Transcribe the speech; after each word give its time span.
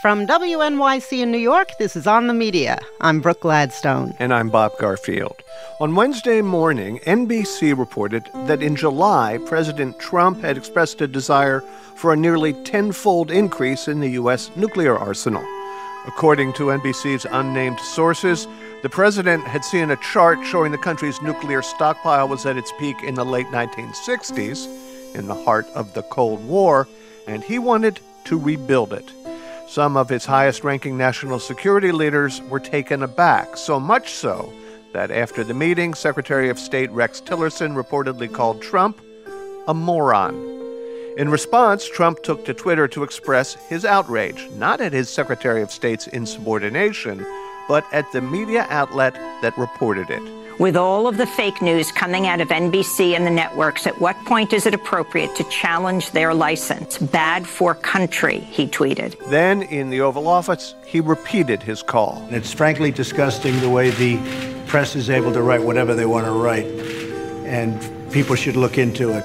From 0.00 0.28
WNYC 0.28 1.22
in 1.22 1.32
New 1.32 1.38
York, 1.38 1.70
this 1.80 1.96
is 1.96 2.06
On 2.06 2.28
the 2.28 2.32
Media. 2.32 2.78
I'm 3.00 3.20
Brooke 3.20 3.40
Gladstone. 3.40 4.14
And 4.20 4.32
I'm 4.32 4.48
Bob 4.48 4.78
Garfield. 4.78 5.42
On 5.80 5.96
Wednesday 5.96 6.40
morning, 6.40 7.00
NBC 7.00 7.76
reported 7.76 8.30
that 8.46 8.62
in 8.62 8.76
July, 8.76 9.40
President 9.44 9.98
Trump 9.98 10.40
had 10.40 10.56
expressed 10.56 11.00
a 11.00 11.08
desire 11.08 11.62
for 11.96 12.12
a 12.12 12.16
nearly 12.16 12.52
tenfold 12.62 13.32
increase 13.32 13.88
in 13.88 13.98
the 13.98 14.10
U.S. 14.10 14.52
nuclear 14.54 14.96
arsenal. 14.96 15.44
According 16.06 16.52
to 16.52 16.66
NBC's 16.66 17.26
unnamed 17.28 17.80
sources, 17.80 18.46
the 18.84 18.88
president 18.88 19.48
had 19.48 19.64
seen 19.64 19.90
a 19.90 19.96
chart 19.96 20.38
showing 20.46 20.70
the 20.70 20.78
country's 20.78 21.20
nuclear 21.22 21.60
stockpile 21.60 22.28
was 22.28 22.46
at 22.46 22.56
its 22.56 22.72
peak 22.78 23.02
in 23.02 23.16
the 23.16 23.24
late 23.24 23.48
1960s, 23.48 25.16
in 25.16 25.26
the 25.26 25.34
heart 25.34 25.66
of 25.74 25.92
the 25.94 26.04
Cold 26.04 26.46
War, 26.46 26.86
and 27.26 27.42
he 27.42 27.58
wanted 27.58 27.98
to 28.26 28.38
rebuild 28.38 28.92
it. 28.92 29.10
Some 29.68 29.98
of 29.98 30.08
his 30.08 30.24
highest 30.24 30.64
ranking 30.64 30.96
national 30.96 31.38
security 31.38 31.92
leaders 31.92 32.40
were 32.48 32.58
taken 32.58 33.02
aback, 33.02 33.54
so 33.58 33.78
much 33.78 34.12
so 34.12 34.50
that 34.94 35.10
after 35.10 35.44
the 35.44 35.52
meeting, 35.52 35.92
Secretary 35.92 36.48
of 36.48 36.58
State 36.58 36.90
Rex 36.90 37.20
Tillerson 37.20 37.74
reportedly 37.76 38.32
called 38.32 38.62
Trump 38.62 38.98
a 39.66 39.74
moron. 39.74 40.34
In 41.18 41.28
response, 41.28 41.86
Trump 41.86 42.22
took 42.22 42.46
to 42.46 42.54
Twitter 42.54 42.88
to 42.88 43.02
express 43.02 43.56
his 43.68 43.84
outrage, 43.84 44.48
not 44.56 44.80
at 44.80 44.94
his 44.94 45.10
Secretary 45.10 45.60
of 45.60 45.70
State's 45.70 46.06
insubordination, 46.06 47.18
but 47.68 47.84
at 47.92 48.10
the 48.12 48.22
media 48.22 48.66
outlet 48.70 49.14
that 49.42 49.58
reported 49.58 50.08
it 50.08 50.37
with 50.58 50.76
all 50.76 51.06
of 51.06 51.16
the 51.16 51.26
fake 51.26 51.62
news 51.62 51.92
coming 51.92 52.26
out 52.26 52.40
of 52.40 52.48
NBC 52.48 53.14
and 53.14 53.24
the 53.24 53.30
networks, 53.30 53.86
at 53.86 54.00
what 54.00 54.16
point 54.24 54.52
is 54.52 54.66
it 54.66 54.74
appropriate 54.74 55.34
to 55.36 55.44
challenge 55.44 56.10
their 56.10 56.34
license? 56.34 56.98
Bad 56.98 57.46
for 57.46 57.74
country, 57.74 58.40
he 58.40 58.66
tweeted. 58.66 59.16
Then, 59.28 59.62
in 59.62 59.90
the 59.90 60.00
Oval 60.00 60.26
Office, 60.26 60.74
he 60.84 61.00
repeated 61.00 61.62
his 61.62 61.82
call. 61.82 62.26
It's 62.30 62.52
frankly 62.52 62.90
disgusting 62.90 63.60
the 63.60 63.70
way 63.70 63.90
the 63.90 64.18
press 64.66 64.96
is 64.96 65.10
able 65.10 65.32
to 65.32 65.42
write 65.42 65.62
whatever 65.62 65.94
they 65.94 66.06
want 66.06 66.26
to 66.26 66.32
write, 66.32 66.66
and 67.46 67.80
people 68.12 68.34
should 68.34 68.56
look 68.56 68.78
into 68.78 69.10
it. 69.10 69.24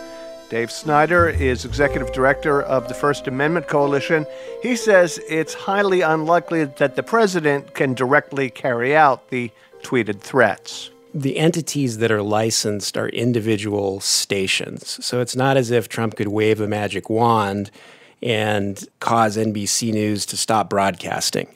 Dave 0.49 0.71
Snyder 0.71 1.29
is 1.29 1.65
executive 1.65 2.13
director 2.13 2.61
of 2.61 2.87
the 2.87 2.93
First 2.93 3.27
Amendment 3.27 3.67
Coalition. 3.67 4.27
He 4.61 4.75
says 4.75 5.19
it's 5.27 5.55
highly 5.55 6.01
unlikely 6.01 6.65
that 6.65 6.95
the 6.95 7.01
president 7.01 7.73
can 7.73 7.95
directly 7.95 8.51
carry 8.51 8.95
out 8.95 9.29
the 9.29 9.49
tweeted 9.81 10.19
threats 10.19 10.91
the 11.13 11.37
entities 11.37 11.99
that 11.99 12.11
are 12.11 12.23
licensed 12.23 12.97
are 12.97 13.09
individual 13.09 13.99
stations. 13.99 15.03
So 15.05 15.21
it's 15.21 15.35
not 15.35 15.57
as 15.57 15.69
if 15.69 15.87
Trump 15.87 16.15
could 16.15 16.29
wave 16.29 16.59
a 16.59 16.67
magic 16.67 17.09
wand 17.09 17.69
and 18.21 18.87
cause 18.99 19.37
NBC 19.37 19.93
News 19.93 20.25
to 20.27 20.37
stop 20.37 20.69
broadcasting. 20.69 21.47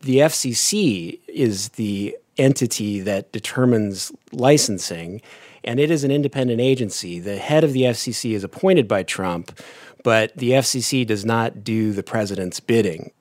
The 0.00 0.18
FCC 0.18 1.18
is 1.28 1.70
the 1.70 2.16
entity 2.38 3.00
that 3.00 3.32
determines 3.32 4.12
licensing, 4.32 5.20
and 5.64 5.80
it 5.80 5.90
is 5.90 6.04
an 6.04 6.10
independent 6.10 6.60
agency. 6.60 7.20
The 7.20 7.36
head 7.36 7.64
of 7.64 7.72
the 7.72 7.82
FCC 7.82 8.32
is 8.32 8.44
appointed 8.44 8.86
by 8.86 9.02
Trump, 9.02 9.58
but 10.02 10.36
the 10.36 10.50
FCC 10.52 11.06
does 11.06 11.24
not 11.24 11.64
do 11.64 11.92
the 11.92 12.02
president's 12.02 12.60
bidding. 12.60 13.12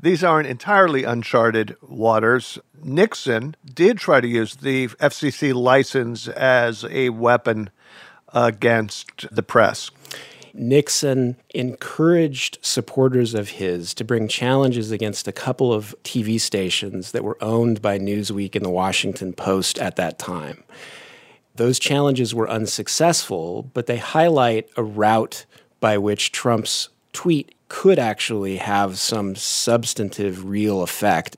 These 0.00 0.22
aren't 0.22 0.46
entirely 0.46 1.02
uncharted 1.02 1.76
waters. 1.82 2.58
Nixon 2.82 3.56
did 3.64 3.98
try 3.98 4.20
to 4.20 4.28
use 4.28 4.56
the 4.56 4.88
FCC 4.88 5.52
license 5.52 6.28
as 6.28 6.84
a 6.84 7.08
weapon 7.10 7.70
against 8.32 9.34
the 9.34 9.42
press. 9.42 9.90
Nixon 10.54 11.36
encouraged 11.54 12.58
supporters 12.62 13.34
of 13.34 13.50
his 13.50 13.92
to 13.94 14.04
bring 14.04 14.28
challenges 14.28 14.90
against 14.90 15.28
a 15.28 15.32
couple 15.32 15.72
of 15.72 15.94
TV 16.04 16.40
stations 16.40 17.12
that 17.12 17.24
were 17.24 17.42
owned 17.42 17.82
by 17.82 17.98
Newsweek 17.98 18.54
and 18.54 18.64
the 18.64 18.70
Washington 18.70 19.32
Post 19.32 19.78
at 19.78 19.96
that 19.96 20.18
time. 20.18 20.64
Those 21.54 21.78
challenges 21.80 22.34
were 22.34 22.48
unsuccessful, 22.48 23.64
but 23.74 23.86
they 23.86 23.96
highlight 23.96 24.68
a 24.76 24.82
route 24.82 25.44
by 25.80 25.98
which 25.98 26.30
Trump's 26.30 26.88
tweet 27.12 27.54
could 27.68 27.98
actually 27.98 28.56
have 28.56 28.98
some 28.98 29.34
substantive, 29.34 30.44
real 30.44 30.82
effect. 30.82 31.36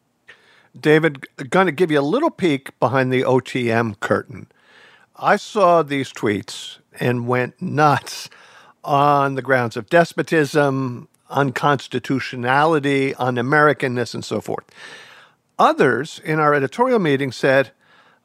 David, 0.78 1.26
going 1.50 1.66
to 1.66 1.72
give 1.72 1.91
you 1.91 2.00
a 2.00 2.02
little 2.02 2.30
peek 2.30 2.78
behind 2.78 3.12
the 3.12 3.22
OTM 3.22 3.98
curtain. 4.00 4.46
I 5.16 5.36
saw 5.36 5.82
these 5.82 6.12
tweets 6.12 6.78
and 6.98 7.26
went 7.26 7.60
nuts 7.60 8.30
on 8.84 9.34
the 9.34 9.42
grounds 9.42 9.76
of 9.76 9.91
despotism, 9.91 11.08
unconstitutionality, 11.28 13.14
un 13.16 13.36
Americanness, 13.36 14.14
and 14.14 14.24
so 14.24 14.41
forth. 14.41 14.64
Others 15.58 16.20
in 16.24 16.38
our 16.38 16.54
editorial 16.54 16.98
meeting 16.98 17.32
said, 17.32 17.72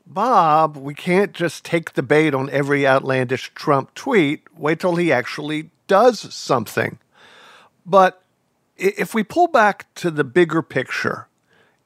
Bob, 0.08 0.78
we 0.78 0.94
can't 0.94 1.34
just 1.34 1.66
take 1.66 1.94
the 1.94 2.04
bait 2.04 2.34
on 2.34 2.50
every 2.52 2.86
outlandish 2.86 3.52
Trump 3.56 3.94
tweet. 3.96 4.44
Wait 4.56 4.80
till 4.80 4.96
he 4.96 5.12
actually 5.12 5.72
does 5.88 6.34
something. 6.34 7.00
But 7.86 8.22
if 8.78 9.14
we 9.14 9.24
pull 9.24 9.48
back 9.48 9.94
to 9.96 10.12
the 10.12 10.24
bigger 10.24 10.62
picture, 10.62 11.28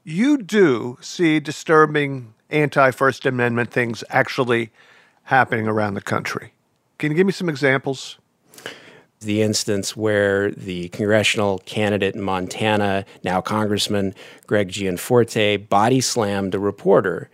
you 0.03 0.37
do 0.37 0.97
see 1.01 1.39
disturbing 1.39 2.33
anti 2.49 2.91
First 2.91 3.25
Amendment 3.25 3.71
things 3.71 4.03
actually 4.09 4.71
happening 5.23 5.67
around 5.67 5.93
the 5.93 6.01
country. 6.01 6.53
Can 6.97 7.11
you 7.11 7.17
give 7.17 7.27
me 7.27 7.33
some 7.33 7.49
examples? 7.49 8.17
The 9.19 9.41
instance 9.41 9.97
where 9.97 10.49
the 10.51 10.87
congressional 10.89 11.59
candidate 11.59 12.15
in 12.15 12.21
Montana, 12.21 13.05
now 13.23 13.41
Congressman 13.41 14.15
Greg 14.47 14.69
Gianforte, 14.69 15.57
body 15.57 15.99
slammed 15.99 16.55
a 16.55 16.59
reporter 16.59 17.29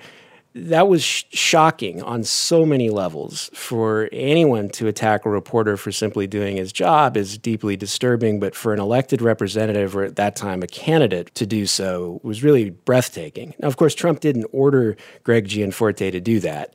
that 0.55 0.87
was 0.87 1.03
sh- 1.03 1.25
shocking 1.31 2.01
on 2.01 2.23
so 2.23 2.65
many 2.65 2.89
levels. 2.89 3.49
For 3.53 4.07
anyone 4.13 4.69
to 4.69 4.87
attack 4.87 5.25
a 5.25 5.29
reporter 5.29 5.75
for 5.75 5.91
simply 5.91 6.27
doing 6.27 6.55
his 6.55 6.71
job 6.71 7.17
is 7.17 7.37
deeply 7.37 7.75
disturbing, 7.75 8.39
but 8.39 8.55
for 8.55 8.73
an 8.73 8.79
elected 8.79 9.21
representative, 9.21 9.97
or 9.97 10.03
at 10.03 10.15
that 10.15 10.37
time 10.37 10.63
a 10.63 10.67
candidate, 10.67 11.35
to 11.35 11.45
do 11.45 11.65
so 11.65 12.21
was 12.23 12.41
really 12.41 12.69
breathtaking. 12.69 13.53
Now, 13.59 13.67
of 13.67 13.75
course, 13.75 13.93
Trump 13.93 14.21
didn't 14.21 14.45
order 14.53 14.95
Greg 15.23 15.45
Gianforte 15.45 16.09
to 16.09 16.21
do 16.21 16.39
that, 16.39 16.73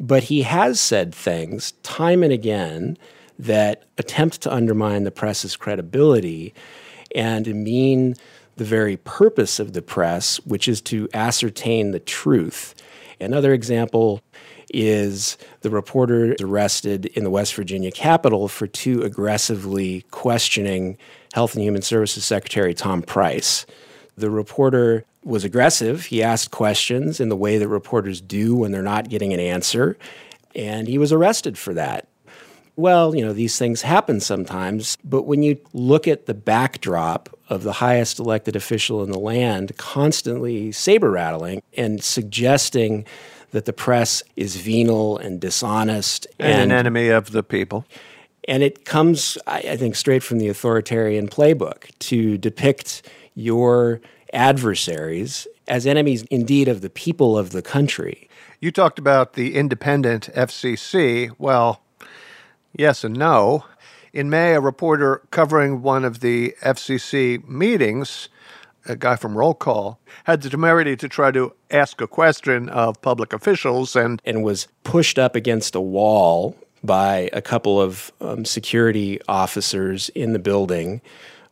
but 0.00 0.24
he 0.24 0.42
has 0.42 0.80
said 0.80 1.14
things 1.14 1.72
time 1.82 2.22
and 2.22 2.32
again 2.32 2.96
that 3.38 3.84
attempt 3.98 4.40
to 4.40 4.52
undermine 4.52 5.04
the 5.04 5.10
press's 5.10 5.54
credibility 5.54 6.54
and 7.14 7.46
mean 7.46 8.16
the 8.56 8.64
very 8.64 8.96
purpose 8.96 9.60
of 9.60 9.74
the 9.74 9.82
press, 9.82 10.38
which 10.44 10.66
is 10.66 10.80
to 10.80 11.08
ascertain 11.14 11.92
the 11.92 12.00
truth. 12.00 12.74
Another 13.20 13.52
example 13.52 14.20
is 14.72 15.38
the 15.62 15.70
reporter 15.70 16.36
arrested 16.40 17.06
in 17.06 17.24
the 17.24 17.30
West 17.30 17.54
Virginia 17.54 17.90
Capitol 17.90 18.48
for 18.48 18.66
too 18.66 19.02
aggressively 19.02 20.02
questioning 20.10 20.96
Health 21.32 21.54
and 21.54 21.62
Human 21.62 21.82
Services 21.82 22.24
Secretary 22.24 22.74
Tom 22.74 23.02
Price. 23.02 23.66
The 24.16 24.30
reporter 24.30 25.04
was 25.24 25.44
aggressive. 25.44 26.06
He 26.06 26.22
asked 26.22 26.50
questions 26.50 27.20
in 27.20 27.28
the 27.28 27.36
way 27.36 27.58
that 27.58 27.68
reporters 27.68 28.20
do 28.20 28.56
when 28.56 28.72
they're 28.72 28.82
not 28.82 29.08
getting 29.08 29.32
an 29.32 29.40
answer, 29.40 29.96
and 30.54 30.88
he 30.88 30.98
was 30.98 31.12
arrested 31.12 31.58
for 31.58 31.74
that. 31.74 32.08
Well, 32.76 33.14
you 33.14 33.24
know, 33.24 33.32
these 33.32 33.58
things 33.58 33.82
happen 33.82 34.20
sometimes, 34.20 34.96
but 35.04 35.24
when 35.24 35.42
you 35.42 35.58
look 35.72 36.06
at 36.06 36.26
the 36.26 36.34
backdrop 36.34 37.28
of 37.48 37.62
the 37.62 37.74
highest 37.74 38.18
elected 38.18 38.56
official 38.56 39.02
in 39.02 39.10
the 39.10 39.18
land 39.18 39.76
constantly 39.76 40.72
saber 40.72 41.10
rattling 41.10 41.62
and 41.76 42.02
suggesting 42.02 43.06
that 43.52 43.64
the 43.64 43.72
press 43.72 44.22
is 44.36 44.56
venal 44.56 45.16
and 45.16 45.40
dishonest 45.40 46.26
and, 46.38 46.52
and, 46.52 46.72
an 46.72 46.78
enemy 46.78 47.08
of 47.08 47.32
the 47.32 47.42
people. 47.42 47.84
And 48.46 48.62
it 48.62 48.84
comes, 48.84 49.36
I 49.46 49.76
think, 49.76 49.96
straight 49.96 50.22
from 50.22 50.38
the 50.38 50.48
authoritarian 50.48 51.28
playbook 51.28 51.90
to 52.00 52.38
depict 52.38 53.02
your 53.34 54.00
adversaries 54.32 55.46
as 55.66 55.86
enemies 55.86 56.22
indeed 56.30 56.68
of 56.68 56.80
the 56.80 56.90
people 56.90 57.36
of 57.38 57.50
the 57.50 57.62
country. 57.62 58.28
You 58.60 58.72
talked 58.72 58.98
about 58.98 59.34
the 59.34 59.54
independent 59.54 60.30
FCC. 60.34 61.30
Well, 61.38 61.82
Yes 62.76 63.02
and 63.02 63.16
no. 63.16 63.64
In 64.18 64.30
May, 64.30 64.54
a 64.54 64.60
reporter 64.60 65.22
covering 65.30 65.80
one 65.80 66.04
of 66.04 66.18
the 66.18 66.52
FCC 66.62 67.46
meetings, 67.46 68.28
a 68.84 68.96
guy 68.96 69.14
from 69.14 69.38
Roll 69.38 69.54
Call, 69.54 70.00
had 70.24 70.42
the 70.42 70.50
temerity 70.50 70.96
to 70.96 71.08
try 71.08 71.30
to 71.30 71.52
ask 71.70 72.00
a 72.00 72.08
question 72.08 72.68
of 72.68 73.00
public 73.00 73.32
officials 73.32 73.94
and, 73.94 74.20
and 74.24 74.42
was 74.42 74.66
pushed 74.82 75.20
up 75.20 75.36
against 75.36 75.76
a 75.76 75.80
wall 75.80 76.56
by 76.82 77.30
a 77.32 77.40
couple 77.40 77.80
of 77.80 78.10
um, 78.20 78.44
security 78.44 79.20
officers 79.28 80.08
in 80.16 80.32
the 80.32 80.40
building 80.40 81.00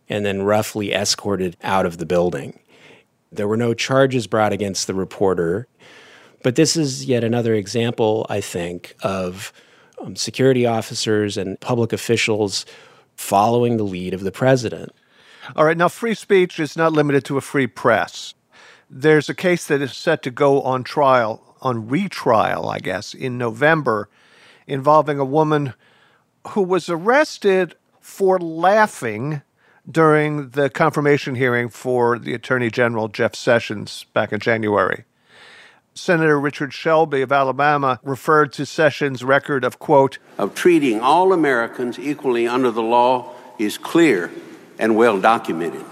and 0.08 0.26
then 0.26 0.42
roughly 0.42 0.92
escorted 0.92 1.56
out 1.62 1.86
of 1.86 1.98
the 1.98 2.06
building. 2.06 2.58
There 3.30 3.46
were 3.46 3.56
no 3.56 3.74
charges 3.74 4.26
brought 4.26 4.52
against 4.52 4.88
the 4.88 4.94
reporter, 4.94 5.68
but 6.42 6.56
this 6.56 6.76
is 6.76 7.04
yet 7.04 7.22
another 7.22 7.54
example, 7.54 8.26
I 8.28 8.40
think, 8.40 8.96
of 9.02 9.52
um, 10.00 10.16
security 10.16 10.66
officers 10.66 11.36
and 11.36 11.60
public 11.60 11.92
officials 11.92 12.66
following 13.14 13.76
the 13.76 13.84
lead 13.84 14.14
of 14.14 14.20
the 14.20 14.32
president. 14.32 14.92
All 15.54 15.64
right, 15.64 15.76
now 15.76 15.88
free 15.88 16.14
speech 16.14 16.58
is 16.58 16.76
not 16.76 16.92
limited 16.92 17.24
to 17.26 17.36
a 17.36 17.40
free 17.40 17.66
press. 17.66 18.34
There's 18.90 19.28
a 19.28 19.34
case 19.34 19.66
that 19.66 19.80
is 19.80 19.92
set 19.92 20.22
to 20.24 20.30
go 20.30 20.62
on 20.62 20.84
trial, 20.84 21.56
on 21.60 21.88
retrial, 21.88 22.68
I 22.68 22.78
guess, 22.78 23.14
in 23.14 23.38
November, 23.38 24.08
involving 24.66 25.18
a 25.18 25.24
woman 25.24 25.74
who 26.48 26.62
was 26.62 26.88
arrested 26.88 27.74
for 28.00 28.38
laughing 28.38 29.42
during 29.88 30.50
the 30.50 30.68
confirmation 30.68 31.34
hearing 31.36 31.68
for 31.68 32.18
the 32.18 32.34
Attorney 32.34 32.70
General 32.70 33.08
Jeff 33.08 33.34
Sessions 33.34 34.04
back 34.12 34.32
in 34.32 34.40
January. 34.40 35.04
Senator 35.96 36.38
Richard 36.38 36.74
Shelby 36.74 37.22
of 37.22 37.32
Alabama 37.32 37.98
referred 38.02 38.52
to 38.52 38.66
Sessions' 38.66 39.24
record 39.24 39.64
of, 39.64 39.78
quote, 39.78 40.18
of 40.36 40.54
treating 40.54 41.00
all 41.00 41.32
Americans 41.32 41.98
equally 41.98 42.46
under 42.46 42.70
the 42.70 42.82
law 42.82 43.32
is 43.58 43.78
clear 43.78 44.30
and 44.78 44.94
well 44.94 45.18
documented. 45.18 45.84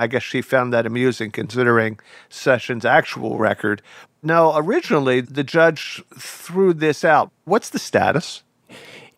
I 0.00 0.06
guess 0.06 0.22
she 0.22 0.42
found 0.42 0.72
that 0.72 0.86
amusing 0.86 1.32
considering 1.32 1.98
Sessions' 2.28 2.84
actual 2.84 3.36
record. 3.36 3.82
Now, 4.22 4.56
originally, 4.56 5.20
the 5.20 5.42
judge 5.42 6.00
threw 6.16 6.72
this 6.72 7.04
out. 7.04 7.32
What's 7.46 7.70
the 7.70 7.80
status? 7.80 8.44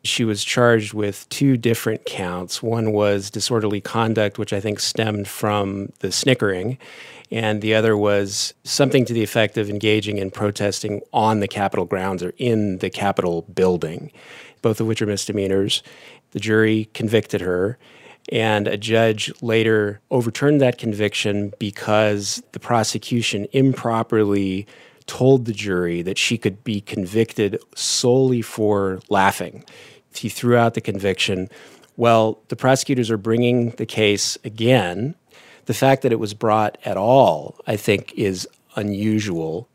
She 0.03 0.25
was 0.25 0.43
charged 0.43 0.95
with 0.95 1.29
two 1.29 1.59
different 1.59 2.07
counts. 2.07 2.63
One 2.63 2.93
was 2.93 3.29
disorderly 3.29 3.83
conduct, 3.83 4.39
which 4.39 4.55
I 4.55 4.61
think 4.61 4.81
stemmed 4.81 5.29
from 5.29 5.93
the 5.99 6.11
snickering, 6.11 6.79
and 7.31 7.63
the 7.63 7.75
other 7.75 7.97
was 7.97 8.55
something 8.65 9.05
to 9.05 9.13
the 9.13 9.23
effect 9.23 9.57
of 9.57 9.71
engaging 9.71 10.19
in 10.19 10.31
protesting 10.31 11.01
on 11.13 11.41
the 11.41 11.49
Capitol 11.49 11.85
grounds 11.85 12.23
or 12.23 12.33
in 12.39 12.79
the 12.79 12.91
Capitol 12.91 13.43
building, 13.43 14.11
both 14.63 14.81
of 14.81 14.87
which 14.87 15.01
are 15.01 15.07
misdemeanors. 15.07 15.83
The 16.33 16.41
jury 16.41 16.89
convicted 16.93 17.41
her, 17.41 17.79
and 18.31 18.67
a 18.67 18.77
judge 18.77 19.33
later 19.43 20.01
overturned 20.11 20.61
that 20.61 20.79
conviction 20.79 21.53
because 21.59 22.43
the 22.53 22.61
prosecution 22.61 23.47
improperly 23.53 24.67
told 25.07 25.45
the 25.45 25.53
jury 25.53 26.03
that 26.03 26.19
she 26.19 26.39
could 26.39 26.63
be 26.63 26.81
convicted 26.81 27.59
solely 27.75 28.43
for 28.43 29.01
laughing. 29.09 29.65
He 30.15 30.29
threw 30.29 30.57
out 30.57 30.75
the 30.75 30.81
conviction. 30.81 31.49
Well, 31.97 32.41
the 32.49 32.57
prosecutors 32.57 33.11
are 33.11 33.17
bringing 33.17 33.71
the 33.71 33.87
case 33.87 34.39
again. 34.45 35.15
The 35.71 35.75
fact 35.75 36.03
that 36.03 36.11
it 36.11 36.19
was 36.19 36.35
brought 36.35 36.79
at 36.85 36.97
all, 36.97 37.55
I 37.65 37.77
think, 37.77 38.13
is 38.15 38.49
unusual. 38.75 39.69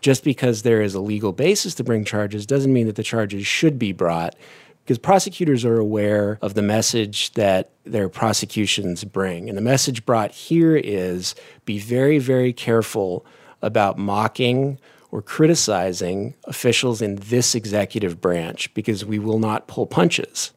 Just 0.00 0.22
because 0.22 0.62
there 0.62 0.80
is 0.80 0.94
a 0.94 1.00
legal 1.00 1.32
basis 1.32 1.74
to 1.74 1.82
bring 1.82 2.04
charges 2.04 2.46
doesn't 2.46 2.72
mean 2.72 2.86
that 2.86 2.94
the 2.94 3.02
charges 3.02 3.48
should 3.48 3.76
be 3.76 3.90
brought 3.90 4.36
because 4.84 4.96
prosecutors 4.96 5.64
are 5.64 5.76
aware 5.76 6.38
of 6.40 6.54
the 6.54 6.62
message 6.62 7.32
that 7.32 7.70
their 7.82 8.08
prosecutions 8.08 9.02
bring. 9.02 9.48
And 9.48 9.58
the 9.58 9.62
message 9.62 10.06
brought 10.06 10.30
here 10.30 10.76
is 10.76 11.34
be 11.64 11.80
very, 11.80 12.20
very 12.20 12.52
careful 12.52 13.26
about 13.60 13.98
mocking 13.98 14.78
or 15.10 15.20
criticizing 15.20 16.34
officials 16.44 17.02
in 17.02 17.16
this 17.16 17.56
executive 17.56 18.20
branch 18.20 18.72
because 18.72 19.04
we 19.04 19.18
will 19.18 19.40
not 19.40 19.66
pull 19.66 19.86
punches. 19.88 20.52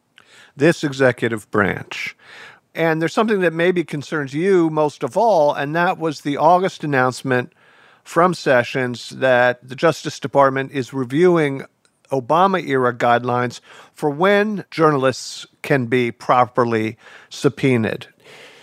This 0.56 0.84
executive 0.84 1.50
branch. 1.50 2.16
And 2.74 3.00
there's 3.00 3.12
something 3.12 3.40
that 3.40 3.52
maybe 3.52 3.84
concerns 3.84 4.34
you 4.34 4.68
most 4.68 5.02
of 5.02 5.16
all, 5.16 5.54
and 5.54 5.74
that 5.76 5.98
was 5.98 6.22
the 6.22 6.36
August 6.36 6.82
announcement 6.82 7.52
from 8.02 8.34
Sessions 8.34 9.10
that 9.10 9.66
the 9.66 9.76
Justice 9.76 10.18
Department 10.18 10.72
is 10.72 10.92
reviewing 10.92 11.64
Obama 12.10 12.66
era 12.66 12.92
guidelines 12.92 13.60
for 13.92 14.10
when 14.10 14.64
journalists 14.70 15.46
can 15.62 15.86
be 15.86 16.10
properly 16.10 16.98
subpoenaed. 17.30 18.08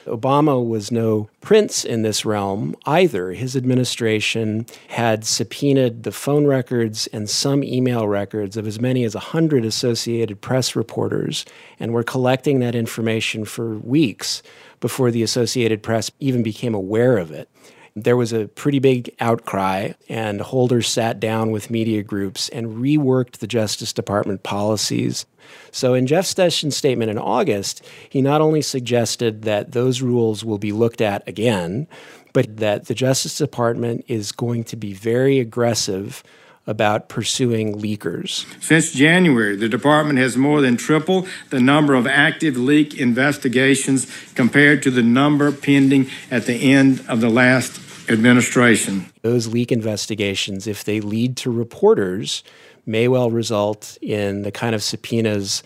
Obama 0.06 0.66
was 0.66 0.92
no 0.92 1.30
prince 1.42 1.86
in 1.86 2.02
this 2.02 2.26
realm 2.26 2.76
either. 2.86 3.32
His 3.34 3.56
administration 3.56 4.66
had 4.90 5.26
subpoenaed 5.26 6.04
the 6.04 6.12
phone 6.12 6.46
records 6.46 7.08
and 7.08 7.30
some 7.30 7.64
email 7.64 8.08
records 8.08 8.58
of 8.58 8.68
as 8.68 8.80
many 8.80 9.04
as 9.04 9.16
100 9.16 9.66
Associated 9.66 10.42
Press 10.42 10.76
reporters 10.76 11.46
and 11.80 11.94
were 11.94 12.04
collecting 12.04 12.60
that 12.60 12.76
information 12.76 13.46
for 13.46 13.78
weeks 13.78 14.42
before 14.80 15.12
the 15.12 15.24
Associated 15.24 15.84
Press 15.84 16.12
even 16.20 16.44
became 16.44 16.74
aware 16.74 17.18
of 17.18 17.32
it. 17.32 17.50
There 17.96 18.16
was 18.16 18.32
a 18.32 18.48
pretty 18.48 18.80
big 18.80 19.14
outcry, 19.20 19.92
and 20.08 20.40
Holder 20.40 20.82
sat 20.82 21.20
down 21.20 21.52
with 21.52 21.70
media 21.70 22.04
groups 22.04 22.48
and 22.50 22.78
reworked 22.78 23.38
the 23.38 23.48
Justice 23.48 23.92
Department 23.92 24.44
policies. 24.44 25.26
So, 25.72 25.94
in 25.94 26.08
Jeff 26.08 26.26
Sessions' 26.26 26.76
statement 26.76 27.12
in 27.12 27.18
August, 27.18 27.84
he 28.10 28.22
not 28.22 28.42
only 28.42 28.62
suggested 28.62 29.44
that 29.44 29.72
those 29.72 30.02
rules 30.02 30.44
will 30.44 30.58
be 30.58 30.72
looked 30.72 31.02
at 31.02 31.28
again, 31.28 31.88
but 32.34 32.58
that 32.58 32.86
the 32.86 32.94
Justice 32.94 33.38
Department 33.38 34.06
is 34.08 34.32
going 34.32 34.64
to 34.66 34.76
be 34.76 34.94
very 34.94 35.40
aggressive 35.40 36.24
about 36.68 37.10
pursuing 37.10 37.80
leakers. 37.80 38.46
Since 38.62 38.92
January, 38.92 39.56
the 39.56 39.68
department 39.68 40.20
has 40.20 40.38
more 40.38 40.62
than 40.62 40.78
tripled 40.78 41.28
the 41.50 41.60
number 41.60 41.96
of 41.96 42.06
active 42.06 42.56
leak 42.56 43.00
investigations 43.00 44.08
compared 44.36 44.84
to 44.84 44.92
the 44.92 45.02
number 45.02 45.52
pending 45.52 46.10
at 46.30 46.46
the 46.46 46.72
end 46.72 47.04
of 47.08 47.20
the 47.20 47.30
last 47.30 47.82
administration. 48.10 49.08
Those 49.22 49.48
leak 49.48 49.72
investigations, 49.72 50.68
if 50.68 50.84
they 50.84 51.02
lead 51.02 51.38
to 51.38 51.52
reporters, 51.52 52.44
may 52.86 53.08
well 53.08 53.32
result 53.32 53.98
in 54.02 54.42
the 54.44 54.52
kind 54.52 54.76
of 54.76 54.84
subpoenas 54.84 55.64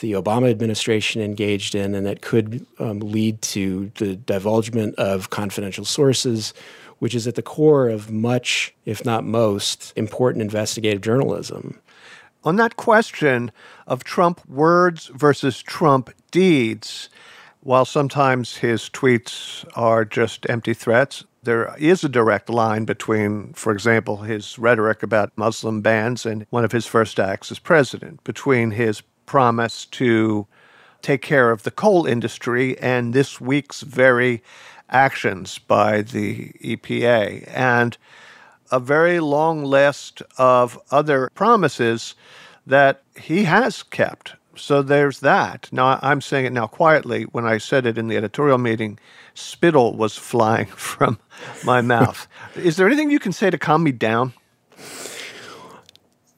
the 0.00 0.12
Obama 0.12 0.50
administration 0.50 1.22
engaged 1.22 1.74
in, 1.74 1.94
and 1.94 2.06
that 2.06 2.22
could 2.22 2.66
um, 2.78 3.00
lead 3.00 3.40
to 3.42 3.92
the 3.96 4.16
divulgement 4.16 4.94
of 4.96 5.30
confidential 5.30 5.84
sources, 5.84 6.54
which 6.98 7.14
is 7.14 7.26
at 7.26 7.34
the 7.34 7.42
core 7.42 7.88
of 7.88 8.10
much, 8.10 8.74
if 8.86 9.04
not 9.04 9.24
most, 9.24 9.92
important 9.96 10.42
investigative 10.42 11.02
journalism. 11.02 11.78
On 12.44 12.56
that 12.56 12.76
question 12.76 13.52
of 13.86 14.02
Trump 14.02 14.40
words 14.48 15.06
versus 15.08 15.62
Trump 15.62 16.10
deeds, 16.30 17.10
while 17.60 17.84
sometimes 17.84 18.56
his 18.56 18.88
tweets 18.88 19.66
are 19.76 20.06
just 20.06 20.48
empty 20.48 20.72
threats, 20.72 21.24
there 21.42 21.74
is 21.78 22.04
a 22.04 22.08
direct 22.08 22.50
line 22.50 22.84
between, 22.84 23.52
for 23.54 23.72
example, 23.72 24.18
his 24.18 24.58
rhetoric 24.58 25.02
about 25.02 25.32
Muslim 25.36 25.80
bans 25.80 26.26
and 26.26 26.46
one 26.50 26.64
of 26.64 26.72
his 26.72 26.86
first 26.86 27.18
acts 27.18 27.50
as 27.50 27.58
president, 27.58 28.22
between 28.24 28.72
his 28.72 29.02
promise 29.26 29.86
to 29.86 30.46
take 31.02 31.22
care 31.22 31.50
of 31.50 31.62
the 31.62 31.70
coal 31.70 32.04
industry 32.04 32.78
and 32.78 33.14
this 33.14 33.40
week's 33.40 33.80
very 33.80 34.42
actions 34.90 35.58
by 35.58 36.02
the 36.02 36.50
EPA, 36.62 37.48
and 37.54 37.96
a 38.70 38.80
very 38.80 39.20
long 39.20 39.64
list 39.64 40.20
of 40.36 40.78
other 40.90 41.30
promises 41.34 42.14
that 42.66 43.02
he 43.18 43.44
has 43.44 43.82
kept. 43.82 44.34
So 44.56 44.82
there's 44.82 45.20
that. 45.20 45.68
Now, 45.72 45.98
I'm 46.02 46.20
saying 46.20 46.46
it 46.46 46.52
now 46.52 46.66
quietly. 46.66 47.22
When 47.22 47.46
I 47.46 47.58
said 47.58 47.86
it 47.86 47.96
in 47.96 48.08
the 48.08 48.16
editorial 48.16 48.58
meeting, 48.58 48.98
spittle 49.34 49.96
was 49.96 50.16
flying 50.16 50.66
from 50.76 51.18
my 51.64 51.80
mouth. 51.80 52.28
Is 52.56 52.76
there 52.76 52.86
anything 52.86 53.10
you 53.10 53.18
can 53.18 53.32
say 53.32 53.50
to 53.50 53.58
calm 53.58 53.82
me 53.82 53.92
down? 53.92 54.32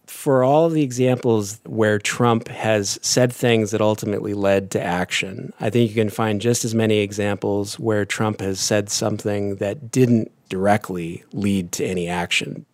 For 0.06 0.44
all 0.44 0.68
the 0.68 0.82
examples 0.82 1.60
where 1.64 1.98
Trump 1.98 2.46
has 2.46 2.96
said 3.02 3.32
things 3.32 3.72
that 3.72 3.80
ultimately 3.80 4.34
led 4.34 4.70
to 4.70 4.80
action, 4.80 5.52
I 5.58 5.68
think 5.68 5.90
you 5.90 5.96
can 5.96 6.10
find 6.10 6.40
just 6.40 6.64
as 6.64 6.76
many 6.76 6.98
examples 6.98 7.76
where 7.76 8.04
Trump 8.04 8.40
has 8.40 8.60
said 8.60 8.88
something 8.88 9.56
that 9.56 9.90
didn't 9.90 10.30
directly 10.48 11.24
lead 11.32 11.72
to 11.72 11.84
any 11.84 12.08
action. 12.08 12.66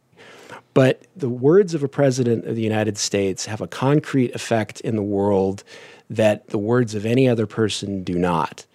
But 0.75 1.07
the 1.17 1.29
words 1.29 1.75
of 1.75 1.83
a 1.83 1.89
president 1.89 2.45
of 2.45 2.55
the 2.55 2.63
United 2.63 2.99
States 2.99 3.47
have 3.47 3.61
a 3.61 3.67
concrete 3.67 4.35
effect 4.35 4.81
in 4.83 4.95
the 4.95 5.03
world 5.03 5.65
that 6.11 6.49
the 6.49 6.59
words 6.59 6.95
of 6.95 7.07
any 7.07 7.29
other 7.29 7.47
person 7.47 8.05
do 8.05 8.19
not. 8.19 8.67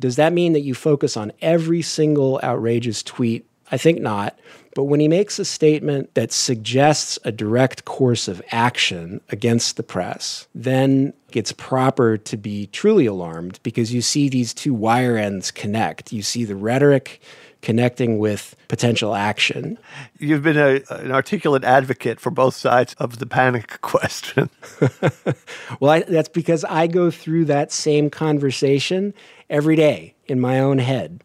Does 0.00 0.16
that 0.16 0.32
mean 0.32 0.52
that 0.52 0.60
you 0.60 0.74
focus 0.74 1.16
on 1.16 1.32
every 1.40 1.82
single 1.82 2.40
outrageous 2.42 3.02
tweet? 3.02 3.46
I 3.70 3.76
think 3.76 4.00
not. 4.00 4.38
But 4.74 4.84
when 4.84 5.00
he 5.00 5.08
makes 5.08 5.38
a 5.38 5.44
statement 5.44 6.14
that 6.14 6.30
suggests 6.30 7.18
a 7.24 7.32
direct 7.32 7.84
course 7.84 8.28
of 8.28 8.40
action 8.52 9.20
against 9.30 9.76
the 9.76 9.82
press, 9.82 10.46
then 10.54 11.14
it's 11.32 11.52
proper 11.52 12.16
to 12.16 12.36
be 12.36 12.68
truly 12.68 13.06
alarmed 13.06 13.58
because 13.62 13.92
you 13.92 14.00
see 14.02 14.28
these 14.28 14.54
two 14.54 14.72
wire 14.72 15.16
ends 15.16 15.50
connect. 15.50 16.12
You 16.12 16.22
see 16.22 16.44
the 16.44 16.54
rhetoric 16.54 17.20
connecting 17.62 18.18
with 18.18 18.54
potential 18.68 19.14
action. 19.14 19.78
You've 20.18 20.42
been 20.42 20.56
a, 20.56 20.80
an 20.90 21.12
articulate 21.12 21.64
advocate 21.64 22.20
for 22.20 22.30
both 22.30 22.54
sides 22.54 22.94
of 22.98 23.18
the 23.18 23.26
panic 23.26 23.80
question. 23.80 24.50
well, 25.80 25.90
I, 25.90 26.00
that's 26.00 26.28
because 26.28 26.64
I 26.64 26.86
go 26.86 27.10
through 27.10 27.46
that 27.46 27.72
same 27.72 28.10
conversation 28.10 29.12
every 29.50 29.76
day 29.76 30.14
in 30.26 30.40
my 30.40 30.60
own 30.60 30.78
head 30.78 31.22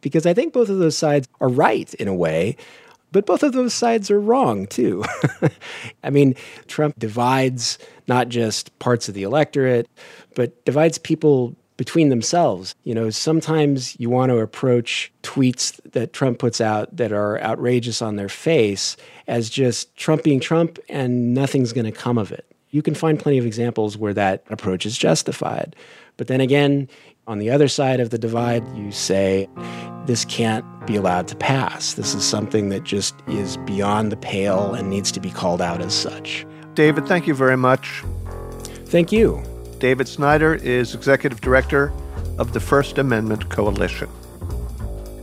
because 0.00 0.26
I 0.26 0.34
think 0.34 0.52
both 0.52 0.68
of 0.68 0.78
those 0.78 0.96
sides 0.96 1.26
are 1.40 1.48
right 1.48 1.92
in 1.94 2.08
a 2.08 2.14
way, 2.14 2.56
but 3.12 3.26
both 3.26 3.42
of 3.42 3.52
those 3.52 3.72
sides 3.72 4.10
are 4.10 4.20
wrong 4.20 4.66
too. 4.66 5.04
I 6.04 6.10
mean, 6.10 6.34
Trump 6.66 6.98
divides 6.98 7.78
not 8.08 8.28
just 8.28 8.76
parts 8.78 9.08
of 9.08 9.14
the 9.14 9.22
electorate, 9.22 9.88
but 10.34 10.64
divides 10.64 10.98
people 10.98 11.56
between 11.76 12.08
themselves. 12.08 12.74
You 12.84 12.94
know, 12.94 13.10
sometimes 13.10 13.98
you 13.98 14.10
want 14.10 14.30
to 14.30 14.38
approach 14.38 15.12
tweets 15.22 15.80
that 15.92 16.12
Trump 16.12 16.38
puts 16.38 16.60
out 16.60 16.94
that 16.96 17.12
are 17.12 17.40
outrageous 17.40 18.02
on 18.02 18.16
their 18.16 18.28
face 18.28 18.96
as 19.26 19.50
just 19.50 19.94
Trump 19.96 20.22
being 20.22 20.40
Trump 20.40 20.78
and 20.88 21.34
nothing's 21.34 21.72
going 21.72 21.86
to 21.86 21.92
come 21.92 22.18
of 22.18 22.32
it. 22.32 22.46
You 22.70 22.82
can 22.82 22.94
find 22.94 23.18
plenty 23.18 23.38
of 23.38 23.46
examples 23.46 23.98
where 23.98 24.14
that 24.14 24.44
approach 24.48 24.86
is 24.86 24.96
justified. 24.96 25.76
But 26.16 26.26
then 26.26 26.40
again, 26.40 26.88
on 27.26 27.38
the 27.38 27.50
other 27.50 27.68
side 27.68 28.00
of 28.00 28.10
the 28.10 28.18
divide, 28.18 28.66
you 28.76 28.90
say, 28.90 29.48
this 30.06 30.24
can't 30.24 30.64
be 30.86 30.96
allowed 30.96 31.28
to 31.28 31.36
pass. 31.36 31.94
This 31.94 32.14
is 32.14 32.24
something 32.24 32.70
that 32.70 32.84
just 32.84 33.14
is 33.28 33.56
beyond 33.58 34.10
the 34.10 34.16
pale 34.16 34.74
and 34.74 34.90
needs 34.90 35.12
to 35.12 35.20
be 35.20 35.30
called 35.30 35.62
out 35.62 35.80
as 35.80 35.94
such. 35.94 36.44
David, 36.74 37.06
thank 37.06 37.26
you 37.26 37.34
very 37.34 37.56
much. 37.56 38.02
Thank 38.86 39.12
you. 39.12 39.42
David 39.82 40.06
Snyder 40.06 40.54
is 40.54 40.94
executive 40.94 41.40
director 41.40 41.92
of 42.38 42.52
the 42.52 42.60
First 42.60 42.98
Amendment 42.98 43.50
Coalition. 43.50 44.08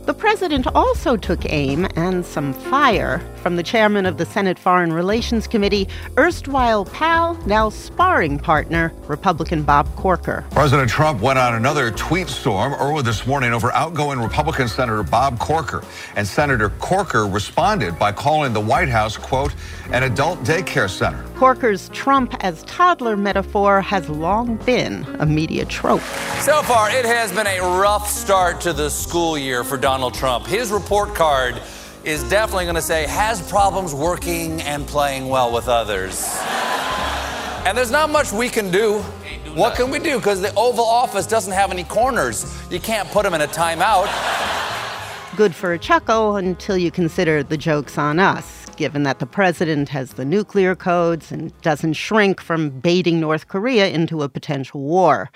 The 0.04 0.12
president 0.12 0.66
also 0.74 1.16
took 1.16 1.50
aim 1.50 1.88
and 1.96 2.26
some 2.26 2.52
fire 2.52 3.26
from 3.36 3.56
the 3.56 3.62
chairman 3.62 4.04
of 4.04 4.18
the 4.18 4.26
Senate 4.26 4.58
Foreign 4.58 4.92
Relations 4.92 5.46
Committee, 5.46 5.88
erstwhile 6.18 6.84
pal, 6.84 7.36
now 7.46 7.70
sparring 7.70 8.38
partner, 8.38 8.92
Republican 9.06 9.62
Bob 9.62 9.88
Corker. 9.96 10.44
President 10.50 10.90
Trump 10.90 11.22
went 11.22 11.38
on 11.38 11.54
another 11.54 11.90
tweet 11.90 12.28
storm 12.28 12.74
early 12.74 13.02
this 13.02 13.26
morning 13.26 13.54
over 13.54 13.72
outgoing 13.72 14.18
Republican 14.20 14.68
Senator 14.68 15.02
Bob 15.02 15.38
Corker. 15.38 15.82
And 16.16 16.28
Senator 16.28 16.68
Corker 16.80 17.26
responded 17.26 17.98
by 17.98 18.12
calling 18.12 18.52
the 18.52 18.60
White 18.60 18.90
House, 18.90 19.16
quote, 19.16 19.54
an 19.92 20.02
adult 20.02 20.38
daycare 20.40 20.90
center. 20.90 21.24
Corker's 21.40 21.88
Trump 21.88 22.34
as 22.40 22.62
toddler 22.64 23.16
metaphor 23.16 23.80
has 23.80 24.10
long 24.10 24.56
been 24.56 25.06
a 25.20 25.24
media 25.24 25.64
trope. 25.64 26.02
So 26.42 26.60
far, 26.60 26.90
it 26.90 27.06
has 27.06 27.32
been 27.32 27.46
a 27.46 27.60
rough 27.80 28.10
start 28.10 28.60
to 28.60 28.74
the 28.74 28.90
school 28.90 29.38
year 29.38 29.64
for 29.64 29.78
Donald 29.78 30.12
Trump. 30.12 30.44
His 30.46 30.70
report 30.70 31.14
card 31.14 31.58
is 32.04 32.28
definitely 32.28 32.64
going 32.64 32.74
to 32.74 32.82
say, 32.82 33.06
has 33.06 33.40
problems 33.48 33.94
working 33.94 34.60
and 34.60 34.86
playing 34.86 35.30
well 35.30 35.50
with 35.50 35.66
others. 35.66 36.28
and 37.64 37.74
there's 37.74 37.90
not 37.90 38.10
much 38.10 38.32
we 38.32 38.50
can 38.50 38.70
do. 38.70 38.98
What 39.54 39.76
can 39.76 39.90
we 39.90 39.98
do? 39.98 40.18
Because 40.18 40.42
the 40.42 40.54
Oval 40.56 40.84
Office 40.84 41.26
doesn't 41.26 41.54
have 41.54 41.70
any 41.70 41.84
corners. 41.84 42.54
You 42.70 42.80
can't 42.80 43.08
put 43.08 43.22
them 43.22 43.32
in 43.32 43.40
a 43.40 43.46
timeout. 43.46 44.10
Good 45.38 45.54
for 45.54 45.72
a 45.72 45.78
chuckle 45.78 46.36
until 46.36 46.76
you 46.76 46.90
consider 46.90 47.42
the 47.42 47.56
joke's 47.56 47.96
on 47.96 48.18
us 48.18 48.59
given 48.80 49.02
that 49.02 49.18
the 49.18 49.26
president 49.26 49.90
has 49.90 50.14
the 50.14 50.24
nuclear 50.24 50.74
codes 50.74 51.30
and 51.30 51.52
doesn't 51.60 51.92
shrink 51.92 52.40
from 52.40 52.70
baiting 52.70 53.20
North 53.20 53.46
Korea 53.46 53.86
into 53.86 54.22
a 54.22 54.28
potential 54.30 54.80
war. 54.80 55.30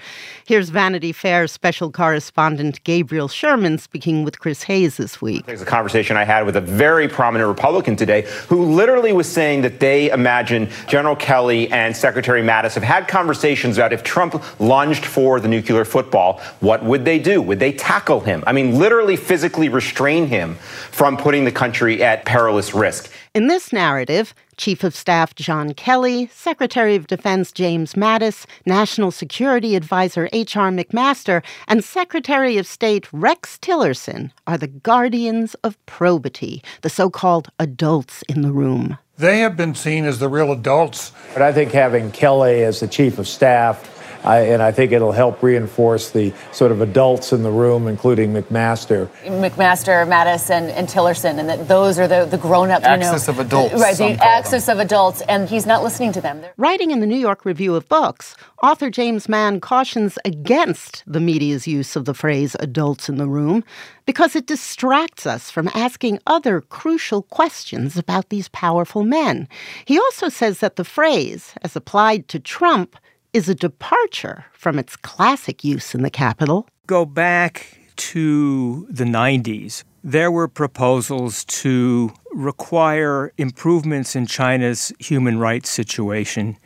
Here's 0.47 0.71
Vanity 0.71 1.13
Fair 1.13 1.47
special 1.47 1.93
correspondent 1.93 2.83
Gabriel 2.85 3.29
Sherman 3.29 3.77
speaking 3.77 4.25
with 4.25 4.39
Chris 4.39 4.63
Hayes 4.63 4.97
this 4.97 5.21
week. 5.21 5.45
There's 5.45 5.61
a 5.61 5.67
conversation 5.67 6.17
I 6.17 6.25
had 6.25 6.47
with 6.47 6.57
a 6.57 6.61
very 6.63 7.07
prominent 7.07 7.47
Republican 7.47 7.97
today 7.97 8.23
who 8.49 8.65
literally 8.65 9.13
was 9.13 9.31
saying 9.31 9.61
that 9.61 9.79
they 9.79 10.11
imagine 10.11 10.71
General 10.89 11.15
Kelly 11.15 11.71
and 11.71 11.95
Secretary 11.95 12.41
Mattis 12.41 12.73
have 12.73 12.83
had 12.83 13.09
conversations 13.09 13.77
about 13.77 13.93
if 13.93 14.03
Trump 14.03 14.43
lunged 14.59 15.05
for 15.05 15.39
the 15.39 15.49
nuclear 15.49 15.85
football, 15.85 16.41
what 16.61 16.83
would 16.83 17.05
they 17.05 17.19
do? 17.19 17.43
Would 17.43 17.59
they 17.59 17.73
tackle 17.73 18.21
him? 18.21 18.43
I 18.47 18.55
mean, 18.55 18.79
literally 18.79 19.17
physically 19.17 19.69
restrain 19.69 20.29
him 20.29 20.55
from 20.55 21.19
putting 21.19 21.45
the 21.45 21.53
country 21.53 22.03
at 22.03 22.25
perilous 22.25 22.73
risk. 22.73 23.13
In 23.35 23.49
this 23.49 23.73
narrative, 23.73 24.33
Chief 24.59 24.85
of 24.85 24.95
Staff 24.95 25.35
John 25.35 25.75
Kelly, 25.75 26.29
Secretary 26.33 26.95
of 26.95 27.09
Defense 27.09 27.51
James 27.51 27.95
Mattis, 27.95 28.47
National 28.65 29.11
Security 29.11 29.75
Advisor 29.75 30.29
H.R. 30.33 30.71
McMaster, 30.71 31.43
and 31.67 31.83
Secretary 31.83 32.59
of 32.59 32.65
State 32.65 33.13
Rex 33.13 33.59
Tillerson 33.59 34.31
are 34.47 34.57
the 34.57 34.69
guardians 34.69 35.55
of 35.65 35.85
probity, 35.87 36.63
the 36.83 36.89
so 36.89 37.11
called 37.11 37.49
adults 37.59 38.23
in 38.29 38.43
the 38.43 38.53
room. 38.53 38.99
They 39.17 39.41
have 39.41 39.57
been 39.57 39.75
seen 39.75 40.05
as 40.05 40.21
the 40.21 40.29
real 40.29 40.53
adults. 40.53 41.11
But 41.33 41.43
I 41.43 41.53
think 41.53 41.73
having 41.73 42.13
Kelly 42.13 42.63
as 42.63 42.79
the 42.79 42.87
Chief 42.87 43.19
of 43.19 43.27
Staff 43.27 43.94
I, 44.25 44.41
and 44.41 44.63
I 44.63 44.73
think 44.73 44.93
it'll 44.93 45.13
help 45.13 45.43
reinforce 45.43 46.11
the 46.11 46.33
sort 46.53 46.73
of 46.73 46.81
adults 46.81 47.33
in 47.33 47.43
the 47.43 47.51
room, 47.51 47.87
including 47.87 48.33
McMaster. 48.33 49.09
McMaster, 49.25 50.07
Mattis, 50.09 50.51
and, 50.51 50.71
and 50.71 50.89
Tillerson, 50.89 51.39
and 51.39 51.49
that 51.49 51.69
those 51.69 51.99
are 51.99 52.09
the, 52.09 52.25
the 52.25 52.39
grown 52.39 52.71
up, 52.71 52.83
you 52.83 52.89
axis 52.89 53.29
of 53.29 53.39
adults. 53.39 53.75
Right, 53.75 53.97
the 53.97 54.13
axis 54.25 54.67
them. 54.67 54.79
of 54.79 54.85
adults, 54.87 55.21
and 55.29 55.49
he's 55.49 55.67
not 55.67 55.83
listening 55.83 56.13
to 56.13 56.21
them. 56.21 56.41
They're- 56.41 56.55
Writing 56.57 56.91
in 56.91 57.01
the 57.01 57.07
New 57.07 57.19
York 57.19 57.45
Review 57.45 57.75
of 57.75 57.89
Books, 57.89 58.35
author 58.63 58.89
James 58.91 59.29
Mann 59.29 59.61
cautions 59.61 60.19
against 60.25 61.03
the 61.07 61.21
media's 61.21 61.67
use 61.67 61.95
of 61.95 62.07
the 62.07 62.15
phrase 62.15 62.57
adults 62.61 63.09
in 63.11 63.17
the 63.17 63.27
room 63.27 63.63
because 64.07 64.35
it 64.35 64.47
distracts 64.47 65.27
us 65.27 65.51
from 65.51 65.71
asking 65.75 66.19
other 66.27 66.61
crucial 66.61 67.23
questions 67.23 67.99
about 67.99 68.31
these 68.31 68.49
powerful 68.49 69.03
men. 69.03 69.49
He 69.85 69.99
also 69.99 70.29
says 70.29 70.61
that 70.61 70.77
the 70.77 70.85
phrase, 70.85 71.55
as 71.63 71.77
applied 71.77 72.29
to 72.29 72.39
Trump, 72.39 72.97
is 73.35 73.49
a 73.49 73.55
departure 73.55 74.47
from 74.53 74.79
its 74.79 74.97
classic 74.97 75.65
use 75.65 75.95
in 75.95 76.03
the 76.03 76.11
capital. 76.11 76.69
Go 76.87 77.05
back 77.05 77.79
to 77.97 78.87
the 78.89 79.05
90s. 79.05 79.83
There 80.05 80.31
were 80.31 80.47
proposals 80.47 81.45
to 81.47 82.13
require 82.33 83.33
improvements 83.37 84.15
in 84.15 84.27
China's 84.27 84.93
human 85.01 85.39
rights 85.39 85.69
situation 85.69 86.57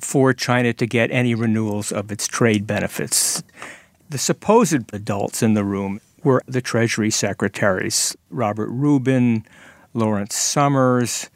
for 0.00 0.34
China 0.34 0.72
to 0.74 0.86
get 0.86 1.10
any 1.10 1.34
renewals 1.34 1.90
of 1.90 2.12
its 2.12 2.28
trade 2.28 2.66
benefits. 2.66 3.42
The 4.10 4.18
supposed 4.18 4.92
adults 4.94 5.42
in 5.42 5.54
the 5.54 5.64
room 5.64 6.00
were 6.22 6.42
the 6.46 6.60
Treasury 6.60 7.10
secretaries, 7.10 8.16
Robert 8.30 8.68
Rubin, 8.68 9.46
Lawrence 9.94 10.34
Summers, 10.34 11.30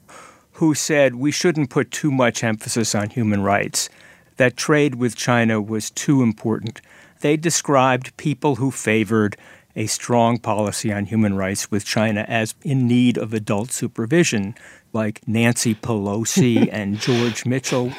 who 0.53 0.75
said 0.75 1.15
we 1.15 1.31
shouldn't 1.31 1.71
put 1.71 1.91
too 1.91 2.11
much 2.11 2.45
emphasis 2.45 2.95
on 2.95 3.11
human 3.11 3.43
rights 3.43 3.89
that 4.37 4.57
trade 4.57 4.97
with 4.97 5.17
China 5.17 5.61
was 5.61 5.91
too 5.91 6.23
important. 6.23 6.81
They 7.21 7.37
described 7.37 8.17
people 8.17 8.57
who 8.57 8.71
favored 8.71 9.37
a 9.75 9.87
strong 9.87 10.39
policy 10.39 10.93
on 10.93 11.07
human 11.07 11.37
rights 11.37 11.71
with 11.71 11.85
China 11.85 12.25
as 12.29 12.55
in 12.63 12.87
need 12.89 13.19
of 13.19 13.35
adult 13.35 13.71
supervision, 13.71 14.55
like 14.93 15.27
Nancy 15.27 15.75
Pelosi 15.75 16.69
and 16.73 16.99
George 16.99 17.45
Mitchell. 17.45 17.93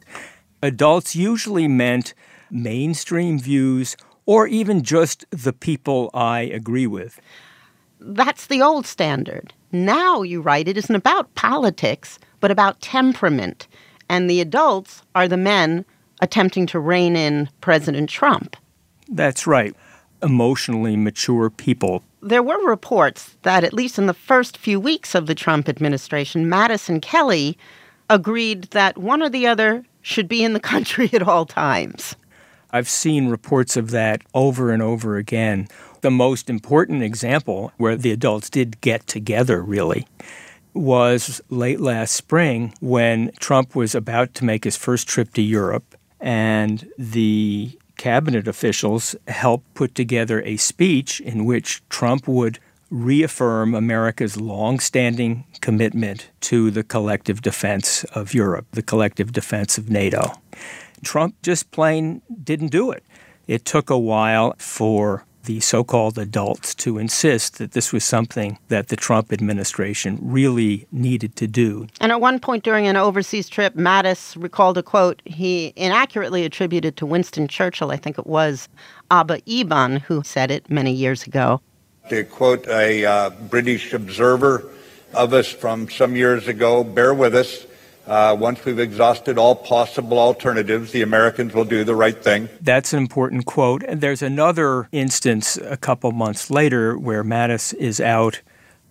Adults 0.62 1.14
usually 1.14 1.68
meant 1.68 2.14
mainstream 2.50 3.38
views 3.38 3.96
or 4.26 4.46
even 4.46 4.82
just 4.82 5.24
the 5.30 5.52
people 5.52 6.10
I 6.14 6.40
agree 6.40 6.86
with. 6.86 7.20
That's 7.98 8.46
the 8.46 8.62
old 8.62 8.86
standard. 8.86 9.52
Now, 9.72 10.22
you 10.22 10.40
write, 10.40 10.68
it 10.68 10.78
isn't 10.78 10.94
about 10.94 11.34
politics, 11.34 12.18
but 12.40 12.50
about 12.50 12.80
temperament 12.80 13.68
and 14.10 14.28
the 14.28 14.40
adults 14.40 15.02
are 15.14 15.28
the 15.28 15.36
men 15.36 15.84
attempting 16.20 16.66
to 16.66 16.80
rein 16.80 17.16
in 17.16 17.48
President 17.60 18.10
Trump. 18.10 18.56
That's 19.08 19.46
right. 19.46 19.74
Emotionally 20.20 20.96
mature 20.96 21.48
people. 21.48 22.02
There 22.20 22.42
were 22.42 22.58
reports 22.68 23.36
that, 23.42 23.64
at 23.64 23.72
least 23.72 23.98
in 23.98 24.06
the 24.06 24.12
first 24.12 24.58
few 24.58 24.80
weeks 24.80 25.14
of 25.14 25.26
the 25.26 25.34
Trump 25.34 25.68
administration, 25.68 26.46
Mattis 26.46 26.88
and 26.88 27.00
Kelly 27.00 27.56
agreed 28.10 28.64
that 28.72 28.98
one 28.98 29.22
or 29.22 29.30
the 29.30 29.46
other 29.46 29.84
should 30.02 30.28
be 30.28 30.42
in 30.42 30.52
the 30.54 30.60
country 30.74 31.08
at 31.12 31.22
all 31.22 31.46
times. 31.46 32.16
I've 32.72 32.88
seen 32.88 33.28
reports 33.28 33.76
of 33.76 33.90
that 33.92 34.22
over 34.34 34.72
and 34.72 34.82
over 34.82 35.16
again. 35.16 35.68
The 36.00 36.10
most 36.10 36.50
important 36.50 37.04
example 37.04 37.72
where 37.76 37.96
the 37.96 38.10
adults 38.10 38.50
did 38.50 38.80
get 38.80 39.06
together, 39.06 39.62
really, 39.62 40.06
was 40.74 41.40
late 41.48 41.80
last 41.80 42.14
spring 42.14 42.74
when 42.80 43.32
Trump 43.38 43.74
was 43.74 43.94
about 43.94 44.34
to 44.34 44.44
make 44.44 44.64
his 44.64 44.76
first 44.76 45.08
trip 45.08 45.32
to 45.34 45.42
Europe, 45.42 45.96
and 46.20 46.88
the 46.98 47.78
cabinet 47.96 48.48
officials 48.48 49.14
helped 49.28 49.74
put 49.74 49.94
together 49.94 50.42
a 50.42 50.56
speech 50.56 51.20
in 51.20 51.44
which 51.44 51.82
Trump 51.88 52.26
would 52.26 52.58
reaffirm 52.90 53.74
America's 53.74 54.40
long-standing 54.40 55.44
commitment 55.60 56.28
to 56.40 56.70
the 56.70 56.82
collective 56.82 57.40
defense 57.42 58.04
of 58.14 58.34
Europe, 58.34 58.66
the 58.72 58.82
collective 58.82 59.32
defense 59.32 59.78
of 59.78 59.90
NATO. 59.90 60.32
Trump 61.02 61.34
just 61.42 61.70
plain 61.70 62.20
didn't 62.42 62.68
do 62.68 62.90
it. 62.90 63.04
It 63.46 63.64
took 63.64 63.90
a 63.90 63.98
while 63.98 64.54
for 64.58 65.24
the 65.44 65.60
so 65.60 65.84
called 65.84 66.18
adults 66.18 66.74
to 66.76 66.98
insist 66.98 67.58
that 67.58 67.72
this 67.72 67.92
was 67.92 68.04
something 68.04 68.58
that 68.68 68.88
the 68.88 68.96
Trump 68.96 69.32
administration 69.32 70.18
really 70.20 70.86
needed 70.92 71.36
to 71.36 71.46
do. 71.46 71.86
And 72.00 72.12
at 72.12 72.20
one 72.20 72.38
point 72.38 72.64
during 72.64 72.86
an 72.86 72.96
overseas 72.96 73.48
trip, 73.48 73.74
Mattis 73.74 74.40
recalled 74.40 74.78
a 74.78 74.82
quote 74.82 75.22
he 75.24 75.72
inaccurately 75.76 76.44
attributed 76.44 76.96
to 76.98 77.06
Winston 77.06 77.48
Churchill, 77.48 77.90
I 77.90 77.96
think 77.96 78.18
it 78.18 78.26
was 78.26 78.68
Abba 79.10 79.40
Eban 79.46 79.96
who 79.96 80.22
said 80.22 80.50
it 80.50 80.68
many 80.70 80.92
years 80.92 81.26
ago. 81.26 81.60
To 82.10 82.24
quote 82.24 82.66
a 82.68 83.04
uh, 83.04 83.30
British 83.30 83.92
observer 83.92 84.70
of 85.14 85.32
us 85.32 85.48
from 85.48 85.88
some 85.88 86.16
years 86.16 86.48
ago, 86.48 86.84
bear 86.84 87.14
with 87.14 87.34
us. 87.34 87.66
Uh, 88.10 88.34
once 88.34 88.64
we've 88.64 88.80
exhausted 88.80 89.38
all 89.38 89.54
possible 89.54 90.18
alternatives, 90.18 90.90
the 90.90 91.00
Americans 91.00 91.54
will 91.54 91.64
do 91.64 91.84
the 91.84 91.94
right 91.94 92.24
thing. 92.24 92.48
That's 92.60 92.92
an 92.92 92.98
important 92.98 93.46
quote. 93.46 93.84
And 93.84 94.00
there's 94.00 94.20
another 94.20 94.88
instance 94.90 95.56
a 95.58 95.76
couple 95.76 96.10
months 96.10 96.50
later 96.50 96.98
where 96.98 97.22
Mattis 97.22 97.72
is 97.74 98.00
out 98.00 98.42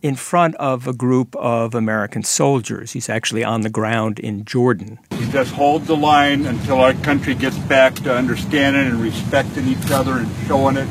in 0.01 0.15
front 0.15 0.55
of 0.55 0.87
a 0.87 0.93
group 0.93 1.35
of 1.35 1.75
American 1.75 2.23
soldiers. 2.23 2.93
He's 2.93 3.09
actually 3.09 3.43
on 3.43 3.59
the 3.59 3.69
ground 3.69 4.19
in 4.19 4.45
Jordan. 4.45 4.99
He 5.11 5.29
just 5.29 5.51
holds 5.51 5.87
the 5.87 5.97
line 5.97 6.45
until 6.45 6.79
our 6.79 6.93
country 6.93 7.35
gets 7.35 7.57
back 7.57 7.95
to 7.95 8.15
understanding 8.15 8.87
and 8.87 9.01
respecting 9.01 9.67
each 9.67 9.91
other 9.91 10.13
and 10.13 10.31
showing 10.47 10.77
it, 10.77 10.87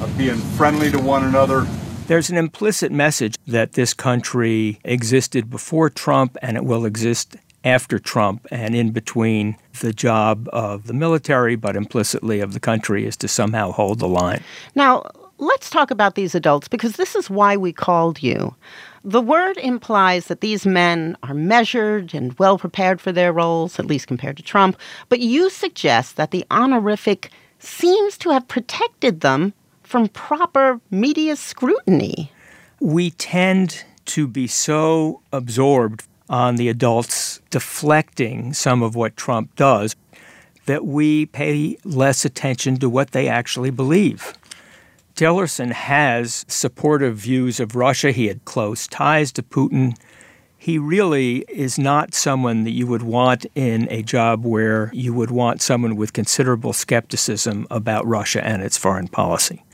uh, 0.00 0.06
being 0.16 0.36
friendly 0.56 0.90
to 0.92 0.98
one 0.98 1.24
another. 1.24 1.66
There's 2.06 2.30
an 2.30 2.38
implicit 2.38 2.90
message 2.90 3.34
that 3.46 3.72
this 3.72 3.92
country 3.92 4.78
existed 4.82 5.50
before 5.50 5.90
Trump 5.90 6.38
and 6.40 6.56
it 6.56 6.64
will 6.64 6.86
exist 6.86 7.36
after 7.64 7.98
Trump 7.98 8.46
and 8.50 8.74
in 8.74 8.90
between 8.90 9.56
the 9.80 9.92
job 9.92 10.48
of 10.52 10.86
the 10.86 10.94
military, 10.94 11.56
but 11.56 11.76
implicitly 11.76 12.40
of 12.40 12.52
the 12.52 12.60
country, 12.60 13.04
is 13.06 13.16
to 13.18 13.28
somehow 13.28 13.72
hold 13.72 13.98
the 13.98 14.08
line. 14.08 14.42
Now, 14.74 15.10
let's 15.38 15.70
talk 15.70 15.90
about 15.90 16.14
these 16.14 16.34
adults 16.34 16.68
because 16.68 16.96
this 16.96 17.14
is 17.14 17.28
why 17.28 17.56
we 17.56 17.72
called 17.72 18.22
you. 18.22 18.54
The 19.04 19.20
word 19.20 19.56
implies 19.58 20.26
that 20.26 20.40
these 20.40 20.66
men 20.66 21.16
are 21.22 21.34
measured 21.34 22.14
and 22.14 22.36
well 22.38 22.58
prepared 22.58 23.00
for 23.00 23.12
their 23.12 23.32
roles, 23.32 23.78
at 23.78 23.86
least 23.86 24.06
compared 24.06 24.36
to 24.38 24.42
Trump, 24.42 24.76
but 25.08 25.20
you 25.20 25.50
suggest 25.50 26.16
that 26.16 26.30
the 26.30 26.44
honorific 26.50 27.30
seems 27.58 28.18
to 28.18 28.30
have 28.30 28.48
protected 28.48 29.20
them 29.20 29.52
from 29.82 30.08
proper 30.08 30.80
media 30.90 31.36
scrutiny. 31.36 32.32
We 32.80 33.10
tend 33.10 33.84
to 34.06 34.26
be 34.26 34.46
so 34.46 35.22
absorbed 35.32 36.06
on 36.28 36.56
the 36.56 36.68
adults 36.68 37.40
deflecting 37.50 38.52
some 38.52 38.82
of 38.82 38.94
what 38.94 39.16
Trump 39.16 39.54
does 39.56 39.96
that 40.66 40.84
we 40.84 41.26
pay 41.26 41.78
less 41.84 42.24
attention 42.24 42.76
to 42.78 42.90
what 42.90 43.12
they 43.12 43.28
actually 43.28 43.70
believe. 43.70 44.34
Tillerson 45.14 45.72
has 45.72 46.44
supportive 46.48 47.16
views 47.16 47.58
of 47.60 47.74
Russia. 47.74 48.10
He 48.10 48.26
had 48.26 48.44
close 48.44 48.86
ties 48.86 49.32
to 49.32 49.42
Putin. 49.42 49.96
He 50.58 50.78
really 50.78 51.44
is 51.48 51.78
not 51.78 52.12
someone 52.12 52.64
that 52.64 52.72
you 52.72 52.86
would 52.86 53.02
want 53.02 53.46
in 53.54 53.86
a 53.90 54.02
job 54.02 54.44
where 54.44 54.90
you 54.92 55.14
would 55.14 55.30
want 55.30 55.62
someone 55.62 55.96
with 55.96 56.12
considerable 56.12 56.72
skepticism 56.72 57.66
about 57.70 58.06
Russia 58.06 58.44
and 58.44 58.62
its 58.62 58.76
foreign 58.76 59.08
policy. 59.08 59.64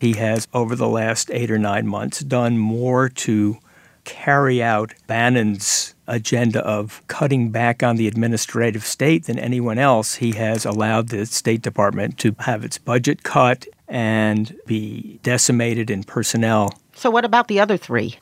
He 0.00 0.14
has, 0.14 0.48
over 0.52 0.76
the 0.76 0.88
last 0.88 1.30
eight 1.30 1.50
or 1.50 1.58
nine 1.58 1.86
months, 1.86 2.20
done 2.20 2.58
more 2.58 3.08
to 3.08 3.58
carry 4.04 4.62
out 4.62 4.94
Bannon's 5.06 5.94
agenda 6.06 6.60
of 6.60 7.02
cutting 7.08 7.50
back 7.50 7.82
on 7.82 7.96
the 7.96 8.06
administrative 8.06 8.84
state 8.84 9.24
than 9.24 9.38
anyone 9.38 9.78
else. 9.78 10.16
He 10.16 10.32
has 10.32 10.64
allowed 10.64 11.08
the 11.08 11.26
State 11.26 11.62
Department 11.62 12.18
to 12.18 12.34
have 12.40 12.64
its 12.64 12.78
budget 12.78 13.22
cut 13.22 13.66
and 13.88 14.56
be 14.66 15.18
decimated 15.22 15.90
in 15.90 16.04
personnel. 16.04 16.72
So, 16.94 17.10
what 17.10 17.24
about 17.24 17.48
the 17.48 17.60
other 17.60 17.76
three? 17.76 18.16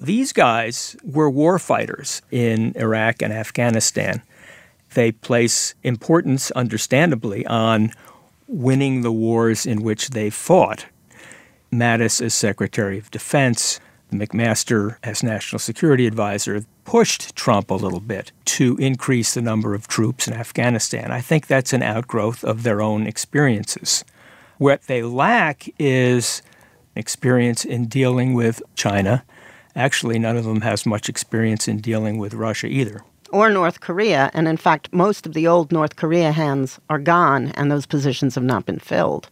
These 0.00 0.32
guys 0.32 0.96
were 1.04 1.30
war 1.30 1.58
fighters 1.58 2.22
in 2.30 2.72
Iraq 2.76 3.22
and 3.22 3.32
Afghanistan. 3.32 4.22
They 4.94 5.12
place 5.12 5.74
importance, 5.82 6.50
understandably, 6.50 7.46
on 7.46 7.92
winning 8.46 9.02
the 9.02 9.12
wars 9.12 9.64
in 9.64 9.82
which 9.82 10.10
they 10.10 10.28
fought. 10.28 10.86
Mattis, 11.72 12.20
as 12.20 12.34
Secretary 12.34 12.98
of 12.98 13.10
Defense, 13.10 13.80
McMaster, 14.12 14.96
as 15.02 15.22
National 15.22 15.58
Security 15.58 16.06
Advisor, 16.06 16.64
pushed 16.84 17.34
Trump 17.34 17.70
a 17.70 17.74
little 17.74 18.00
bit 18.00 18.32
to 18.44 18.76
increase 18.76 19.34
the 19.34 19.42
number 19.42 19.74
of 19.74 19.88
troops 19.88 20.28
in 20.28 20.34
Afghanistan. 20.34 21.10
I 21.10 21.20
think 21.20 21.46
that's 21.46 21.72
an 21.72 21.82
outgrowth 21.82 22.44
of 22.44 22.62
their 22.62 22.80
own 22.80 23.06
experiences. 23.06 24.04
What 24.58 24.82
they 24.82 25.02
lack 25.02 25.68
is 25.78 26.42
experience 26.94 27.64
in 27.64 27.86
dealing 27.86 28.34
with 28.34 28.62
China. 28.74 29.24
Actually, 29.74 30.18
none 30.18 30.36
of 30.36 30.44
them 30.44 30.60
has 30.60 30.84
much 30.84 31.08
experience 31.08 31.66
in 31.66 31.78
dealing 31.78 32.18
with 32.18 32.34
Russia 32.34 32.66
either. 32.66 33.02
Or 33.30 33.48
North 33.48 33.80
Korea. 33.80 34.30
And 34.34 34.46
in 34.46 34.58
fact, 34.58 34.92
most 34.92 35.26
of 35.26 35.32
the 35.32 35.46
old 35.46 35.72
North 35.72 35.96
Korea 35.96 36.32
hands 36.32 36.78
are 36.90 36.98
gone, 36.98 37.48
and 37.54 37.70
those 37.70 37.86
positions 37.86 38.34
have 38.34 38.44
not 38.44 38.66
been 38.66 38.78
filled. 38.78 39.30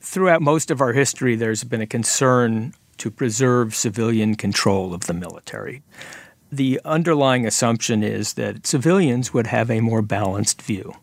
Throughout 0.00 0.42
most 0.42 0.70
of 0.70 0.80
our 0.80 0.92
history, 0.92 1.34
there's 1.34 1.64
been 1.64 1.80
a 1.80 1.86
concern 1.86 2.74
to 2.98 3.10
preserve 3.10 3.74
civilian 3.74 4.34
control 4.34 4.94
of 4.94 5.06
the 5.06 5.14
military. 5.14 5.82
The 6.50 6.80
underlying 6.84 7.46
assumption 7.46 8.02
is 8.02 8.34
that 8.34 8.66
civilians 8.66 9.34
would 9.34 9.46
have 9.48 9.70
a 9.70 9.80
more 9.80 10.02
balanced 10.02 10.62
view. 10.62 10.94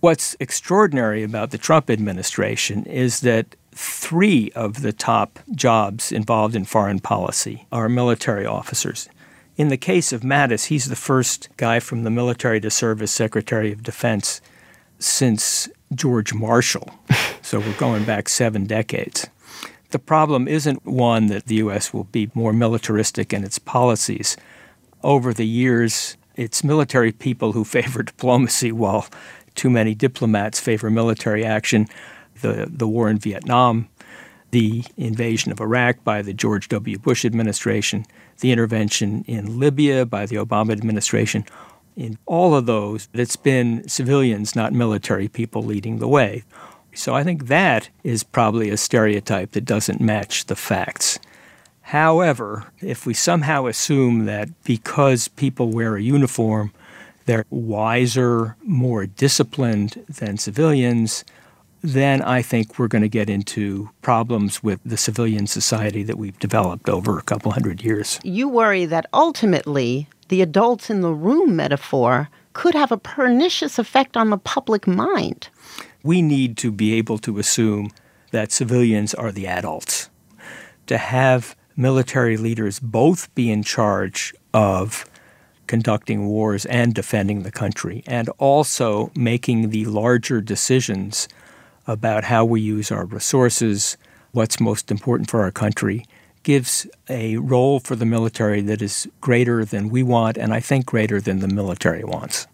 What's 0.00 0.36
extraordinary 0.40 1.22
about 1.22 1.50
the 1.50 1.58
Trump 1.58 1.88
administration 1.88 2.84
is 2.86 3.20
that 3.20 3.56
three 3.72 4.50
of 4.54 4.82
the 4.82 4.92
top 4.92 5.38
jobs 5.54 6.12
involved 6.12 6.54
in 6.56 6.64
foreign 6.64 6.98
policy 6.98 7.66
are 7.72 7.88
military 7.88 8.44
officers. 8.44 9.08
In 9.56 9.68
the 9.68 9.76
case 9.76 10.12
of 10.12 10.22
Mattis, 10.22 10.66
he's 10.66 10.86
the 10.86 10.96
first 10.96 11.48
guy 11.56 11.78
from 11.78 12.04
the 12.04 12.10
military 12.10 12.60
to 12.60 12.70
serve 12.70 13.00
as 13.02 13.10
Secretary 13.10 13.70
of 13.70 13.82
Defense 13.82 14.40
since 14.98 15.68
George 15.94 16.32
Marshall. 16.32 16.88
so 17.42 17.60
we're 17.60 17.72
going 17.74 18.04
back 18.04 18.28
seven 18.28 18.66
decades. 18.66 19.28
The 19.92 19.98
problem 19.98 20.48
isn't 20.48 20.86
one 20.86 21.26
that 21.26 21.46
the 21.46 21.56
U.S. 21.56 21.92
will 21.92 22.04
be 22.04 22.30
more 22.34 22.54
militaristic 22.54 23.32
in 23.34 23.44
its 23.44 23.58
policies. 23.58 24.38
Over 25.02 25.34
the 25.34 25.46
years, 25.46 26.16
it's 26.34 26.64
military 26.64 27.12
people 27.12 27.52
who 27.52 27.62
favor 27.62 28.02
diplomacy 28.12 28.72
while 28.72 29.06
too 29.54 29.68
many 29.68 29.94
diplomats 29.94 30.58
favor 30.58 30.88
military 30.88 31.44
action. 31.44 31.86
The, 32.40 32.66
the 32.70 32.88
war 32.88 33.10
in 33.10 33.18
Vietnam, 33.18 33.88
the 34.50 34.82
invasion 34.96 35.52
of 35.52 35.60
Iraq 35.60 36.02
by 36.02 36.22
the 36.22 36.32
George 36.32 36.68
W. 36.68 36.98
Bush 36.98 37.26
administration, 37.26 38.06
the 38.40 38.50
intervention 38.50 39.24
in 39.28 39.60
Libya 39.60 40.06
by 40.06 40.24
the 40.24 40.36
Obama 40.36 40.72
administration. 40.72 41.44
In 41.96 42.16
all 42.24 42.54
of 42.54 42.64
those, 42.64 43.10
it's 43.12 43.36
been 43.36 43.86
civilians, 43.86 44.56
not 44.56 44.72
military 44.72 45.28
people, 45.28 45.62
leading 45.62 45.98
the 45.98 46.08
way. 46.08 46.44
So 46.94 47.14
I 47.14 47.24
think 47.24 47.46
that 47.46 47.88
is 48.04 48.22
probably 48.22 48.70
a 48.70 48.76
stereotype 48.76 49.52
that 49.52 49.64
doesn't 49.64 50.00
match 50.00 50.46
the 50.46 50.56
facts. 50.56 51.18
However, 51.82 52.72
if 52.80 53.06
we 53.06 53.14
somehow 53.14 53.66
assume 53.66 54.24
that 54.26 54.48
because 54.64 55.28
people 55.28 55.70
wear 55.70 55.96
a 55.96 56.02
uniform, 56.02 56.72
they're 57.26 57.44
wiser, 57.50 58.56
more 58.62 59.06
disciplined 59.06 60.04
than 60.08 60.38
civilians, 60.38 61.24
then 61.82 62.22
I 62.22 62.42
think 62.42 62.78
we're 62.78 62.88
going 62.88 63.02
to 63.02 63.08
get 63.08 63.28
into 63.28 63.90
problems 64.02 64.62
with 64.62 64.80
the 64.84 64.96
civilian 64.96 65.46
society 65.46 66.02
that 66.04 66.18
we've 66.18 66.38
developed 66.38 66.88
over 66.88 67.18
a 67.18 67.22
couple 67.22 67.50
hundred 67.52 67.82
years. 67.82 68.20
You 68.22 68.48
worry 68.48 68.86
that 68.86 69.06
ultimately 69.12 70.08
the 70.28 70.42
adults 70.42 70.90
in 70.90 71.00
the 71.00 71.12
room 71.12 71.56
metaphor 71.56 72.28
could 72.52 72.74
have 72.74 72.92
a 72.92 72.96
pernicious 72.96 73.78
effect 73.78 74.16
on 74.16 74.30
the 74.30 74.38
public 74.38 74.86
mind 74.86 75.48
we 76.02 76.22
need 76.22 76.56
to 76.58 76.70
be 76.70 76.94
able 76.94 77.18
to 77.18 77.38
assume 77.38 77.90
that 78.30 78.52
civilians 78.52 79.14
are 79.14 79.32
the 79.32 79.46
adults. 79.46 80.08
To 80.86 80.98
have 80.98 81.54
military 81.76 82.36
leaders 82.36 82.80
both 82.80 83.32
be 83.34 83.50
in 83.50 83.62
charge 83.62 84.34
of 84.52 85.04
conducting 85.66 86.26
wars 86.26 86.66
and 86.66 86.92
defending 86.92 87.42
the 87.42 87.52
country, 87.52 88.02
and 88.06 88.28
also 88.38 89.10
making 89.14 89.70
the 89.70 89.84
larger 89.86 90.40
decisions 90.40 91.28
about 91.86 92.24
how 92.24 92.44
we 92.44 92.60
use 92.60 92.90
our 92.90 93.04
resources, 93.06 93.96
what's 94.32 94.60
most 94.60 94.90
important 94.90 95.30
for 95.30 95.42
our 95.42 95.50
country, 95.50 96.04
gives 96.42 96.86
a 97.08 97.36
role 97.36 97.78
for 97.78 97.96
the 97.96 98.04
military 98.04 98.60
that 98.60 98.82
is 98.82 99.08
greater 99.20 99.64
than 99.64 99.88
we 99.88 100.02
want, 100.02 100.36
and 100.36 100.52
I 100.52 100.60
think 100.60 100.86
greater 100.86 101.20
than 101.20 101.38
the 101.38 101.48
military 101.48 102.04
wants 102.04 102.46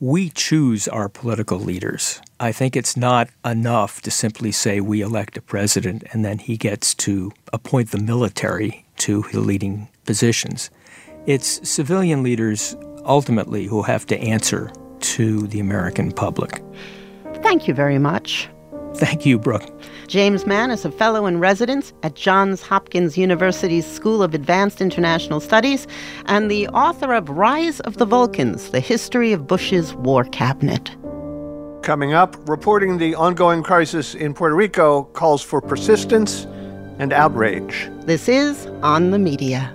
we 0.00 0.28
choose 0.30 0.88
our 0.88 1.08
political 1.08 1.58
leaders. 1.58 2.20
I 2.38 2.52
think 2.52 2.76
it's 2.76 2.98
not 2.98 3.30
enough 3.46 4.02
to 4.02 4.10
simply 4.10 4.52
say 4.52 4.80
we 4.80 5.00
elect 5.00 5.38
a 5.38 5.40
president 5.40 6.04
and 6.12 6.22
then 6.22 6.38
he 6.38 6.58
gets 6.58 6.94
to 6.96 7.32
appoint 7.52 7.92
the 7.92 7.98
military 7.98 8.84
to 8.98 9.24
the 9.32 9.40
leading 9.40 9.88
positions. 10.04 10.68
It's 11.24 11.66
civilian 11.68 12.22
leaders 12.22 12.76
ultimately 13.06 13.64
who 13.64 13.82
have 13.82 14.04
to 14.06 14.18
answer 14.18 14.70
to 15.00 15.46
the 15.46 15.60
American 15.60 16.12
public. 16.12 16.62
Thank 17.36 17.66
you 17.66 17.72
very 17.72 17.98
much. 17.98 18.50
Thank 18.96 19.24
you, 19.24 19.38
Brooke. 19.38 19.70
James 20.06 20.46
Mann 20.46 20.70
is 20.70 20.84
a 20.84 20.90
fellow 20.90 21.26
in 21.26 21.38
residence 21.38 21.92
at 22.02 22.16
Johns 22.16 22.62
Hopkins 22.62 23.16
University's 23.16 23.86
School 23.86 24.22
of 24.22 24.34
Advanced 24.34 24.80
International 24.80 25.40
Studies 25.40 25.86
and 26.26 26.50
the 26.50 26.68
author 26.68 27.14
of 27.14 27.30
Rise 27.30 27.80
of 27.80 27.96
the 27.96 28.06
Vulcans 28.06 28.70
The 28.70 28.80
History 28.80 29.32
of 29.32 29.46
Bush's 29.46 29.94
War 29.94 30.24
Cabinet. 30.24 30.94
Coming 31.86 32.14
up, 32.14 32.36
reporting 32.48 32.98
the 32.98 33.14
ongoing 33.14 33.62
crisis 33.62 34.16
in 34.16 34.34
Puerto 34.34 34.56
Rico 34.56 35.04
calls 35.04 35.40
for 35.40 35.60
persistence 35.60 36.44
and 36.98 37.12
outrage. 37.12 37.88
This 38.00 38.28
is 38.28 38.66
On 38.82 39.12
the 39.12 39.20
Media. 39.20 39.72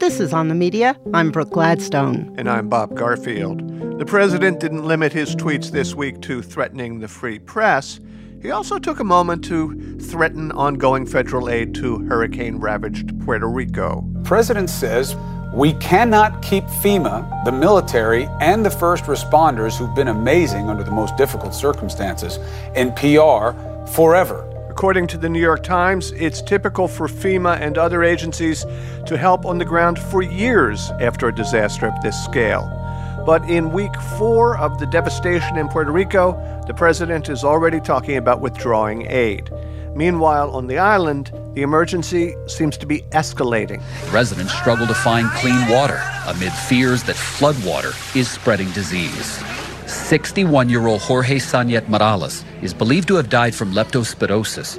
This 0.00 0.18
is 0.18 0.32
On 0.32 0.48
the 0.48 0.56
Media. 0.56 0.98
I'm 1.12 1.30
Brooke 1.30 1.50
Gladstone. 1.50 2.34
And 2.36 2.50
I'm 2.50 2.68
Bob 2.68 2.96
Garfield. 2.96 3.60
The 4.00 4.04
president 4.04 4.58
didn't 4.58 4.84
limit 4.84 5.12
his 5.12 5.36
tweets 5.36 5.70
this 5.70 5.94
week 5.94 6.20
to 6.22 6.42
threatening 6.42 6.98
the 6.98 7.06
free 7.06 7.38
press. 7.38 8.00
He 8.44 8.50
also 8.50 8.78
took 8.78 9.00
a 9.00 9.04
moment 9.04 9.42
to 9.46 9.98
threaten 9.98 10.52
ongoing 10.52 11.06
federal 11.06 11.48
aid 11.48 11.74
to 11.76 12.00
hurricane 12.00 12.56
ravaged 12.56 13.18
Puerto 13.24 13.48
Rico. 13.48 14.06
President 14.22 14.68
says 14.68 15.16
we 15.54 15.72
cannot 15.74 16.42
keep 16.42 16.64
FEMA, 16.64 17.42
the 17.46 17.52
military, 17.52 18.28
and 18.42 18.62
the 18.62 18.70
first 18.70 19.04
responders 19.04 19.78
who've 19.78 19.94
been 19.94 20.08
amazing 20.08 20.68
under 20.68 20.84
the 20.84 20.90
most 20.90 21.16
difficult 21.16 21.54
circumstances 21.54 22.38
in 22.76 22.92
PR 22.92 23.56
forever. 23.92 24.46
According 24.68 25.06
to 25.06 25.16
the 25.16 25.28
New 25.30 25.40
York 25.40 25.62
Times, 25.62 26.12
it's 26.12 26.42
typical 26.42 26.86
for 26.86 27.08
FEMA 27.08 27.58
and 27.58 27.78
other 27.78 28.04
agencies 28.04 28.66
to 29.06 29.16
help 29.16 29.46
on 29.46 29.56
the 29.56 29.64
ground 29.64 29.98
for 29.98 30.20
years 30.20 30.90
after 31.00 31.28
a 31.28 31.34
disaster 31.34 31.86
of 31.86 32.02
this 32.02 32.22
scale. 32.22 32.83
But 33.24 33.48
in 33.48 33.72
week 33.72 33.94
four 34.18 34.58
of 34.58 34.78
the 34.78 34.86
devastation 34.86 35.56
in 35.56 35.68
Puerto 35.68 35.90
Rico, 35.90 36.32
the 36.66 36.74
president 36.74 37.28
is 37.28 37.44
already 37.44 37.80
talking 37.80 38.16
about 38.16 38.40
withdrawing 38.40 39.06
aid. 39.10 39.50
Meanwhile, 39.94 40.50
on 40.50 40.66
the 40.66 40.78
island, 40.78 41.32
the 41.54 41.62
emergency 41.62 42.34
seems 42.46 42.76
to 42.78 42.86
be 42.86 43.02
escalating. 43.12 43.80
Residents 44.12 44.52
struggle 44.52 44.86
to 44.86 44.94
find 44.94 45.30
clean 45.30 45.68
water 45.68 46.02
amid 46.26 46.52
fears 46.52 47.04
that 47.04 47.16
floodwater 47.16 47.94
is 48.16 48.28
spreading 48.28 48.70
disease. 48.72 49.42
61 49.86 50.68
year 50.68 50.86
old 50.86 51.00
Jorge 51.00 51.38
Sanet 51.38 51.88
Morales 51.88 52.44
is 52.62 52.74
believed 52.74 53.08
to 53.08 53.14
have 53.14 53.28
died 53.28 53.54
from 53.54 53.72
leptospirosis. 53.72 54.78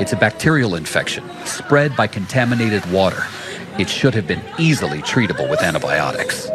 It's 0.00 0.12
a 0.12 0.16
bacterial 0.16 0.74
infection 0.74 1.24
spread 1.46 1.96
by 1.96 2.06
contaminated 2.06 2.84
water. 2.92 3.24
It 3.76 3.88
should 3.88 4.14
have 4.14 4.28
been 4.28 4.42
easily 4.56 5.00
treatable 5.00 5.50
with 5.50 5.60
antibiotics. 5.60 6.48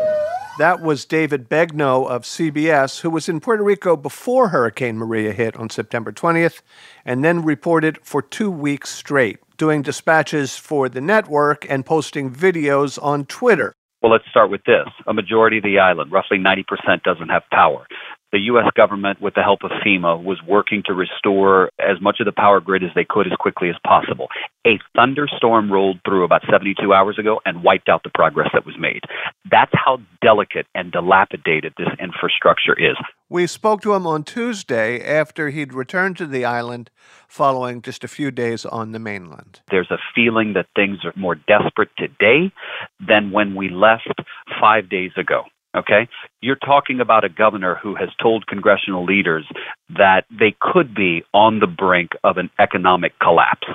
That 0.58 0.82
was 0.82 1.04
David 1.04 1.50
Begnaud 1.50 2.08
of 2.08 2.24
CBS, 2.24 3.02
who 3.02 3.10
was 3.10 3.28
in 3.28 3.42
Puerto 3.42 3.62
Rico 3.62 3.98
before 3.98 4.50
Hurricane 4.50 4.98
Maria 4.98 5.34
hit 5.34 5.58
on 5.58 5.70
September 5.70 6.14
20th, 6.14 6.62
and 7.04 7.22
then 7.22 7.44
reported 7.44 8.00
for 8.04 8.22
two 8.22 8.50
weeks 8.50 8.90
straight, 8.90 9.40
doing 9.58 9.82
dispatches 9.82 10.56
for 10.56 10.88
the 10.88 11.02
network 11.02 11.70
and 11.70 11.86
posting 11.86 12.32
videos 12.32 12.98
on 13.04 13.26
Twitter. 13.26 13.74
Well, 14.02 14.14
let's 14.14 14.30
start 14.30 14.50
with 14.50 14.64
this. 14.64 14.88
A 15.06 15.14
majority 15.14 15.58
of 15.58 15.64
the 15.66 15.78
island, 15.78 16.14
roughly 16.14 16.38
90%, 16.38 17.04
doesn't 17.04 17.28
have 17.28 17.44
power. 17.52 17.86
The 18.32 18.40
U.S. 18.42 18.68
government, 18.76 19.20
with 19.22 19.34
the 19.34 19.42
help 19.42 19.64
of 19.64 19.72
FEMA, 19.84 20.24
was 20.24 20.40
working 20.48 20.84
to 20.86 20.94
restore 20.94 21.72
as 21.80 22.00
much 22.00 22.18
of 22.20 22.26
the 22.26 22.32
power 22.32 22.60
grid 22.60 22.84
as 22.84 22.92
they 22.94 23.06
could 23.08 23.26
as 23.26 23.34
quickly 23.40 23.70
as 23.70 23.76
possible. 23.84 24.28
A 24.68 24.78
thunderstorm 24.96 25.72
rolled 25.72 26.00
through 26.06 26.24
about 26.24 26.44
72 26.50 26.94
hours 26.94 27.18
ago 27.18 27.42
and 27.46 27.64
wiped 27.64 27.90
out 27.90 28.04
the 28.04 28.12
progress 28.14 28.50
that 28.54 28.66
was 28.68 28.76
made. 28.78 29.02
That's 29.50 29.72
how 29.74 29.98
delicate 30.22 30.68
and 30.76 30.92
dilapidated 30.92 31.74
this 31.78 31.88
infrastructure 32.00 32.78
is. 32.78 32.98
We 33.30 33.48
spoke 33.48 33.82
to 33.82 33.94
him 33.94 34.06
on 34.06 34.24
Tuesday 34.24 35.04
after 35.04 35.50
he'd 35.50 35.74
returned 35.74 36.18
to 36.18 36.28
the 36.28 36.46
island 36.46 36.92
following 37.28 37.82
just 37.82 38.04
a 38.04 38.08
few 38.08 38.30
days 38.30 38.66
on 38.66 38.92
the 38.92 39.00
mainland. 39.00 39.62
There's 39.72 39.92
a 39.92 39.98
feeling 40.14 40.54
that 40.54 40.68
things 40.76 41.00
are 41.04 41.14
more 41.16 41.36
desperate 41.36 41.90
today 41.98 42.52
than 43.00 43.32
when 43.32 43.56
we 43.56 43.70
left 43.70 44.14
five 44.60 44.90
days 44.90 45.12
ago. 45.18 45.46
Okay? 45.76 46.08
You're 46.42 46.56
talking 46.56 47.00
about 47.00 47.24
a 47.24 47.30
governor 47.30 47.76
who 47.76 47.96
has 47.96 48.10
told 48.22 48.48
congressional 48.48 49.06
leaders 49.06 49.46
that 49.90 50.26
they 50.32 50.56
could 50.60 50.96
be 50.96 51.24
on 51.34 51.60
the 51.60 51.68
brink 51.68 52.12
of 52.24 52.38
an 52.38 52.50
economic 52.60 53.14
collapse. 53.20 53.68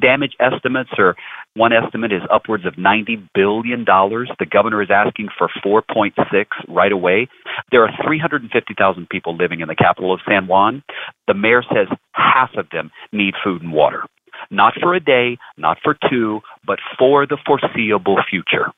Damage 0.00 0.36
estimates 0.40 0.90
are 0.98 1.16
one 1.56 1.72
estimate 1.72 2.12
is 2.12 2.22
upwards 2.30 2.66
of 2.66 2.74
$90 2.74 3.28
billion. 3.34 3.84
The 3.84 4.46
governor 4.50 4.82
is 4.82 4.90
asking 4.90 5.28
for 5.36 5.48
4.6 5.64 6.12
right 6.68 6.92
away. 6.92 7.28
There 7.72 7.82
are 7.82 7.90
350,000 8.04 9.08
people 9.08 9.34
living 9.34 9.60
in 9.60 9.68
the 9.68 9.74
capital 9.74 10.12
of 10.12 10.20
San 10.28 10.46
Juan. 10.46 10.82
The 11.26 11.34
mayor 11.34 11.62
says 11.62 11.88
half 12.12 12.50
of 12.56 12.68
them 12.70 12.90
need 13.12 13.34
food 13.42 13.62
and 13.62 13.72
water. 13.72 14.04
Not 14.50 14.74
for 14.80 14.94
a 14.94 15.00
day, 15.00 15.38
not 15.56 15.78
for 15.82 15.96
two, 16.08 16.40
but 16.64 16.78
for 16.98 17.26
the 17.26 17.38
foreseeable 17.44 18.18
future. 18.30 18.70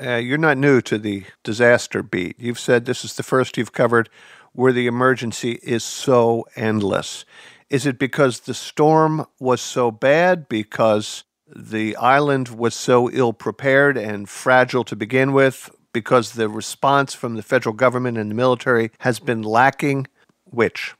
Uh, 0.00 0.16
you're 0.16 0.38
not 0.38 0.56
new 0.56 0.80
to 0.80 0.98
the 0.98 1.24
disaster 1.42 2.02
beat. 2.02 2.38
You've 2.38 2.58
said 2.58 2.84
this 2.84 3.04
is 3.04 3.16
the 3.16 3.22
first 3.22 3.56
you've 3.56 3.72
covered 3.72 4.08
where 4.52 4.72
the 4.72 4.86
emergency 4.86 5.58
is 5.62 5.84
so 5.84 6.46
endless. 6.56 7.24
Is 7.70 7.86
it 7.86 7.98
because 7.98 8.40
the 8.40 8.54
storm 8.54 9.26
was 9.38 9.60
so 9.60 9.90
bad, 9.90 10.48
because 10.48 11.24
the 11.54 11.96
island 11.96 12.48
was 12.48 12.74
so 12.74 13.10
ill 13.10 13.32
prepared 13.32 13.96
and 13.96 14.28
fragile 14.28 14.84
to 14.84 14.96
begin 14.96 15.32
with, 15.32 15.70
because 15.92 16.32
the 16.32 16.48
response 16.48 17.14
from 17.14 17.36
the 17.36 17.42
federal 17.42 17.74
government 17.74 18.18
and 18.18 18.30
the 18.30 18.34
military 18.34 18.90
has 19.00 19.18
been 19.18 19.42
lacking? 19.42 20.06
Which? 20.44 20.94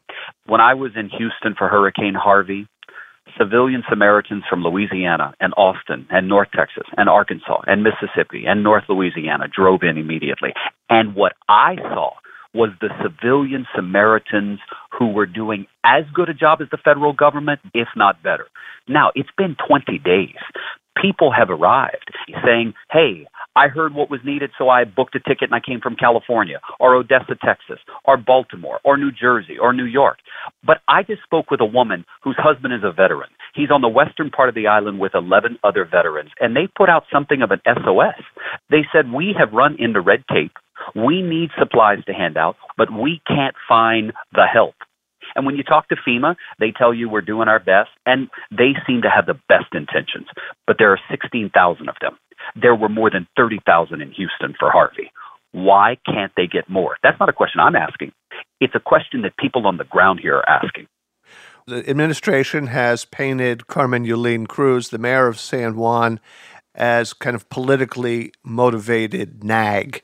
When 0.46 0.61
I 0.61 0.74
was 0.74 0.92
in 0.96 1.09
Houston 1.11 1.55
for 1.57 1.68
Hurricane 1.68 2.14
Harvey, 2.14 2.66
civilian 3.38 3.83
Samaritans 3.88 4.45
from 4.49 4.62
Louisiana 4.62 5.35
and 5.40 5.53
Austin 5.57 6.07
and 6.11 6.29
North 6.29 6.49
Texas 6.57 6.87
and 6.97 7.09
Arkansas 7.09 7.62
and 7.66 7.83
Mississippi 7.83 8.45
and 8.47 8.62
North 8.62 8.85
Louisiana 8.88 9.47
drove 9.49 9.83
in 9.83 9.99
immediately. 9.99 10.51
And 10.88 11.14
what 11.14 11.33
I 11.49 11.77
saw 11.77 12.12
was 12.55 12.71
the 12.81 12.90
civilian 13.03 13.66
Samaritans 13.75 14.61
who 14.99 15.09
were 15.09 15.27
doing 15.27 15.66
as 15.85 16.05
good 16.14 16.29
a 16.29 16.35
job 16.35 16.61
as 16.61 16.68
the 16.71 16.79
federal 16.85 17.12
government, 17.12 17.61
if 17.73 17.88
not 17.97 18.23
better. 18.23 18.47
Now, 18.88 19.11
it's 19.14 19.31
been 19.37 19.57
20 19.66 19.99
days. 19.99 20.37
People 21.00 21.33
have 21.33 21.50
arrived 21.50 22.11
saying, 22.44 22.74
hey, 22.90 23.26
I 23.55 23.68
heard 23.68 23.94
what 23.94 24.11
was 24.11 24.20
needed, 24.24 24.50
so 24.57 24.68
I 24.68 24.85
booked 24.85 25.14
a 25.14 25.20
ticket 25.20 25.50
and 25.50 25.55
I 25.55 25.61
came 25.61 25.81
from 25.81 25.96
California 25.96 26.61
or 26.81 26.94
Odessa, 26.94 27.37
Texas, 27.44 27.78
or 28.05 28.16
Baltimore, 28.16 28.81
or 28.85 28.96
New 28.96 29.11
Jersey, 29.11 29.59
or 29.61 29.72
New 29.72 29.85
York. 29.85 30.18
But 30.64 30.78
I 30.88 31.02
just 31.02 31.22
spoke 31.22 31.50
with 31.50 31.61
a 31.61 31.66
woman 31.66 32.05
whose 32.22 32.37
husband 32.38 32.72
is 32.72 32.81
a 32.83 32.92
veteran. 32.92 33.28
He's 33.55 33.70
on 33.70 33.83
the 33.83 33.88
western 33.88 34.31
part 34.31 34.48
of 34.48 34.55
the 34.55 34.66
island 34.66 35.00
with 35.00 35.14
11 35.14 35.59
other 35.62 35.85
veterans, 35.85 36.31
and 36.40 36.57
they 36.57 36.66
put 36.74 36.88
out 36.88 37.05
something 37.12 37.42
of 37.42 37.50
an 37.50 37.61
SOS. 37.66 38.22
They 38.70 38.85
said, 38.92 39.12
We 39.12 39.35
have 39.38 39.52
run 39.52 39.76
into 39.78 40.00
red 40.00 40.24
tape. 40.33 40.52
We 40.96 41.22
need 41.22 41.50
supplies 41.59 42.05
to 42.07 42.12
hand 42.12 42.37
out, 42.37 42.57
but 42.76 42.90
we 42.90 43.20
can't 43.26 43.55
find 43.68 44.12
the 44.33 44.46
help. 44.50 44.74
And 45.35 45.47
when 45.47 45.57
you 45.57 45.62
talk 45.62 45.88
to 45.88 45.97
FEMA, 45.97 46.37
they 46.59 46.73
tell 46.77 46.92
you 46.92 47.09
we're 47.09 47.21
doing 47.21 47.49
our 47.49 47.61
best, 47.61 47.90
and 48.07 48.29
they 48.51 48.73
seem 48.87 49.03
to 49.03 49.11
have 49.11 49.27
the 49.27 49.38
best 49.49 49.73
intentions. 49.73 50.27
But 50.66 50.77
there 50.79 50.92
are 50.92 51.01
16,000 51.11 51.88
of 51.88 51.95
them. 52.01 52.16
There 52.61 52.75
were 52.75 52.88
more 52.88 53.11
than 53.11 53.27
30,000 53.37 54.01
in 54.01 54.11
Houston 54.12 54.55
for 54.59 54.71
Harvey. 54.71 55.11
Why 55.53 55.99
can't 56.07 56.33
they 56.37 56.47
get 56.47 56.68
more? 56.68 56.97
That's 57.03 57.21
not 57.21 57.29
a 57.29 57.33
question 57.33 57.61
I'm 57.61 57.77
asking. 57.77 58.12
It's 58.61 58.75
a 58.75 58.81
question 58.81 59.23
that 59.23 59.37
people 59.37 59.66
on 59.66 59.77
the 59.77 59.85
ground 59.85 60.21
here 60.21 60.37
are 60.37 60.49
asking. 60.49 60.87
The 61.66 61.88
administration 61.88 62.66
has 62.68 63.05
painted 63.05 63.68
Carmen 63.68 64.05
Yulín 64.05 64.49
Cruz, 64.49 64.88
the 64.88 64.99
mayor 64.99 65.29
of 65.29 65.38
San 65.38 65.77
Juan, 65.77 66.18
as 66.75 67.12
kind 67.12 67.37
of 67.37 67.49
politically 67.51 68.33
motivated 68.42 69.45
nag. 69.45 70.03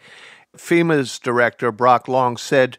FEMA's 0.56 1.18
director, 1.18 1.72
Brock 1.72 2.08
Long, 2.08 2.36
said 2.36 2.78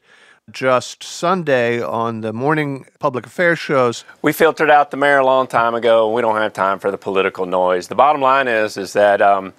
just 0.52 1.04
Sunday 1.04 1.82
on 1.82 2.22
the 2.22 2.34
morning 2.34 2.86
public 3.00 3.26
affairs 3.26 3.60
shows. 3.60 4.04
We 4.22 4.34
filtered 4.34 4.70
out 4.70 4.92
the 4.92 4.98
mayor 4.98 5.20
a 5.20 5.26
long 5.26 5.48
time 5.48 5.76
ago, 5.76 6.12
we 6.12 6.22
don't 6.22 6.36
have 6.36 6.54
time 6.54 6.80
for 6.80 6.92
the 6.92 6.98
political 6.98 7.46
noise. 7.46 7.88
The 7.88 7.96
bottom 7.96 8.22
line 8.22 8.48
is, 8.48 8.78
is 8.78 8.94
that 8.94 9.22
um, 9.22 9.54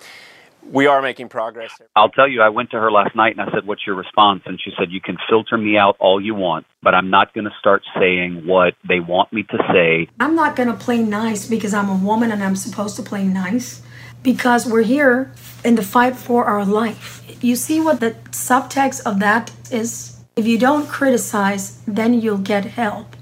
we 0.70 0.86
are 0.86 1.02
making 1.02 1.28
progress. 1.28 1.72
I'll 1.96 2.10
tell 2.10 2.28
you, 2.28 2.42
I 2.42 2.48
went 2.48 2.70
to 2.70 2.80
her 2.80 2.90
last 2.92 3.16
night 3.16 3.36
and 3.36 3.48
I 3.48 3.52
said, 3.52 3.66
What's 3.66 3.86
your 3.86 3.96
response? 3.96 4.42
And 4.46 4.60
she 4.62 4.70
said, 4.78 4.90
You 4.90 5.00
can 5.00 5.16
filter 5.28 5.56
me 5.56 5.76
out 5.76 5.96
all 5.98 6.20
you 6.20 6.34
want, 6.34 6.66
but 6.82 6.94
I'm 6.94 7.10
not 7.10 7.34
going 7.34 7.44
to 7.44 7.54
start 7.58 7.82
saying 7.98 8.46
what 8.46 8.74
they 8.86 9.00
want 9.00 9.32
me 9.32 9.42
to 9.44 9.58
say. 9.72 10.08
I'm 10.20 10.34
not 10.34 10.56
going 10.56 10.68
to 10.68 10.74
play 10.76 11.02
nice 11.02 11.46
because 11.46 11.74
I'm 11.74 11.88
a 11.88 11.96
woman 11.96 12.30
and 12.30 12.42
I'm 12.42 12.56
supposed 12.56 12.96
to 12.96 13.02
play 13.02 13.24
nice 13.24 13.82
because 14.22 14.66
we're 14.66 14.82
here 14.82 15.32
in 15.64 15.74
the 15.74 15.82
fight 15.82 16.16
for 16.16 16.44
our 16.44 16.64
life. 16.64 17.22
You 17.42 17.56
see 17.56 17.80
what 17.80 18.00
the 18.00 18.12
subtext 18.30 19.02
of 19.04 19.18
that 19.20 19.50
is? 19.70 20.19
If 20.36 20.46
you 20.46 20.58
don't 20.58 20.88
criticize, 20.88 21.82
then 21.86 22.14
you'll 22.14 22.38
get 22.38 22.64
help. 22.64 23.16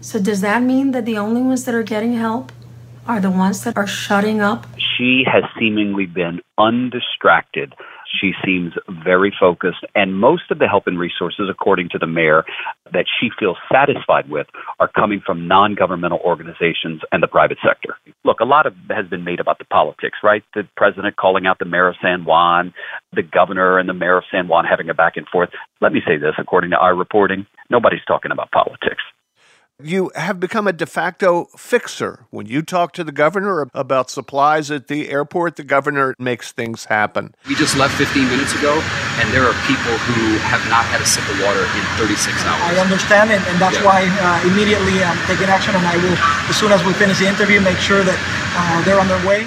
So, 0.00 0.18
does 0.18 0.40
that 0.40 0.62
mean 0.62 0.92
that 0.92 1.04
the 1.04 1.18
only 1.18 1.42
ones 1.42 1.64
that 1.64 1.74
are 1.74 1.82
getting 1.82 2.14
help 2.14 2.52
are 3.06 3.20
the 3.20 3.30
ones 3.30 3.64
that 3.64 3.76
are 3.76 3.86
shutting 3.86 4.40
up? 4.40 4.66
She 4.78 5.24
has 5.30 5.44
seemingly 5.58 6.06
been 6.06 6.40
undistracted. 6.56 7.74
She 8.20 8.32
seems 8.44 8.72
very 9.04 9.32
focused, 9.38 9.84
and 9.94 10.18
most 10.18 10.50
of 10.50 10.58
the 10.58 10.68
help 10.68 10.86
and 10.86 10.98
resources, 10.98 11.48
according 11.50 11.88
to 11.90 11.98
the 11.98 12.06
mayor, 12.06 12.44
that 12.92 13.06
she 13.20 13.28
feels 13.38 13.56
satisfied 13.72 14.28
with 14.28 14.46
are 14.78 14.88
coming 14.88 15.20
from 15.24 15.48
non 15.48 15.74
governmental 15.74 16.20
organizations 16.24 17.02
and 17.12 17.22
the 17.22 17.26
private 17.26 17.58
sector. 17.66 17.96
Look, 18.24 18.40
a 18.40 18.44
lot 18.44 18.66
of 18.66 18.74
has 18.90 19.06
been 19.06 19.24
made 19.24 19.40
about 19.40 19.58
the 19.58 19.64
politics, 19.64 20.18
right? 20.22 20.42
The 20.54 20.68
president 20.76 21.16
calling 21.16 21.46
out 21.46 21.58
the 21.58 21.64
mayor 21.64 21.88
of 21.88 21.96
San 22.02 22.24
Juan, 22.24 22.72
the 23.12 23.22
governor 23.22 23.78
and 23.78 23.88
the 23.88 23.94
mayor 23.94 24.18
of 24.18 24.24
San 24.30 24.48
Juan 24.48 24.64
having 24.64 24.88
a 24.90 24.94
back 24.94 25.16
and 25.16 25.26
forth. 25.28 25.50
Let 25.80 25.92
me 25.92 26.00
say 26.06 26.16
this 26.16 26.34
according 26.38 26.70
to 26.70 26.76
our 26.76 26.94
reporting, 26.94 27.46
nobody's 27.70 28.04
talking 28.06 28.32
about 28.32 28.50
politics. 28.50 29.02
You 29.82 30.12
have 30.14 30.38
become 30.38 30.68
a 30.68 30.72
de 30.72 30.86
facto 30.86 31.46
fixer. 31.56 32.26
When 32.30 32.46
you 32.46 32.62
talk 32.62 32.92
to 32.92 33.02
the 33.02 33.10
governor 33.10 33.66
about 33.74 34.08
supplies 34.08 34.70
at 34.70 34.86
the 34.86 35.10
airport, 35.10 35.56
the 35.56 35.64
governor 35.64 36.14
makes 36.16 36.52
things 36.52 36.84
happen. 36.84 37.34
We 37.48 37.56
just 37.56 37.76
left 37.76 37.94
15 37.98 38.28
minutes 38.28 38.54
ago, 38.54 38.80
and 39.18 39.28
there 39.34 39.42
are 39.42 39.52
people 39.66 39.98
who 40.06 40.38
have 40.46 40.62
not 40.70 40.84
had 40.84 41.00
a 41.00 41.04
sip 41.06 41.28
of 41.28 41.42
water 41.42 41.58
in 41.58 41.82
36 41.98 42.44
hours. 42.44 42.62
I 42.62 42.78
understand, 42.78 43.32
and, 43.32 43.44
and 43.48 43.58
that's 43.58 43.74
Yeah. 43.74 43.84
why 43.84 44.06
uh, 44.06 44.46
immediately 44.48 45.02
I'm 45.02 45.18
taking 45.26 45.48
action, 45.48 45.74
and 45.74 45.84
I 45.84 45.96
will, 45.96 46.14
as 46.48 46.56
soon 46.56 46.70
as 46.70 46.84
we 46.84 46.92
finish 46.92 47.18
the 47.18 47.26
interview, 47.26 47.60
make 47.60 47.78
sure 47.78 48.04
that 48.04 48.18
uh, 48.54 48.84
they're 48.84 49.00
on 49.00 49.08
their 49.08 49.26
way. 49.26 49.44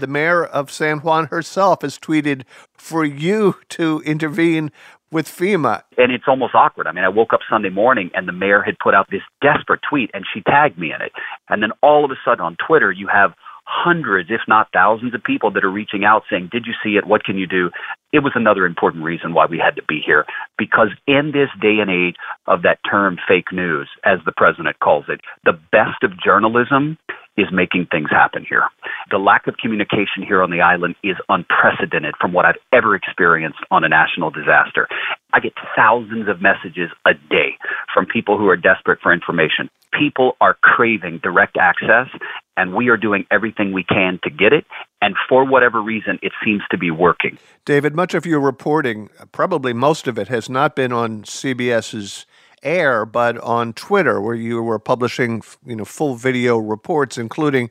The 0.00 0.06
mayor 0.06 0.44
of 0.44 0.70
San 0.70 0.98
Juan 0.98 1.28
herself 1.28 1.80
has 1.80 1.98
tweeted 1.98 2.42
for 2.76 3.06
you 3.06 3.56
to 3.70 4.02
intervene 4.04 4.70
with 5.12 5.28
FEMA. 5.28 5.82
And 5.98 6.10
it's 6.10 6.24
almost 6.26 6.54
awkward. 6.54 6.86
I 6.86 6.92
mean, 6.92 7.04
I 7.04 7.08
woke 7.08 7.32
up 7.32 7.40
Sunday 7.48 7.70
morning 7.70 8.10
and 8.14 8.26
the 8.26 8.32
mayor 8.32 8.62
had 8.62 8.78
put 8.82 8.94
out 8.94 9.06
this 9.10 9.22
desperate 9.40 9.80
tweet 9.88 10.10
and 10.14 10.24
she 10.32 10.40
tagged 10.40 10.78
me 10.78 10.92
in 10.92 11.02
it. 11.02 11.12
And 11.48 11.62
then 11.62 11.70
all 11.82 12.04
of 12.04 12.10
a 12.10 12.16
sudden 12.24 12.44
on 12.44 12.56
Twitter, 12.66 12.90
you 12.90 13.08
have 13.12 13.32
hundreds, 13.64 14.30
if 14.30 14.40
not 14.48 14.68
thousands, 14.72 15.14
of 15.14 15.22
people 15.22 15.50
that 15.52 15.64
are 15.64 15.70
reaching 15.70 16.04
out 16.04 16.22
saying, 16.28 16.48
Did 16.50 16.64
you 16.66 16.72
see 16.82 16.96
it? 16.96 17.06
What 17.06 17.24
can 17.24 17.38
you 17.38 17.46
do? 17.46 17.70
It 18.12 18.20
was 18.20 18.32
another 18.34 18.66
important 18.66 19.04
reason 19.04 19.34
why 19.34 19.46
we 19.46 19.58
had 19.58 19.76
to 19.76 19.82
be 19.86 20.00
here. 20.04 20.26
Because 20.58 20.88
in 21.06 21.32
this 21.32 21.48
day 21.60 21.78
and 21.80 21.90
age 21.90 22.16
of 22.46 22.62
that 22.62 22.78
term 22.88 23.18
fake 23.26 23.52
news, 23.52 23.88
as 24.04 24.18
the 24.24 24.32
president 24.36 24.80
calls 24.80 25.04
it, 25.08 25.20
the 25.44 25.58
best 25.70 26.02
of 26.02 26.20
journalism 26.22 26.98
is 27.36 27.46
making 27.50 27.86
things 27.90 28.10
happen 28.10 28.44
here. 28.46 28.64
The 29.10 29.18
lack 29.18 29.46
of 29.46 29.56
communication 29.56 30.22
here 30.26 30.42
on 30.42 30.50
the 30.50 30.60
island 30.60 30.96
is 31.02 31.16
unprecedented 31.28 32.14
from 32.20 32.32
what 32.32 32.44
I've 32.44 32.60
ever 32.72 32.94
experienced 32.94 33.58
on 33.70 33.84
a 33.84 33.88
national 33.88 34.30
disaster. 34.30 34.86
I 35.32 35.40
get 35.40 35.54
thousands 35.74 36.28
of 36.28 36.42
messages 36.42 36.90
a 37.06 37.14
day 37.14 37.56
from 37.92 38.06
people 38.06 38.36
who 38.36 38.48
are 38.48 38.56
desperate 38.56 39.00
for 39.02 39.12
information. 39.12 39.70
People 39.98 40.36
are 40.40 40.56
craving 40.62 41.20
direct 41.22 41.56
access, 41.56 42.08
and 42.56 42.74
we 42.74 42.88
are 42.88 42.98
doing 42.98 43.24
everything 43.30 43.72
we 43.72 43.84
can 43.84 44.20
to 44.24 44.30
get 44.30 44.52
it. 44.52 44.66
And 45.00 45.14
for 45.28 45.44
whatever 45.44 45.80
reason, 45.80 46.18
it 46.22 46.32
seems 46.44 46.62
to 46.70 46.78
be 46.78 46.90
working. 46.90 47.38
David, 47.64 47.94
much 47.94 48.14
of 48.14 48.26
your 48.26 48.40
reporting, 48.40 49.08
probably 49.32 49.72
most 49.72 50.06
of 50.06 50.18
it, 50.18 50.28
has 50.28 50.50
not 50.50 50.76
been 50.76 50.92
on 50.92 51.22
CBS's 51.22 52.26
air, 52.62 53.04
but 53.04 53.38
on 53.38 53.72
Twitter, 53.72 54.20
where 54.20 54.34
you 54.34 54.62
were 54.62 54.78
publishing, 54.78 55.42
you 55.66 55.76
know, 55.76 55.84
full 55.84 56.14
video 56.14 56.58
reports, 56.58 57.18
including 57.18 57.70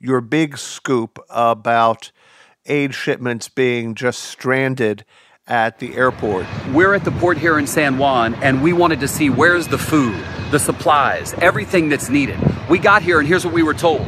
your 0.00 0.20
big 0.20 0.58
scoop 0.58 1.18
about 1.30 2.10
aid 2.66 2.94
shipments 2.94 3.48
being 3.48 3.94
just 3.94 4.22
stranded 4.22 5.04
at 5.46 5.78
the 5.80 5.94
airport. 5.96 6.46
We're 6.72 6.94
at 6.94 7.04
the 7.04 7.10
port 7.10 7.36
here 7.36 7.58
in 7.58 7.66
San 7.66 7.98
Juan, 7.98 8.34
and 8.36 8.62
we 8.62 8.72
wanted 8.72 9.00
to 9.00 9.08
see 9.08 9.30
where's 9.30 9.68
the 9.68 9.78
food, 9.78 10.22
the 10.50 10.58
supplies, 10.58 11.34
everything 11.34 11.88
that's 11.88 12.08
needed. 12.08 12.38
We 12.68 12.78
got 12.78 13.02
here, 13.02 13.18
and 13.18 13.26
here's 13.26 13.44
what 13.44 13.52
we 13.52 13.62
were 13.62 13.74
told. 13.74 14.06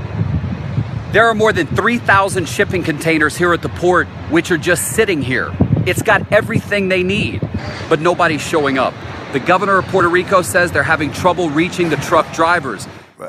There 1.11 1.27
are 1.27 1.35
more 1.35 1.53
than 1.53 1.67
3,000 1.67 2.49
shipping 2.49 2.83
containers 2.83 3.37
here 3.37 3.53
at 3.53 3.63
the 3.63 3.69
port, 3.69 4.07
which 4.31 4.51
are 4.51 4.59
just 4.59 4.93
sitting 4.93 5.23
here. 5.23 5.53
It's 5.87 6.03
got 6.03 6.33
everything 6.33 6.89
they 6.89 7.03
need, 7.03 7.41
but 7.89 8.01
nobody's 8.01 8.41
showing 8.41 8.79
up. 8.79 8.95
The 9.35 9.41
governor 9.41 9.79
of 9.79 9.87
Puerto 9.87 10.09
Rico 10.09 10.43
says 10.43 10.71
they're 10.71 10.85
having 10.85 11.11
trouble 11.11 11.51
reaching 11.51 11.89
the 11.89 11.97
truck 11.97 12.33
drivers. 12.33 12.87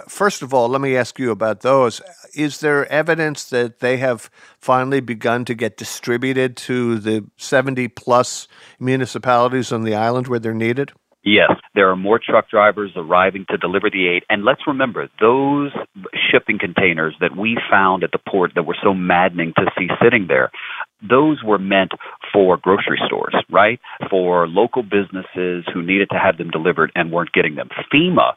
First 0.08 0.44
of 0.44 0.54
all, 0.54 0.70
let 0.70 0.80
me 0.80 0.96
ask 0.96 1.18
you 1.18 1.32
about 1.32 1.62
those. 1.62 2.00
Is 2.36 2.60
there 2.60 2.86
evidence 2.92 3.46
that 3.46 3.80
they 3.80 3.98
have 3.98 4.30
finally 4.60 5.00
begun 5.00 5.46
to 5.46 5.56
get 5.56 5.78
distributed 5.78 6.58
to 6.58 7.00
the 7.00 7.26
70 7.38 7.88
plus 7.88 8.48
municipalities 8.80 9.72
on 9.72 9.82
the 9.82 9.96
island 9.96 10.28
where 10.28 10.38
they're 10.38 10.54
needed? 10.54 10.92
Yes, 11.24 11.54
there 11.74 11.90
are 11.90 11.96
more 11.96 12.20
truck 12.20 12.52
drivers 12.52 12.92
arriving 12.96 13.48
to 13.50 13.58
deliver 13.58 13.90
the 13.90 14.08
aid. 14.08 14.26
And 14.30 14.46
let's 14.46 14.62
remember, 14.68 15.10
those 15.20 15.72
shipping 16.32 16.60
containers 16.60 17.16
that 17.20 17.36
we 17.36 17.58
found 17.68 18.04
at 18.04 18.12
the 18.12 18.20
port 18.30 18.52
that 18.54 18.68
were 18.68 18.78
so 18.84 18.94
maddening 18.94 19.54
to 19.58 19.66
see 19.76 19.88
sitting 20.00 20.28
there, 20.28 20.52
those 21.02 21.44
were 21.44 21.60
meant 21.60 21.92
for 22.34 22.58
grocery 22.58 23.00
stores, 23.06 23.36
right? 23.50 23.80
For 24.10 24.48
local 24.48 24.84
businesses 24.84 25.66
who 25.74 25.82
needed 25.82 26.10
to 26.12 26.20
have 26.20 26.38
them 26.38 26.50
delivered 26.50 26.92
and 26.96 27.12
weren't 27.12 27.32
getting 27.34 27.56
them. 27.56 27.70
FEMA, 27.94 28.34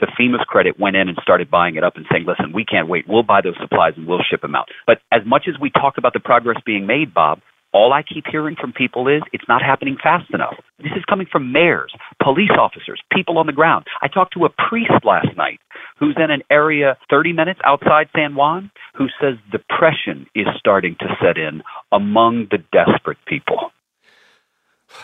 to 0.00 0.06
FEMA's 0.06 0.44
credit, 0.46 0.78
went 0.78 0.96
in 0.96 1.08
and 1.08 1.18
started 1.22 1.50
buying 1.50 1.76
it 1.76 1.84
up 1.84 1.96
and 1.96 2.06
saying, 2.10 2.24
listen, 2.26 2.52
we 2.52 2.64
can't 2.64 2.88
wait. 2.88 3.06
We'll 3.08 3.22
buy 3.22 3.40
those 3.42 3.56
supplies 3.60 3.94
and 3.96 4.06
we'll 4.06 4.22
ship 4.28 4.42
them 4.42 4.54
out. 4.54 4.68
But 4.86 4.98
as 5.12 5.22
much 5.26 5.44
as 5.48 5.60
we 5.60 5.70
talk 5.70 5.98
about 5.98 6.12
the 6.12 6.20
progress 6.20 6.58
being 6.64 6.86
made, 6.86 7.12
Bob, 7.12 7.40
all 7.72 7.92
I 7.92 8.02
keep 8.02 8.24
hearing 8.30 8.56
from 8.58 8.72
people 8.72 9.08
is 9.08 9.22
it's 9.32 9.44
not 9.48 9.62
happening 9.62 9.96
fast 10.02 10.30
enough. 10.32 10.54
This 10.78 10.92
is 10.96 11.04
coming 11.08 11.26
from 11.30 11.52
mayors, 11.52 11.92
police 12.22 12.50
officers, 12.58 13.00
people 13.12 13.38
on 13.38 13.46
the 13.46 13.52
ground. 13.52 13.86
I 14.00 14.08
talked 14.08 14.34
to 14.34 14.44
a 14.44 14.50
priest 14.68 15.04
last 15.04 15.36
night 15.36 15.60
who's 15.98 16.16
in 16.16 16.30
an 16.30 16.42
area 16.50 16.96
30 17.10 17.32
minutes 17.32 17.60
outside 17.64 18.08
San 18.14 18.34
Juan 18.34 18.70
who 18.94 19.06
says 19.20 19.36
depression 19.50 20.26
is 20.34 20.46
starting 20.58 20.96
to 21.00 21.06
set 21.22 21.36
in 21.36 21.62
among 21.92 22.48
the 22.50 22.58
desperate 22.72 23.18
people. 23.26 23.70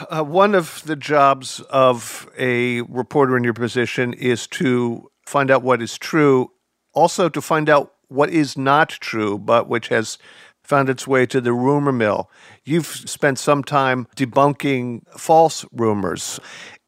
Uh, 0.09 0.22
one 0.22 0.55
of 0.55 0.83
the 0.87 0.96
jobs 0.96 1.61
of 1.68 2.27
a 2.38 2.81
reporter 2.83 3.37
in 3.37 3.44
your 3.44 3.53
position 3.53 4.14
is 4.14 4.46
to 4.46 5.11
find 5.27 5.50
out 5.50 5.62
what 5.62 5.83
is 5.83 5.98
true, 5.98 6.50
also 6.94 7.29
to 7.29 7.40
find 7.42 7.68
out 7.68 7.92
what 8.09 8.31
is 8.31 8.57
not 8.57 8.88
true, 8.88 9.38
but 9.38 9.68
which 9.68 9.88
has 9.88 10.16
found 10.64 10.88
its 10.88 11.07
way 11.07 11.27
to 11.27 11.40
the 11.40 11.53
rumor 11.53 11.92
mill. 11.92 12.31
You've 12.64 12.87
spent 12.87 13.38
some 13.38 13.62
time 13.62 14.09
debunking 14.16 15.03
false 15.16 15.64
rumors. 15.72 16.40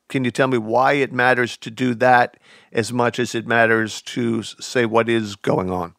Can 0.08 0.24
you 0.24 0.30
tell 0.30 0.48
me 0.48 0.58
why 0.58 0.94
it 0.94 1.12
matters 1.12 1.56
to 1.58 1.70
do 1.70 1.94
that 1.96 2.36
as 2.72 2.92
much 2.92 3.18
as 3.18 3.34
it 3.34 3.46
matters 3.46 4.02
to 4.02 4.42
say 4.42 4.86
what 4.86 5.08
is 5.08 5.36
going 5.36 5.70
on? 5.70 5.94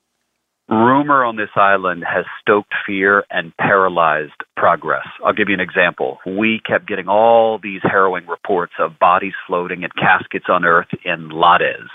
Rumor 0.70 1.24
on 1.24 1.38
this 1.38 1.50
island 1.56 2.04
has 2.06 2.26
stoked 2.42 2.74
fear 2.86 3.24
and 3.30 3.56
paralyzed 3.56 4.34
progress. 4.58 5.06
I'll 5.24 5.32
give 5.32 5.48
you 5.48 5.54
an 5.54 5.62
example. 5.62 6.18
We 6.26 6.60
kept 6.66 6.88
getting 6.88 7.08
all 7.08 7.58
these 7.58 7.80
harrowing 7.84 8.28
reports 8.28 8.74
of 8.78 9.00
bodies 9.00 9.34
floating 9.48 9.86
and 9.86 9.94
caskets 9.96 10.46
unearthed 10.50 10.98
in 11.06 11.30
Lares. 11.30 11.90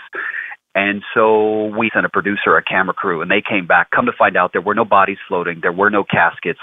And 0.75 1.03
so 1.15 1.67
we 1.67 1.91
sent 1.93 2.07
a 2.07 2.09
producer, 2.09 2.57
a 2.57 2.63
camera 2.63 2.95
crew, 2.95 3.21
and 3.21 3.31
they 3.31 3.43
came 3.47 3.67
back. 3.67 3.91
Come 3.91 4.07
to 4.07 4.13
find 4.17 4.37
out, 4.37 4.53
there 4.53 4.63
were 4.63 4.75
no 4.75 4.85
bodies 4.85 5.19
floating, 5.29 5.61
there 5.61 5.73
were 5.73 5.91
no 5.91 6.03
caskets 6.05 6.61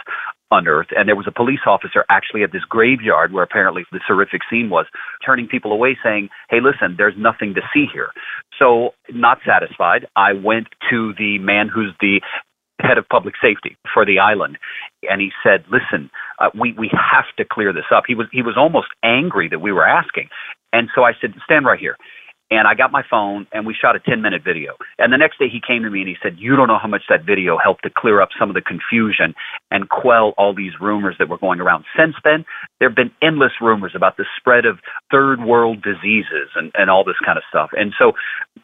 unearthed, 0.52 0.91
and 0.98 1.08
there 1.08 1.15
was 1.15 1.28
a 1.28 1.32
police 1.32 1.60
officer 1.67 2.06
actually 2.10 2.41
at 2.43 2.52
this 2.52 2.63
graveyard 2.67 3.32
where 3.32 3.43
apparently 3.43 3.86
this 3.91 4.02
horrific 4.08 4.41
scene 4.50 4.69
was, 4.69 4.88
turning 5.24 5.48
people 5.48 5.72
away, 5.72 5.98
saying, 6.04 6.30
"Hey, 6.50 6.60
listen, 6.60 6.95
there's 6.98 7.15
nothing 7.17 7.54
to 7.54 7.62
see 7.72 7.86
here." 7.86 8.10
So, 8.58 8.95
not 9.12 9.39
satisfied, 9.45 10.08
I 10.15 10.34
went 10.34 10.67
to 10.89 11.13
the 11.13 11.38
man 11.38 11.67
who's 11.67 11.93
the 12.02 12.22
head 12.82 12.98
of 12.98 13.08
public 13.10 13.36
safety 13.41 13.78
for 13.93 14.06
the 14.06 14.19
island, 14.19 14.58
and 15.10 15.22
he 15.22 15.32
said, 15.43 15.65
"Listen, 15.69 16.10
uh, 16.39 16.50
we 16.56 16.74
we 16.74 16.89
have 16.93 17.26
to 17.38 17.45
clear 17.45 17.72
this 17.72 17.91
up." 17.91 18.06
He 18.08 18.15
was 18.15 18.28
he 18.32 18.41
was 18.41 18.58
almost 18.58 18.88
angry 19.04 19.50
that 19.50 19.60
we 19.60 19.72
were 19.72 19.86
asking, 19.86 20.30
and 20.74 20.89
so 20.95 21.04
I 21.04 21.13
said, 21.22 21.36
"Stand 21.43 21.65
right 21.65 21.80
here." 21.80 21.95
And 22.52 22.68
I 22.68 22.74
got 22.74 22.92
my 22.92 23.04
phone 23.08 23.46
and 23.52 23.66
we 23.66 23.76
shot 23.80 23.96
a 23.96 24.00
10 24.00 24.22
minute 24.22 24.42
video. 24.44 24.74
And 24.98 25.14
the 25.14 25.18
next 25.18 25.38
day 25.38 25.46
he 25.52 25.62
came 25.62 25.84
to 25.84 25.90
me 25.90 26.00
and 26.02 26.10
he 26.10 26.16
said, 26.22 26.38
You 26.38 26.56
don't 26.56 26.68
know 26.68 26.80
how 26.82 26.88
much 26.88 27.04
that 27.10 27.24
video 27.24 27.58
helped 27.62 27.84
to 27.84 27.92
clear 27.96 28.22
up 28.22 28.30
some 28.40 28.50
of 28.50 28.56
the 28.56 28.62
confusion 28.62 29.36
and 29.70 29.90
quell 29.90 30.34
all 30.38 30.54
these 30.56 30.74
rumors 30.82 31.16
that 31.20 31.30
were 31.30 31.38
going 31.38 31.60
around. 31.60 31.86
Since 31.98 32.16
then, 32.24 32.46
there 32.80 32.90
have 32.90 32.96
been 32.96 33.12
endless 33.22 33.54
rumors 33.62 33.94
about 33.96 34.18
the 34.18 34.26
spread 34.38 34.66
of 34.66 34.80
third 35.12 35.44
world 35.44 35.84
diseases 35.84 36.50
and, 36.56 36.72
and 36.74 36.90
all 36.90 37.04
this 37.04 37.20
kind 37.24 37.38
of 37.38 37.44
stuff. 37.50 37.70
And 37.74 37.94
so, 38.00 38.14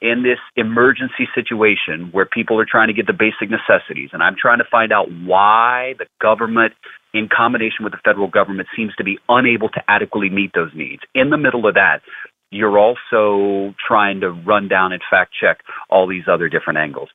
in 0.02 0.24
this 0.24 0.40
emergency 0.56 1.28
situation 1.34 2.10
where 2.12 2.26
people 2.26 2.60
are 2.60 2.66
trying 2.70 2.88
to 2.88 2.94
get 2.94 3.08
the 3.08 3.14
basic 3.14 3.50
necessities, 3.50 4.10
and 4.14 4.24
I'm 4.24 4.36
trying 4.40 4.58
to 4.58 4.66
find 4.70 4.92
out 4.92 5.08
why 5.24 5.94
the 6.00 6.06
government 6.22 6.74
in 7.14 7.30
combination 7.30 7.84
with 7.84 7.94
the 7.94 8.00
federal 8.04 8.28
government 8.28 8.68
seems 8.76 8.94
to 8.96 9.04
be 9.04 9.18
unable 9.30 9.70
to 9.70 9.82
adequately 9.88 10.30
meet 10.30 10.52
those 10.54 10.72
needs. 10.76 11.02
In 11.16 11.30
the 11.30 11.38
middle 11.38 11.66
of 11.66 11.76
that, 11.76 12.02
you're 12.56 12.80
also 12.80 13.76
trying 13.86 14.22
to 14.22 14.32
run 14.32 14.68
down 14.68 14.94
and 14.94 15.02
fact 15.10 15.34
check 15.40 15.60
all 15.90 16.08
these 16.08 16.24
other 16.28 16.48
different 16.50 16.80
angles. 16.80 17.10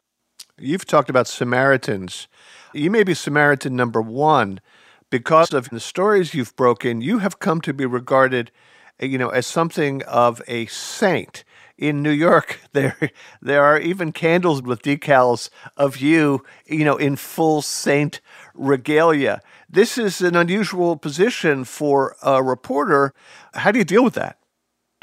You've 0.58 0.84
talked 0.84 1.08
about 1.08 1.26
Samaritans. 1.26 2.28
You 2.74 2.90
may 2.90 3.02
be 3.02 3.14
Samaritan 3.14 3.74
number 3.74 4.02
one 4.02 4.60
because 5.08 5.54
of 5.54 5.70
the 5.70 5.80
stories 5.80 6.34
you've 6.34 6.54
broken. 6.56 7.00
You 7.00 7.18
have 7.18 7.38
come 7.38 7.60
to 7.62 7.72
be 7.72 7.86
regarded, 7.86 8.50
you 9.00 9.16
know, 9.16 9.30
as 9.30 9.46
something 9.46 10.02
of 10.04 10.42
a 10.46 10.66
saint. 10.66 11.44
In 11.78 12.02
New 12.02 12.10
York, 12.10 12.60
there 12.72 13.10
there 13.40 13.64
are 13.64 13.78
even 13.78 14.12
candles 14.12 14.60
with 14.60 14.82
decals 14.82 15.48
of 15.78 15.96
you, 15.96 16.44
you 16.66 16.84
know, 16.84 16.98
in 16.98 17.16
full 17.16 17.62
saint 17.62 18.20
regalia. 18.54 19.40
This 19.66 19.96
is 19.96 20.20
an 20.20 20.36
unusual 20.36 20.98
position 20.98 21.64
for 21.64 22.16
a 22.22 22.42
reporter. 22.42 23.14
How 23.54 23.72
do 23.72 23.78
you 23.78 23.86
deal 23.86 24.04
with 24.04 24.12
that? 24.14 24.39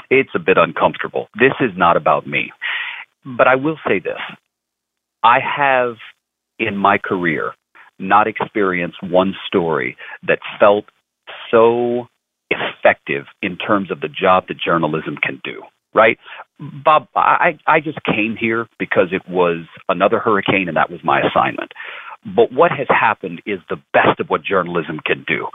It's 0.09 0.29
a 0.35 0.39
bit 0.39 0.57
uncomfortable. 0.57 1.27
This 1.39 1.53
is 1.59 1.71
not 1.75 1.97
about 1.97 2.27
me. 2.27 2.51
But 3.25 3.47
I 3.47 3.55
will 3.55 3.77
say 3.87 3.99
this 3.99 4.19
I 5.23 5.39
have, 5.39 5.95
in 6.59 6.77
my 6.77 6.97
career, 6.97 7.53
not 7.99 8.27
experienced 8.27 8.97
one 9.01 9.33
story 9.47 9.97
that 10.27 10.39
felt 10.59 10.85
so 11.51 12.07
effective 12.49 13.25
in 13.41 13.57
terms 13.57 13.91
of 13.91 13.99
the 13.99 14.07
job 14.07 14.47
that 14.47 14.57
journalism 14.57 15.17
can 15.21 15.41
do. 15.43 15.63
right? 15.93 16.17
Bob, 16.59 17.07
I, 17.15 17.57
I 17.65 17.79
just 17.79 17.99
came 18.03 18.37
here 18.39 18.67
because 18.77 19.07
it 19.11 19.27
was 19.29 19.65
another 19.89 20.19
hurricane 20.19 20.67
and 20.67 20.77
that 20.77 20.91
was 20.91 21.01
my 21.03 21.21
assignment. 21.21 21.71
But 22.35 22.51
what 22.51 22.71
has 22.71 22.87
happened 22.89 23.41
is 23.45 23.59
the 23.69 23.81
best 23.93 24.19
of 24.19 24.27
what 24.27 24.43
journalism 24.43 24.99
can 25.05 25.23
do, 25.27 25.47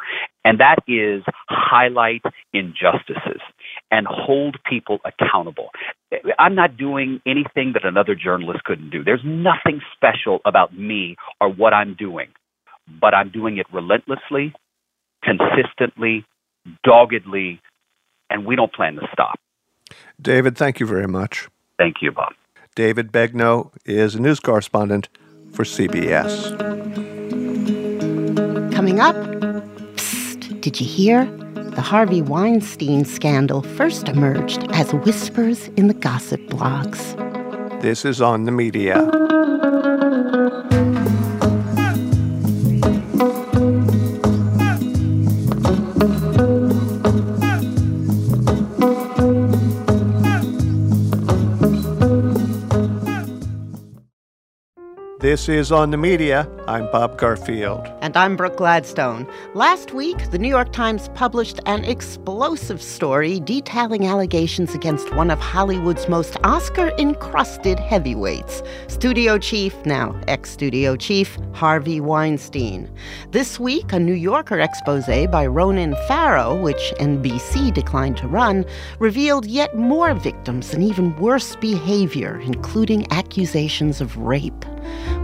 and 0.44 0.58
that 0.60 0.76
is 0.88 1.22
highlight 1.48 2.22
injustices 2.54 3.42
and 3.92 4.06
hold 4.08 4.56
people 4.68 4.98
accountable. 5.04 5.68
I'm 6.38 6.54
not 6.54 6.76
doing 6.76 7.20
anything 7.26 7.74
that 7.74 7.84
another 7.84 8.14
journalist 8.14 8.64
couldn't 8.64 8.90
do. 8.90 9.04
There's 9.04 9.22
nothing 9.22 9.82
special 9.94 10.40
about 10.46 10.76
me 10.76 11.16
or 11.40 11.52
what 11.52 11.74
I'm 11.74 11.94
doing, 11.94 12.28
but 13.00 13.14
I'm 13.14 13.30
doing 13.30 13.58
it 13.58 13.66
relentlessly, 13.72 14.54
consistently, 15.22 16.24
doggedly, 16.82 17.60
and 18.30 18.46
we 18.46 18.56
don't 18.56 18.72
plan 18.72 18.94
to 18.94 19.06
stop. 19.12 19.38
David, 20.20 20.56
thank 20.56 20.80
you 20.80 20.86
very 20.86 21.06
much. 21.06 21.48
Thank 21.78 21.96
you, 22.00 22.12
Bob. 22.12 22.32
David 22.74 23.12
Begnaud 23.12 23.72
is 23.84 24.14
a 24.14 24.20
news 24.20 24.40
correspondent 24.40 25.10
for 25.52 25.64
CBS. 25.64 26.48
Coming 28.72 29.00
up, 29.00 29.14
psst, 29.96 30.62
did 30.62 30.80
you 30.80 30.86
hear? 30.86 31.41
The 31.74 31.80
Harvey 31.80 32.20
Weinstein 32.20 33.06
scandal 33.06 33.62
first 33.62 34.06
emerged 34.06 34.70
as 34.72 34.92
whispers 34.92 35.68
in 35.68 35.88
the 35.88 35.94
gossip 35.94 36.40
blogs. 36.42 37.16
This 37.80 38.04
is 38.04 38.20
on 38.20 38.44
the 38.44 38.52
media. 38.52 39.00
This 55.22 55.48
is 55.48 55.70
On 55.70 55.92
the 55.92 55.96
Media. 55.96 56.48
I'm 56.66 56.90
Bob 56.90 57.16
Garfield. 57.16 57.86
And 58.00 58.16
I'm 58.16 58.36
Brooke 58.36 58.56
Gladstone. 58.56 59.24
Last 59.54 59.92
week, 59.92 60.32
the 60.32 60.38
New 60.38 60.48
York 60.48 60.72
Times 60.72 61.10
published 61.14 61.60
an 61.64 61.84
explosive 61.84 62.82
story 62.82 63.38
detailing 63.38 64.04
allegations 64.04 64.74
against 64.74 65.14
one 65.14 65.30
of 65.30 65.38
Hollywood's 65.38 66.08
most 66.08 66.36
Oscar 66.42 66.90
encrusted 66.98 67.78
heavyweights, 67.78 68.64
studio 68.88 69.38
chief, 69.38 69.76
now 69.86 70.20
ex 70.26 70.50
studio 70.50 70.96
chief, 70.96 71.38
Harvey 71.52 72.00
Weinstein. 72.00 72.90
This 73.30 73.60
week, 73.60 73.92
a 73.92 74.00
New 74.00 74.14
Yorker 74.14 74.58
expose 74.58 75.06
by 75.06 75.46
Ronan 75.46 75.94
Farrow, 76.08 76.60
which 76.60 76.92
NBC 76.98 77.72
declined 77.72 78.16
to 78.16 78.26
run, 78.26 78.64
revealed 78.98 79.46
yet 79.46 79.76
more 79.76 80.14
victims 80.14 80.74
and 80.74 80.82
even 80.82 81.14
worse 81.20 81.54
behavior, 81.54 82.40
including 82.40 83.06
accusations 83.12 84.00
of 84.00 84.16
rape. 84.16 84.64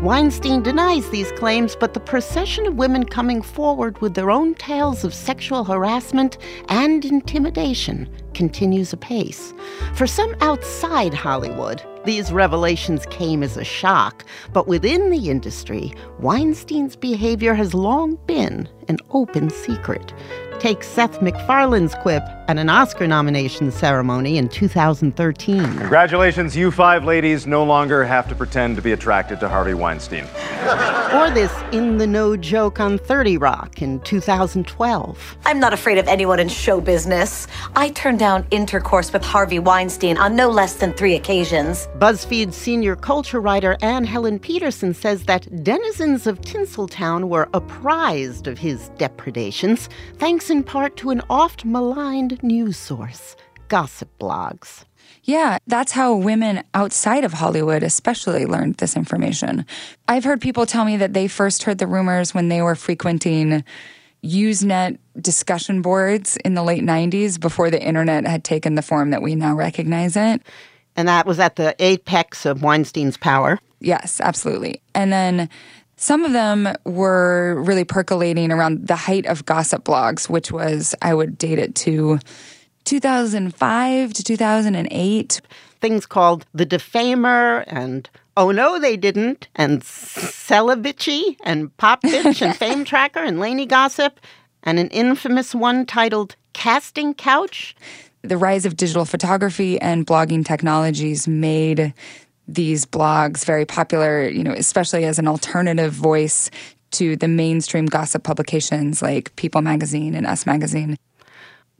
Weinstein 0.02 0.62
denies 0.62 1.10
these 1.10 1.32
claims, 1.32 1.74
but 1.74 1.94
the 1.94 2.00
procession 2.00 2.66
of 2.66 2.76
women 2.76 3.04
coming 3.04 3.42
forward 3.42 4.00
with 4.00 4.14
their 4.14 4.30
own 4.30 4.54
tales 4.54 5.04
of 5.04 5.12
sexual 5.12 5.64
harassment 5.64 6.38
and 6.68 7.04
intimidation 7.04 8.08
continues 8.34 8.92
apace. 8.92 9.52
For 9.94 10.06
some 10.06 10.34
outside 10.40 11.12
Hollywood, 11.12 11.82
these 12.04 12.32
revelations 12.32 13.04
came 13.06 13.42
as 13.42 13.56
a 13.56 13.64
shock, 13.64 14.24
but 14.52 14.68
within 14.68 15.10
the 15.10 15.28
industry, 15.30 15.92
Weinstein's 16.20 16.96
behavior 16.96 17.54
has 17.54 17.74
long 17.74 18.16
been 18.26 18.68
an 18.88 18.98
open 19.10 19.50
secret. 19.50 20.14
Take 20.60 20.82
Seth 20.84 21.20
MacFarlane's 21.20 21.94
quip 21.96 22.22
at 22.48 22.56
an 22.56 22.70
Oscar 22.70 23.06
nomination 23.06 23.70
ceremony 23.70 24.38
in 24.38 24.48
2013. 24.48 25.62
Congratulations, 25.78 26.56
you 26.56 26.70
five 26.70 27.04
ladies 27.04 27.46
no 27.46 27.62
longer 27.62 28.04
have 28.04 28.26
to 28.26 28.34
pretend 28.34 28.74
to 28.76 28.82
be 28.82 28.92
attracted 28.92 29.38
to 29.40 29.48
Harvey 29.50 29.74
Weinstein. 29.74 30.24
or 31.12 31.30
this 31.30 31.52
in 31.72 31.98
the 31.98 32.06
know 32.06 32.38
joke 32.38 32.80
on 32.80 32.96
30 32.96 33.36
Rock 33.36 33.82
in 33.82 34.00
2012. 34.00 35.38
I'm 35.44 35.60
not 35.60 35.74
afraid 35.74 35.98
of 35.98 36.08
anyone 36.08 36.40
in 36.40 36.48
show 36.48 36.80
business. 36.80 37.46
I 37.76 37.90
turned 37.90 38.18
down 38.18 38.46
intercourse 38.50 39.12
with 39.12 39.22
Harvey 39.22 39.58
Weinstein 39.58 40.16
on 40.16 40.34
no 40.34 40.48
less 40.48 40.76
than 40.76 40.94
three 40.94 41.16
occasions. 41.16 41.86
BuzzFeed 41.98 42.54
senior 42.54 42.96
culture 42.96 43.40
writer 43.40 43.76
Anne 43.82 44.04
Helen 44.04 44.38
Petersen 44.38 44.94
says 44.94 45.24
that 45.24 45.46
denizens 45.62 46.26
of 46.26 46.40
Tinseltown 46.40 47.28
were 47.28 47.50
apprised 47.52 48.46
of 48.46 48.58
his 48.58 48.88
depredations 48.96 49.90
thanks 50.16 50.48
in 50.48 50.62
part 50.62 50.96
to 50.96 51.10
an 51.10 51.20
oft 51.28 51.66
maligned 51.66 52.37
news 52.42 52.76
source, 52.76 53.36
gossip 53.68 54.08
blogs. 54.18 54.84
Yeah, 55.24 55.58
that's 55.66 55.92
how 55.92 56.14
women 56.14 56.62
outside 56.74 57.24
of 57.24 57.34
Hollywood 57.34 57.82
especially 57.82 58.46
learned 58.46 58.76
this 58.76 58.96
information. 58.96 59.66
I've 60.06 60.24
heard 60.24 60.40
people 60.40 60.66
tell 60.66 60.84
me 60.84 60.96
that 60.96 61.12
they 61.12 61.28
first 61.28 61.64
heard 61.64 61.78
the 61.78 61.86
rumors 61.86 62.34
when 62.34 62.48
they 62.48 62.62
were 62.62 62.74
frequenting 62.74 63.64
Usenet 64.24 64.98
discussion 65.20 65.82
boards 65.82 66.36
in 66.38 66.54
the 66.54 66.62
late 66.62 66.82
90s 66.82 67.38
before 67.38 67.70
the 67.70 67.82
internet 67.82 68.26
had 68.26 68.44
taken 68.44 68.74
the 68.74 68.82
form 68.82 69.10
that 69.10 69.22
we 69.22 69.34
now 69.34 69.54
recognize 69.54 70.16
it. 70.16 70.42
And 70.96 71.06
that 71.08 71.26
was 71.26 71.38
at 71.38 71.56
the 71.56 71.76
apex 71.78 72.44
of 72.44 72.62
Weinstein's 72.62 73.16
power. 73.16 73.58
Yes, 73.80 74.20
absolutely. 74.20 74.82
And 74.94 75.12
then 75.12 75.48
some 75.98 76.24
of 76.24 76.32
them 76.32 76.68
were 76.84 77.60
really 77.60 77.82
percolating 77.82 78.52
around 78.52 78.86
the 78.86 78.94
height 78.94 79.26
of 79.26 79.44
gossip 79.44 79.82
blogs, 79.82 80.30
which 80.30 80.52
was, 80.52 80.94
I 81.02 81.12
would 81.12 81.36
date 81.36 81.58
it 81.58 81.74
to 81.74 82.20
2005 82.84 84.12
to 84.12 84.22
2008. 84.22 85.40
Things 85.80 86.06
called 86.06 86.46
The 86.54 86.64
Defamer 86.64 87.64
and 87.66 88.08
Oh 88.36 88.52
No 88.52 88.78
They 88.78 88.96
Didn't 88.96 89.48
and 89.56 89.82
Celebitchy 89.82 91.36
and 91.42 91.76
Pop 91.78 92.02
Bitch 92.02 92.42
and 92.42 92.56
Fame 92.56 92.84
Tracker 92.84 93.20
and 93.20 93.40
Lainey 93.40 93.66
Gossip 93.66 94.20
and 94.62 94.78
an 94.78 94.88
infamous 94.90 95.52
one 95.52 95.84
titled 95.84 96.36
Casting 96.52 97.12
Couch. 97.12 97.74
The 98.22 98.36
rise 98.36 98.64
of 98.64 98.76
digital 98.76 99.04
photography 99.04 99.80
and 99.80 100.06
blogging 100.06 100.44
technologies 100.44 101.26
made 101.26 101.92
these 102.48 102.86
blogs 102.86 103.44
very 103.44 103.66
popular, 103.66 104.26
you 104.26 104.42
know, 104.42 104.52
especially 104.52 105.04
as 105.04 105.18
an 105.18 105.28
alternative 105.28 105.92
voice 105.92 106.50
to 106.92 107.14
the 107.16 107.28
mainstream 107.28 107.86
gossip 107.86 108.22
publications 108.22 109.02
like 109.02 109.34
People 109.36 109.60
Magazine 109.60 110.14
and 110.14 110.26
Us 110.26 110.46
Magazine. 110.46 110.96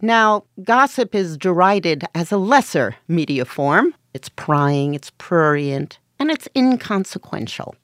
Now, 0.01 0.45
gossip 0.63 1.15
is 1.15 1.37
derided 1.37 2.05
as 2.15 2.31
a 2.31 2.37
lesser 2.37 2.95
media 3.09 3.45
form. 3.45 3.95
It's 4.15 4.29
prying, 4.29 4.95
it's 4.95 5.11
prurient, 5.19 5.99
and 6.19 6.31
it's 6.31 6.49
inconsequential. 6.55 7.75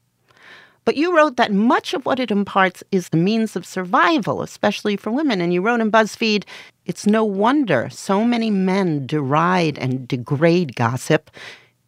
But 0.84 0.96
you 0.96 1.16
wrote 1.16 1.36
that 1.36 1.52
much 1.52 1.94
of 1.94 2.04
what 2.04 2.20
it 2.20 2.30
imparts 2.30 2.84
is 2.92 3.08
the 3.08 3.16
means 3.16 3.56
of 3.56 3.64
survival, 3.64 4.42
especially 4.42 4.96
for 4.96 5.10
women. 5.10 5.40
And 5.40 5.52
you 5.52 5.62
wrote 5.62 5.80
in 5.80 5.90
BuzzFeed, 5.90 6.44
it's 6.84 7.06
no 7.06 7.24
wonder 7.24 7.88
so 7.90 8.22
many 8.22 8.50
men 8.50 9.06
deride 9.06 9.78
and 9.78 10.06
degrade 10.06 10.76
gossip. 10.76 11.30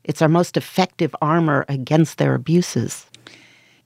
It's 0.07 0.23
our 0.23 0.29
most 0.29 0.57
effective 0.57 1.15
armor 1.21 1.65
against 1.69 2.19
their 2.19 2.35
abuses. 2.35 3.07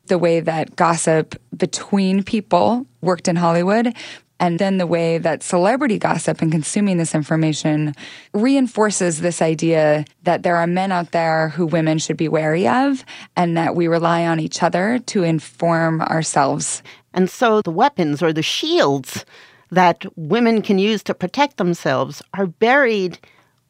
The 0.07 0.19
way 0.19 0.41
that 0.41 0.77
gossip 0.77 1.35
between 1.57 2.23
people 2.23 2.87
worked 3.01 3.27
in 3.27 3.37
Hollywood, 3.37 3.95
and 4.39 4.59
then 4.59 4.79
the 4.79 4.87
way 4.87 5.19
that 5.19 5.43
celebrity 5.43 5.99
gossip 5.99 6.41
and 6.43 6.53
consuming 6.53 6.99
this 6.99 7.15
information 7.15 7.95
reinforces 8.33 9.21
this 9.21 9.41
idea 9.41 10.05
that 10.23 10.43
there 10.43 10.57
are 10.57 10.67
men 10.67 10.93
out 10.93 11.13
there 11.13 11.51
who 11.51 11.67
women 11.67 11.99
should 11.99 12.17
be 12.17 12.29
wary 12.29 12.67
of 12.69 13.05
and 13.37 13.57
that 13.57 13.75
we 13.75 13.89
rely 13.89 14.27
on 14.27 14.41
each 14.41 14.63
other 14.63 14.99
to 15.07 15.23
inform 15.23 16.01
ourselves. 16.03 16.83
And 17.15 17.29
so 17.29 17.61
the 17.63 17.71
weapons 17.71 18.23
or 18.23 18.33
the 18.33 18.43
shields 18.43 19.25
that 19.71 20.05
women 20.17 20.63
can 20.63 20.79
use 20.79 21.03
to 21.05 21.15
protect 21.15 21.57
themselves 21.57 22.23
are 22.35 22.47
buried 22.47 23.19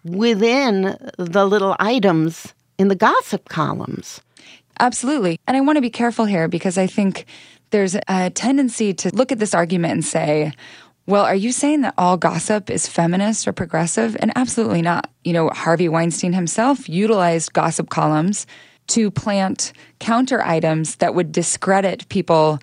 within 0.05 0.97
the 1.19 1.45
little 1.45 1.77
items 1.79 2.55
in 2.79 2.89
the 2.89 2.97
gossip 2.97 3.49
columns. 3.49 4.21
Absolutely. 4.79 5.39
And 5.47 5.57
I 5.57 5.61
want 5.61 5.77
to 5.77 5.83
be 5.83 5.91
careful 5.91 6.25
here 6.25 6.49
because 6.49 6.79
I 6.79 6.87
think 6.87 7.27
there's 7.71 7.97
a 8.09 8.31
tendency 8.31 8.95
to 8.95 9.15
look 9.15 9.31
at 9.31 9.39
this 9.39 9.55
argument 9.55 9.93
and 9.93 10.05
say, 10.05 10.53
well, 11.07 11.25
are 11.25 11.35
you 11.35 11.53
saying 11.53 11.83
that 11.83 11.95
all 11.99 12.17
gossip 12.17 12.71
is 12.71 12.87
feminist 12.87 13.47
or 13.47 13.53
progressive? 13.53 14.17
And 14.21 14.33
absolutely 14.37 14.83
not. 14.83 15.11
You 15.25 15.33
know, 15.33 15.51
Harvey 15.51 15.89
Weinstein 15.89 16.33
himself 16.33 16.89
utilized 16.89 17.53
gossip 17.53 17.91
columns 17.91 18.47
to 18.89 19.11
plant 19.11 19.73
counter 19.99 20.43
items 20.43 20.97
that 20.97 21.15
would 21.15 21.33
discredit 21.33 22.09
people 22.09 22.59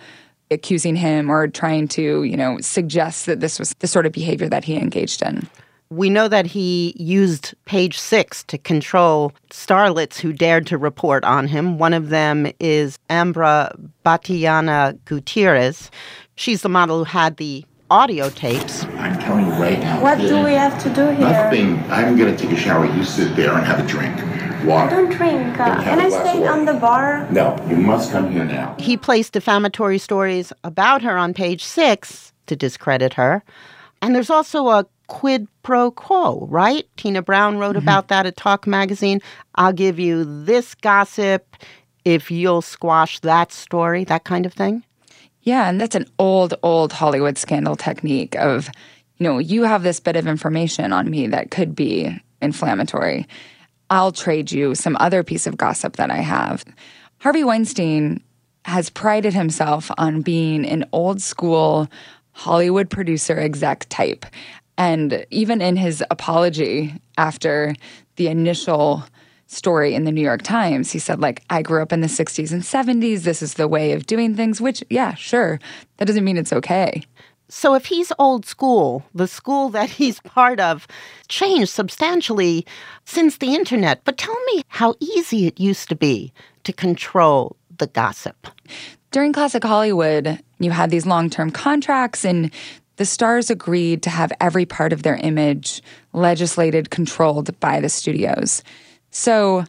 accusing 0.49 0.95
him 0.95 1.29
or 1.29 1.47
trying 1.47 1.87
to, 1.89 2.23
you 2.23 2.37
know, 2.37 2.57
suggest 2.61 3.25
that 3.25 3.39
this 3.41 3.59
was 3.59 3.73
the 3.79 3.87
sort 3.87 4.05
of 4.05 4.11
behavior 4.11 4.49
that 4.49 4.63
he 4.63 4.77
engaged 4.77 5.21
in. 5.21 5.47
We 5.89 6.09
know 6.09 6.27
that 6.27 6.45
he 6.45 6.93
used 6.97 7.55
page 7.65 7.97
six 7.97 8.43
to 8.45 8.57
control 8.57 9.31
starlets 9.49 10.19
who 10.19 10.33
dared 10.33 10.67
to 10.67 10.77
report 10.77 11.23
on 11.23 11.47
him. 11.47 11.77
One 11.77 11.93
of 11.93 12.09
them 12.09 12.51
is 12.59 12.99
Ambra 13.09 13.73
Battilana 14.05 14.97
Gutierrez. 15.05 15.89
She's 16.35 16.61
the 16.61 16.69
model 16.69 16.99
who 16.99 17.03
had 17.05 17.37
the 17.37 17.65
audio 17.89 18.29
tapes. 18.29 18.83
I'm 18.83 19.17
telling 19.19 19.45
you 19.45 19.53
right 19.53 19.79
now. 19.79 20.01
What 20.01 20.17
do 20.17 20.43
we 20.43 20.51
have 20.51 20.81
to 20.83 20.89
do 20.89 21.07
here? 21.07 21.19
Nothing. 21.19 21.79
I'm 21.89 22.17
going 22.17 22.35
to 22.35 22.37
take 22.37 22.51
a 22.51 22.59
shower. 22.59 22.85
You 22.85 23.03
sit 23.05 23.35
there 23.37 23.53
and 23.53 23.65
have 23.65 23.79
a 23.79 23.87
drink. 23.87 24.15
Water. 24.65 24.95
I 24.95 25.01
don't 25.01 25.11
drink. 25.11 25.59
Uh, 25.59 25.81
can 25.83 25.99
I 26.01 26.09
stay 26.09 26.45
on 26.45 26.65
the 26.65 26.73
bar? 26.73 27.25
No, 27.31 27.55
you 27.69 27.77
must 27.77 28.11
come 28.11 28.31
here 28.31 28.43
now. 28.43 28.75
He 28.79 28.97
placed 28.97 29.33
defamatory 29.33 29.99
stories 29.99 30.51
about 30.65 31.01
her 31.03 31.15
on 31.15 31.33
page 31.33 31.63
six 31.63 32.33
to 32.47 32.55
discredit 32.55 33.13
her. 33.13 33.43
And 34.01 34.13
there's 34.13 34.29
also 34.29 34.67
a 34.67 34.85
quid 35.07 35.47
pro 35.63 35.91
quo, 35.91 36.45
right? 36.49 36.85
Tina 36.97 37.21
Brown 37.21 37.57
wrote 37.57 37.75
mm-hmm. 37.75 37.85
about 37.85 38.09
that 38.09 38.25
at 38.25 38.37
Talk 38.37 38.67
Magazine. 38.67 39.21
I'll 39.55 39.73
give 39.73 39.99
you 39.99 40.43
this 40.45 40.75
gossip 40.75 41.55
if 42.05 42.31
you'll 42.31 42.61
squash 42.61 43.19
that 43.19 43.51
story, 43.51 44.03
that 44.05 44.23
kind 44.23 44.45
of 44.45 44.53
thing. 44.53 44.83
Yeah, 45.41 45.69
and 45.69 45.79
that's 45.79 45.95
an 45.95 46.05
old, 46.19 46.53
old 46.63 46.91
Hollywood 46.91 47.37
scandal 47.37 47.75
technique 47.75 48.35
of, 48.35 48.69
you 49.17 49.23
know, 49.23 49.39
you 49.39 49.63
have 49.63 49.83
this 49.83 49.99
bit 49.99 50.15
of 50.15 50.27
information 50.27 50.91
on 50.91 51.09
me 51.09 51.27
that 51.27 51.51
could 51.51 51.75
be 51.75 52.21
inflammatory. 52.41 53.27
I'll 53.89 54.11
trade 54.11 54.51
you 54.51 54.75
some 54.75 54.97
other 54.99 55.23
piece 55.23 55.47
of 55.47 55.57
gossip 55.57 55.95
that 55.95 56.11
I 56.11 56.17
have. 56.17 56.65
Harvey 57.19 57.43
Weinstein 57.43 58.21
has 58.65 58.89
prided 58.89 59.33
himself 59.33 59.89
on 59.97 60.21
being 60.21 60.65
an 60.65 60.85
old 60.91 61.21
school 61.21 61.87
Hollywood 62.33 62.89
producer 62.89 63.39
exec 63.39 63.85
type. 63.89 64.25
And 64.77 65.25
even 65.31 65.61
in 65.61 65.75
his 65.75 66.03
apology 66.11 66.93
after 67.17 67.75
the 68.15 68.27
initial 68.27 69.03
story 69.47 69.95
in 69.95 70.03
the 70.03 70.11
New 70.11 70.21
York 70.21 70.43
Times, 70.43 70.91
he 70.91 70.99
said, 70.99 71.19
like, 71.19 71.43
I 71.49 71.61
grew 71.61 71.81
up 71.81 71.93
in 71.93 72.01
the 72.01 72.07
60s 72.07 72.51
and 72.51 72.61
70s. 72.61 73.21
This 73.21 73.41
is 73.41 73.55
the 73.55 73.67
way 73.67 73.93
of 73.93 74.05
doing 74.05 74.35
things, 74.35 74.61
which, 74.61 74.83
yeah, 74.89 75.15
sure. 75.15 75.59
That 75.97 76.05
doesn't 76.05 76.23
mean 76.23 76.37
it's 76.37 76.53
okay. 76.53 77.03
So 77.49 77.75
if 77.75 77.85
he's 77.85 78.11
old 78.19 78.45
school, 78.45 79.05
the 79.15 79.27
school 79.27 79.69
that 79.77 79.89
he's 79.89 80.19
part 80.21 80.59
of 80.59 80.87
changed 81.27 81.71
substantially 81.71 82.65
since 83.05 83.37
the 83.37 83.55
internet. 83.55 84.03
But 84.03 84.17
tell 84.17 84.37
me 84.45 84.63
how 84.67 84.95
easy 84.99 85.47
it 85.47 85.59
used 85.59 85.89
to 85.89 85.95
be 85.95 86.33
to 86.65 86.73
control 86.73 87.55
the 87.77 87.87
gossip. 87.87 88.47
During 89.11 89.31
classic 89.31 89.63
Hollywood, 89.63 90.39
you 90.59 90.71
had 90.71 90.89
these 90.89 91.05
long 91.05 91.29
term 91.29 91.49
contracts, 91.49 92.25
and 92.25 92.51
the 92.97 93.05
stars 93.05 93.49
agreed 93.49 94.03
to 94.03 94.09
have 94.09 94.31
every 94.41 94.65
part 94.65 94.93
of 94.93 95.03
their 95.03 95.15
image 95.15 95.81
legislated, 96.13 96.89
controlled 96.89 97.57
by 97.59 97.79
the 97.79 97.89
studios. 97.89 98.63
So 99.11 99.65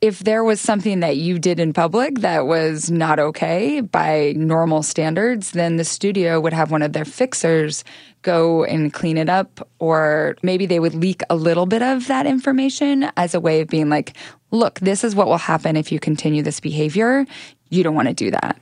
if 0.00 0.18
there 0.18 0.42
was 0.42 0.60
something 0.60 0.98
that 1.00 1.16
you 1.16 1.38
did 1.38 1.60
in 1.60 1.72
public 1.72 2.18
that 2.20 2.46
was 2.46 2.90
not 2.90 3.20
okay 3.20 3.80
by 3.80 4.34
normal 4.36 4.82
standards, 4.82 5.52
then 5.52 5.76
the 5.76 5.84
studio 5.84 6.40
would 6.40 6.52
have 6.52 6.72
one 6.72 6.82
of 6.82 6.92
their 6.92 7.04
fixers 7.04 7.84
go 8.22 8.64
and 8.64 8.92
clean 8.92 9.16
it 9.16 9.28
up, 9.28 9.68
or 9.78 10.36
maybe 10.42 10.66
they 10.66 10.80
would 10.80 10.94
leak 10.94 11.22
a 11.30 11.36
little 11.36 11.66
bit 11.66 11.82
of 11.82 12.08
that 12.08 12.26
information 12.26 13.10
as 13.16 13.32
a 13.34 13.40
way 13.40 13.60
of 13.60 13.68
being 13.68 13.88
like, 13.88 14.16
look, 14.50 14.80
this 14.80 15.04
is 15.04 15.14
what 15.14 15.28
will 15.28 15.38
happen 15.38 15.76
if 15.76 15.92
you 15.92 16.00
continue 16.00 16.42
this 16.42 16.58
behavior. 16.58 17.24
You 17.70 17.84
don't 17.84 17.94
want 17.94 18.08
to 18.08 18.14
do 18.14 18.32
that. 18.32 18.58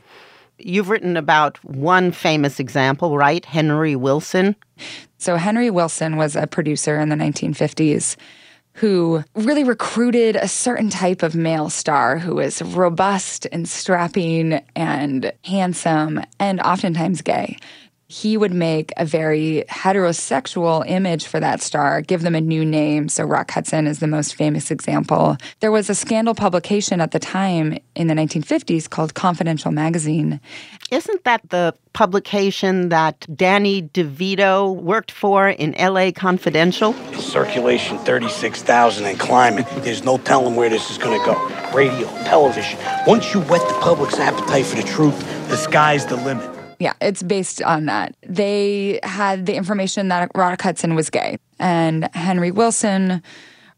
You've 0.65 0.91
written 0.91 1.17
about 1.17 1.63
one 1.65 2.13
famous 2.13 2.61
example, 2.61 3.17
right? 3.17 3.45
Henry 3.45 3.95
Willson. 3.95 4.55
So, 5.19 5.37
Henry 5.37 5.71
Willson 5.71 6.17
was 6.17 6.37
a 6.37 6.47
producer 6.47 6.99
in 6.99 7.09
the 7.09 7.17
1950s 7.17 8.17
who 8.75 9.23
really 9.35 9.65
recruited 9.65 10.37
a 10.37 10.49
certain 10.49 10.89
type 10.89 11.23
of 11.23 11.35
male 11.35 11.69
star 11.69 12.19
who 12.19 12.37
was 12.37 12.63
robust 12.63 13.47
and 13.53 13.69
strapping 13.69 14.63
and 14.75 15.33
handsome 15.45 16.23
and 16.39 16.61
oftentimes 16.61 17.21
gay. 17.21 17.59
He 18.11 18.37
would 18.37 18.53
make 18.53 18.93
a 18.97 19.05
very 19.05 19.63
heterosexual 19.69 20.85
image 20.85 21.29
for 21.29 21.39
that 21.39 21.63
star, 21.63 22.01
give 22.01 22.23
them 22.23 22.35
a 22.35 22.41
new 22.41 22.65
name. 22.65 23.09
So, 23.09 23.23
Rock 23.23 23.53
Hudson 23.53 23.87
is 23.87 24.01
the 24.01 24.09
most 24.09 24.35
famous 24.35 24.73
example. 24.73 25.37
There 25.61 25.71
was 25.71 25.89
a 25.89 25.95
scandal 25.95 26.35
publication 26.35 27.01
at 27.01 27.13
the 27.13 27.21
time 27.21 27.79
in 27.95 28.09
the 28.09 28.15
1950s 28.15 28.91
called 28.91 29.15
Confidential 29.15 29.71
Magazine. 29.71 30.41
Isn't 30.91 31.23
that 31.23 31.49
the 31.51 31.73
publication 31.93 32.89
that 32.89 33.29
Danny 33.37 33.83
DeVito 33.83 34.75
worked 34.75 35.13
for 35.13 35.49
in 35.49 35.77
LA 35.79 36.11
Confidential? 36.11 36.95
Circulation 37.15 37.97
36,000 37.99 39.05
and 39.05 39.21
climbing. 39.21 39.67
There's 39.83 40.03
no 40.03 40.19
telling 40.19 40.57
where 40.57 40.69
this 40.69 40.91
is 40.91 40.99
going 40.99 41.17
to 41.17 41.25
go. 41.25 41.73
Radio, 41.73 42.09
television. 42.25 42.77
Once 43.07 43.33
you 43.33 43.41
whet 43.43 43.61
the 43.69 43.79
public's 43.81 44.19
appetite 44.19 44.67
for 44.67 44.75
the 44.75 44.83
truth, 44.83 45.17
the 45.49 45.57
sky's 45.57 46.07
the 46.07 46.17
limit. 46.17 46.50
Yeah, 46.81 46.95
it's 47.03 47.23
based 47.23 47.63
on 47.63 47.85
that. 47.87 48.17
They 48.27 49.01
had 49.03 49.45
the 49.45 49.55
information 49.55 50.09
that 50.09 50.31
Rock 50.35 50.63
Hudson 50.63 50.95
was 50.95 51.11
gay, 51.11 51.39
and 51.59 52.09
Henry 52.15 52.51
Willson, 52.51 53.23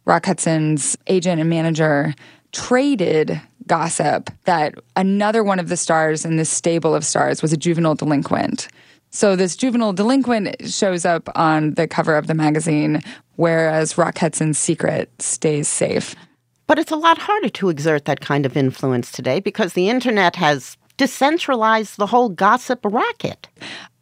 Rock 0.05 0.25
Hudson's 0.25 0.97
agent 1.09 1.41
and 1.41 1.51
manager, 1.51 2.15
traded 2.53 3.41
gossip 3.67 4.31
that 4.45 4.75
another 4.97 5.43
one 5.43 5.59
of 5.59 5.69
the 5.69 5.77
stars 5.77 6.25
in 6.25 6.37
this 6.37 6.49
stable 6.49 6.95
of 6.95 7.05
stars 7.05 7.43
was 7.43 7.53
a 7.53 7.57
juvenile 7.57 7.97
delinquent. 7.97 8.69
So 9.11 9.35
this 9.35 9.57
juvenile 9.57 9.93
delinquent 9.93 10.71
shows 10.73 11.05
up 11.05 11.29
on 11.35 11.75
the 11.75 11.89
cover 11.89 12.17
of 12.17 12.29
the 12.29 12.35
magazine, 12.35 13.03
whereas 13.35 13.99
Rock 13.99 14.19
Hudson's 14.19 14.59
secret 14.59 15.11
stays 15.21 15.67
safe. 15.67 16.15
But 16.69 16.79
it's 16.79 16.93
a 16.93 16.97
lot 16.97 17.19
harder 17.19 17.49
to 17.51 17.69
exert 17.69 18.05
that 18.05 18.21
kind 18.21 18.47
of 18.47 18.57
influence 18.57 19.11
today 19.11 19.41
because 19.41 19.73
the 19.73 19.91
internet 19.91 20.37
has 20.37 20.77
decentralized 21.03 21.97
the 21.99 22.07
whole 22.07 22.29
gossip 22.29 22.79
racket. 22.85 23.49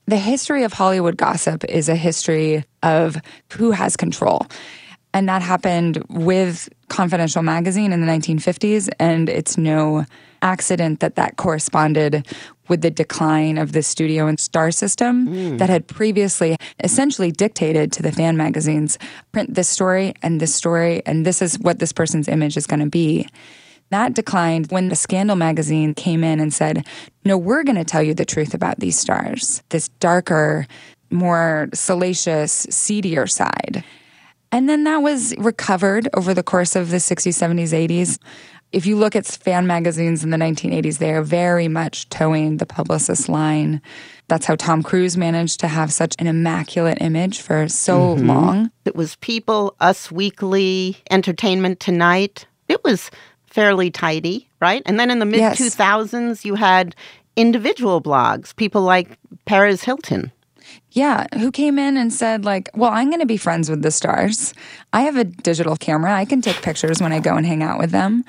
The 0.06 0.18
history 0.18 0.64
of 0.64 0.74
Hollywood 0.74 1.16
gossip 1.16 1.64
is 1.64 1.88
a 1.88 1.96
history 1.96 2.62
of 2.82 3.16
who 3.52 3.70
has 3.70 3.96
control. 3.96 4.46
And 5.14 5.26
that 5.26 5.40
happened 5.40 6.04
with 6.10 6.68
Confidential 6.88 7.42
Magazine 7.42 7.94
in 7.94 8.02
the 8.02 8.06
1950s. 8.06 8.90
And 8.98 9.30
it's 9.30 9.56
no 9.56 10.04
accident 10.42 11.00
that 11.00 11.14
that 11.16 11.38
corresponded 11.38 12.26
with 12.68 12.82
the 12.82 12.90
decline 12.90 13.56
of 13.56 13.72
the 13.72 13.82
studio 13.82 14.26
and 14.26 14.38
star 14.38 14.70
system 14.70 15.26
Hmm. 15.26 15.56
that 15.56 15.70
had 15.70 15.86
previously 15.86 16.56
essentially 16.84 17.32
dictated 17.32 17.92
to 17.92 18.02
the 18.02 18.12
fan 18.12 18.36
magazines 18.36 18.98
print 19.32 19.54
this 19.54 19.68
story 19.68 20.12
and 20.22 20.38
this 20.38 20.54
story, 20.54 21.02
and 21.06 21.24
this 21.24 21.40
is 21.40 21.58
what 21.58 21.78
this 21.78 21.92
person's 21.92 22.28
image 22.28 22.56
is 22.58 22.66
going 22.66 22.80
to 22.80 22.86
be. 22.90 23.26
That 23.90 24.14
declined 24.14 24.70
when 24.70 24.88
the 24.88 24.96
Scandal 24.96 25.36
magazine 25.36 25.94
came 25.94 26.22
in 26.22 26.40
and 26.40 26.54
said, 26.54 26.86
No, 27.24 27.36
we're 27.36 27.64
going 27.64 27.76
to 27.76 27.84
tell 27.84 28.02
you 28.02 28.14
the 28.14 28.24
truth 28.24 28.54
about 28.54 28.78
these 28.78 28.98
stars, 28.98 29.62
this 29.70 29.88
darker, 30.00 30.66
more 31.10 31.68
salacious, 31.74 32.66
seedier 32.70 33.26
side. 33.26 33.84
And 34.52 34.68
then 34.68 34.84
that 34.84 34.98
was 34.98 35.34
recovered 35.38 36.08
over 36.14 36.34
the 36.34 36.42
course 36.42 36.74
of 36.76 36.90
the 36.90 36.96
60s, 36.96 37.34
70s, 37.34 37.72
80s. 37.88 38.18
If 38.72 38.86
you 38.86 38.96
look 38.96 39.16
at 39.16 39.26
fan 39.26 39.66
magazines 39.66 40.22
in 40.22 40.30
the 40.30 40.36
1980s, 40.36 40.98
they 40.98 41.12
are 41.12 41.22
very 41.22 41.66
much 41.66 42.08
towing 42.08 42.58
the 42.58 42.66
publicist 42.66 43.28
line. 43.28 43.82
That's 44.28 44.46
how 44.46 44.54
Tom 44.54 44.84
Cruise 44.84 45.16
managed 45.16 45.58
to 45.60 45.68
have 45.68 45.92
such 45.92 46.14
an 46.20 46.28
immaculate 46.28 46.98
image 47.00 47.40
for 47.40 47.68
so 47.68 48.14
Mhm. 48.16 48.26
long. 48.26 48.70
It 48.84 48.94
was 48.94 49.16
People, 49.16 49.74
Us 49.80 50.12
Weekly, 50.12 50.98
Entertainment 51.10 51.80
Tonight. 51.80 52.46
It 52.68 52.84
was 52.84 53.10
fairly 53.50 53.90
tidy, 53.90 54.48
right? 54.60 54.82
And 54.86 54.98
then 54.98 55.10
in 55.10 55.18
the 55.18 55.26
mid 55.26 55.40
Yes. 55.40 55.60
2000s, 55.60 56.44
you 56.44 56.54
had 56.54 56.94
individual 57.36 58.00
blogs, 58.00 58.54
people 58.56 58.82
like 58.82 59.18
Perez 59.44 59.82
Hilton. 59.82 60.32
Yeah, 60.92 61.26
who 61.38 61.52
came 61.52 61.78
in 61.78 61.96
and 61.96 62.12
said, 62.12 62.44
like, 62.44 62.68
well, 62.74 62.90
I'm 62.90 63.08
going 63.08 63.20
to 63.20 63.26
be 63.26 63.36
friends 63.36 63.70
with 63.70 63.82
the 63.82 63.90
stars. 63.90 64.54
I 64.92 65.02
have 65.02 65.16
a 65.16 65.24
digital 65.24 65.76
camera. 65.76 66.12
I 66.14 66.24
can 66.24 66.40
take 66.40 66.62
pictures 66.62 67.00
when 67.00 67.12
I 67.12 67.20
go 67.20 67.36
and 67.36 67.46
hang 67.46 67.62
out 67.62 67.78
with 67.78 67.90
them. 67.90 68.24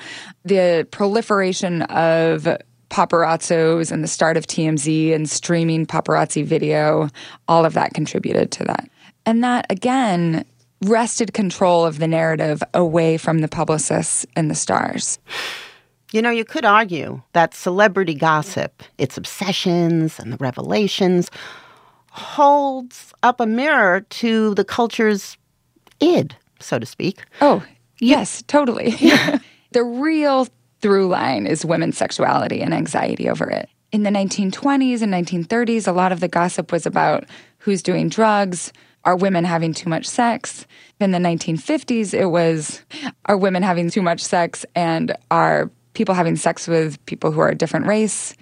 The 0.45 0.87
proliferation 0.91 1.83
of 1.83 2.47
paparazzos 2.89 3.91
and 3.91 4.03
the 4.03 4.07
start 4.07 4.37
of 4.37 4.45
TMZ 4.45 5.13
and 5.13 5.29
streaming 5.29 5.85
paparazzi 5.85 6.43
video, 6.43 7.09
all 7.47 7.65
of 7.65 7.73
that 7.73 7.93
contributed 7.93 8.51
to 8.51 8.63
that. 8.65 8.89
And 9.25 9.43
that, 9.43 9.65
again, 9.69 10.45
wrested 10.83 11.33
control 11.33 11.85
of 11.85 11.99
the 11.99 12.07
narrative 12.07 12.63
away 12.73 13.17
from 13.17 13.39
the 13.39 13.47
publicists 13.47 14.25
and 14.35 14.49
the 14.49 14.55
stars. 14.55 15.19
You 16.11 16.21
know, 16.21 16.29
you 16.29 16.43
could 16.43 16.65
argue 16.65 17.21
that 17.33 17.53
celebrity 17.53 18.13
gossip, 18.13 18.83
its 18.97 19.17
obsessions 19.17 20.19
and 20.19 20.33
the 20.33 20.37
revelations, 20.37 21.31
holds 22.09 23.13
up 23.23 23.39
a 23.39 23.45
mirror 23.45 24.01
to 24.01 24.53
the 24.55 24.65
culture's 24.65 25.37
id, 26.01 26.35
so 26.59 26.77
to 26.79 26.85
speak. 26.85 27.23
Oh, 27.39 27.63
yes, 27.99 28.43
totally. 28.47 28.91
the 29.71 29.83
real 29.83 30.47
through 30.81 31.07
line 31.07 31.47
is 31.47 31.63
women's 31.63 31.97
sexuality 31.97 32.61
and 32.61 32.73
anxiety 32.73 33.29
over 33.29 33.49
it. 33.49 33.69
In 33.91 34.03
the 34.03 34.09
1920s 34.09 35.01
and 35.01 35.13
1930s, 35.13 35.87
a 35.87 35.91
lot 35.91 36.11
of 36.11 36.19
the 36.19 36.27
gossip 36.27 36.71
was 36.71 36.85
about 36.85 37.25
who's 37.59 37.83
doing 37.83 38.09
drugs, 38.09 38.73
are 39.03 39.15
women 39.15 39.43
having 39.43 39.73
too 39.73 39.89
much 39.89 40.05
sex. 40.07 40.65
In 40.99 41.11
the 41.11 41.17
1950s, 41.17 42.13
it 42.13 42.27
was 42.27 42.83
are 43.25 43.37
women 43.37 43.63
having 43.63 43.89
too 43.89 44.01
much 44.01 44.21
sex 44.21 44.65
and 44.75 45.15
are 45.29 45.71
people 45.93 46.15
having 46.15 46.35
sex 46.35 46.67
with 46.67 47.03
people 47.05 47.31
who 47.31 47.39
are 47.39 47.49
a 47.49 47.55
different 47.55 47.87
race. 47.87 48.35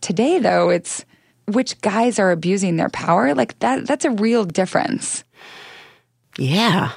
Today, 0.00 0.38
though, 0.38 0.68
it's 0.68 1.04
which 1.46 1.80
guys 1.80 2.18
are 2.18 2.30
abusing 2.30 2.76
their 2.76 2.90
power, 2.90 3.34
like 3.34 3.58
that 3.60 3.86
that's 3.86 4.04
a 4.04 4.10
real 4.10 4.44
difference. 4.44 5.24
Yeah. 6.38 6.92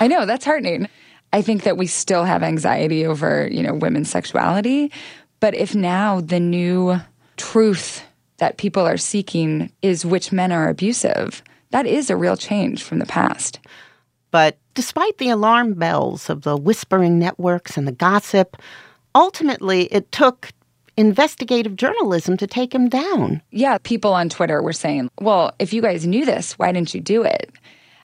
I 0.00 0.06
know, 0.06 0.26
that's 0.26 0.44
heartening. 0.44 0.88
I 1.32 1.42
think 1.42 1.64
that 1.64 1.76
we 1.76 1.86
still 1.86 2.24
have 2.24 2.42
anxiety 2.42 3.04
over, 3.04 3.48
you 3.50 3.62
know, 3.62 3.74
women's 3.74 4.08
sexuality, 4.08 4.92
but 5.40 5.54
if 5.54 5.74
now 5.74 6.20
the 6.20 6.40
new 6.40 7.00
truth 7.36 8.02
that 8.38 8.56
people 8.56 8.86
are 8.86 8.96
seeking 8.96 9.70
is 9.82 10.06
which 10.06 10.32
men 10.32 10.52
are 10.52 10.68
abusive, 10.68 11.42
that 11.74 11.86
is 11.88 12.08
a 12.08 12.16
real 12.16 12.36
change 12.36 12.84
from 12.84 13.00
the 13.00 13.04
past. 13.04 13.58
But 14.30 14.58
despite 14.74 15.18
the 15.18 15.30
alarm 15.30 15.74
bells 15.74 16.30
of 16.30 16.42
the 16.42 16.56
whispering 16.56 17.18
networks 17.18 17.76
and 17.76 17.84
the 17.84 17.90
gossip, 17.90 18.56
ultimately 19.12 19.86
it 19.86 20.12
took 20.12 20.52
investigative 20.96 21.74
journalism 21.74 22.36
to 22.36 22.46
take 22.46 22.72
him 22.72 22.88
down. 22.88 23.42
Yeah, 23.50 23.78
people 23.82 24.14
on 24.14 24.28
Twitter 24.28 24.62
were 24.62 24.72
saying, 24.72 25.10
well, 25.20 25.52
if 25.58 25.72
you 25.72 25.82
guys 25.82 26.06
knew 26.06 26.24
this, 26.24 26.52
why 26.60 26.70
didn't 26.70 26.94
you 26.94 27.00
do 27.00 27.24
it? 27.24 27.50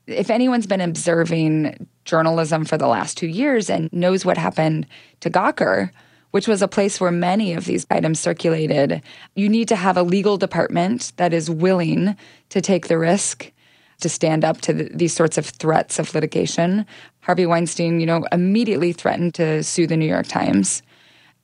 If 0.08 0.30
anyone's 0.30 0.66
been 0.66 0.80
observing 0.80 1.86
journalism 2.04 2.64
for 2.64 2.76
the 2.76 2.88
last 2.88 3.16
two 3.16 3.28
years 3.28 3.70
and 3.70 3.88
knows 3.92 4.24
what 4.24 4.36
happened 4.36 4.84
to 5.20 5.30
Gawker, 5.30 5.90
which 6.32 6.48
was 6.48 6.60
a 6.60 6.66
place 6.66 7.00
where 7.00 7.12
many 7.12 7.52
of 7.52 7.66
these 7.66 7.86
items 7.88 8.18
circulated, 8.18 9.00
you 9.36 9.48
need 9.48 9.68
to 9.68 9.76
have 9.76 9.96
a 9.96 10.02
legal 10.02 10.36
department 10.38 11.12
that 11.18 11.32
is 11.32 11.48
willing 11.48 12.16
to 12.48 12.60
take 12.60 12.88
the 12.88 12.98
risk 12.98 13.52
to 14.00 14.08
stand 14.08 14.44
up 14.44 14.60
to 14.62 14.72
the, 14.72 14.90
these 14.92 15.12
sorts 15.12 15.38
of 15.38 15.46
threats 15.46 15.98
of 15.98 16.14
litigation. 16.14 16.86
Harvey 17.20 17.46
Weinstein, 17.46 18.00
you 18.00 18.06
know, 18.06 18.24
immediately 18.32 18.92
threatened 18.92 19.34
to 19.34 19.62
sue 19.62 19.86
the 19.86 19.96
New 19.96 20.06
York 20.08 20.26
Times. 20.26 20.82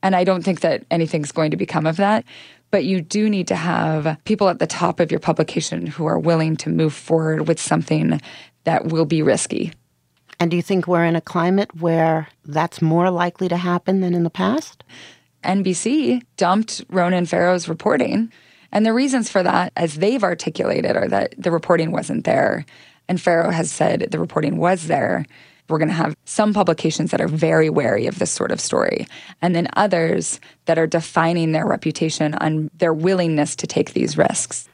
And 0.03 0.15
I 0.15 0.23
don't 0.23 0.43
think 0.43 0.61
that 0.61 0.83
anything's 0.91 1.31
going 1.31 1.51
to 1.51 1.57
become 1.57 1.85
of 1.85 1.97
that. 1.97 2.23
But 2.69 2.83
you 2.83 3.01
do 3.01 3.29
need 3.29 3.47
to 3.47 3.55
have 3.55 4.17
people 4.25 4.49
at 4.49 4.59
the 4.59 4.67
top 4.67 4.99
of 4.99 5.09
your 5.09 5.19
publication 5.19 5.87
who 5.87 6.05
are 6.05 6.19
willing 6.19 6.57
to 6.57 6.69
move 6.69 6.93
forward 6.93 7.47
with 7.47 7.61
something 7.61 8.19
that 8.65 8.87
will 8.87 9.05
be 9.05 9.21
risky. 9.21 9.71
And 10.39 10.51
do 10.51 10.57
you 10.57 10.61
think 10.61 10.87
we're 10.87 11.05
in 11.05 11.15
a 11.15 11.21
climate 11.21 11.73
where 11.79 12.27
that's 12.45 12.81
more 12.81 13.09
likely 13.09 13.47
to 13.47 13.57
happen 13.57 14.01
than 14.01 14.13
in 14.13 14.23
the 14.23 14.29
past? 14.29 14.83
NBC 15.43 16.21
dumped 16.35 16.83
Ronan 16.89 17.25
Farrow's 17.25 17.69
reporting. 17.69 18.31
And 18.71 18.85
the 18.85 18.93
reasons 18.93 19.29
for 19.29 19.43
that, 19.43 19.73
as 19.75 19.95
they've 19.95 20.23
articulated, 20.23 20.95
are 20.95 21.07
that 21.07 21.33
the 21.37 21.51
reporting 21.51 21.91
wasn't 21.91 22.25
there. 22.25 22.65
And 23.07 23.21
Farrow 23.21 23.51
has 23.51 23.71
said 23.71 24.07
the 24.11 24.19
reporting 24.19 24.57
was 24.57 24.87
there. 24.87 25.25
We're 25.69 25.79
going 25.79 25.89
to 25.89 25.93
have 25.93 26.15
some 26.25 26.53
publications 26.53 27.11
that 27.11 27.19
are 27.19 27.27
very 27.27 27.69
wary 27.69 28.07
of 28.07 28.19
this 28.19 28.31
sort 28.31 28.51
of 28.51 28.61
story, 28.61 29.05
and 29.41 29.53
then 29.53 29.67
others 29.73 30.39
that 30.65 30.79
are 30.79 30.87
defining 30.87 31.51
their 31.51 31.65
reputation 31.65 32.33
on 32.35 32.69
their 32.77 32.93
willingness 32.93 33.55
to 33.57 33.67
take 33.67 33.93
these 33.93 34.17
risks. 34.17 34.69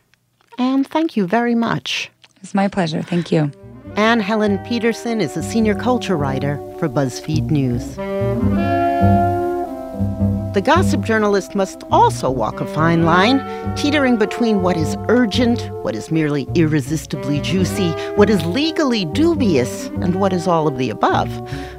And 0.60 0.86
thank 0.86 1.18
you 1.18 1.26
very 1.26 1.56
much. 1.56 2.12
It's 2.42 2.54
my 2.54 2.68
pleasure. 2.68 3.02
Thank 3.02 3.32
you. 3.32 3.52
Anne 3.96 4.20
Helen 4.20 4.60
Petersen 4.66 5.20
is 5.20 5.36
a 5.36 5.42
senior 5.44 5.76
culture 5.76 6.18
writer 6.18 6.58
for 6.78 6.88
BuzzFeed 6.88 7.50
News. 7.50 7.98
The 10.54 10.62
gossip 10.62 11.02
journalist 11.02 11.56
must 11.56 11.82
also 11.92 12.30
walk 12.30 12.62
a 12.62 12.68
fine 12.68 13.06
line, 13.06 13.40
teetering 13.76 14.18
between 14.18 14.62
what 14.62 14.78
is 14.78 14.96
urgent, 15.10 15.60
what 15.82 15.96
is 15.96 16.12
merely 16.12 16.48
irresistibly 16.54 17.42
juicy, 17.42 17.90
what 18.18 18.30
is 18.30 18.46
legally 18.46 19.04
dubious, 19.04 19.88
and 19.88 20.14
what 20.14 20.32
is 20.32 20.46
all 20.46 20.68
of 20.68 20.78
the 20.78 20.92
above. 20.92 21.28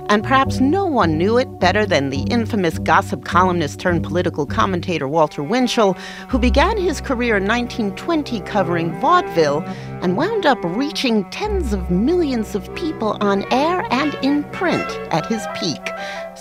And 0.08 0.24
perhaps 0.24 0.58
no 0.58 0.84
one 0.86 1.16
knew 1.16 1.38
it 1.38 1.60
better 1.60 1.86
than 1.86 2.10
the 2.10 2.22
infamous 2.22 2.80
gossip 2.80 3.24
columnist 3.24 3.78
turned 3.78 4.02
political 4.02 4.44
commentator 4.44 5.06
Walter 5.06 5.44
Winchell, 5.44 5.92
who 6.28 6.40
began 6.40 6.76
his 6.76 7.00
career 7.00 7.36
in 7.36 7.46
1920 7.46 8.40
covering 8.40 8.92
vaudeville 9.00 9.62
and 10.02 10.16
wound 10.16 10.46
up 10.46 10.58
reaching 10.64 11.30
tens 11.30 11.72
of 11.72 11.92
millions 11.92 12.56
of 12.56 12.74
people 12.74 13.16
on 13.20 13.44
air 13.52 13.86
and 13.92 14.14
in 14.22 14.42
print 14.50 14.90
at 15.12 15.24
his 15.26 15.46
peak 15.54 15.80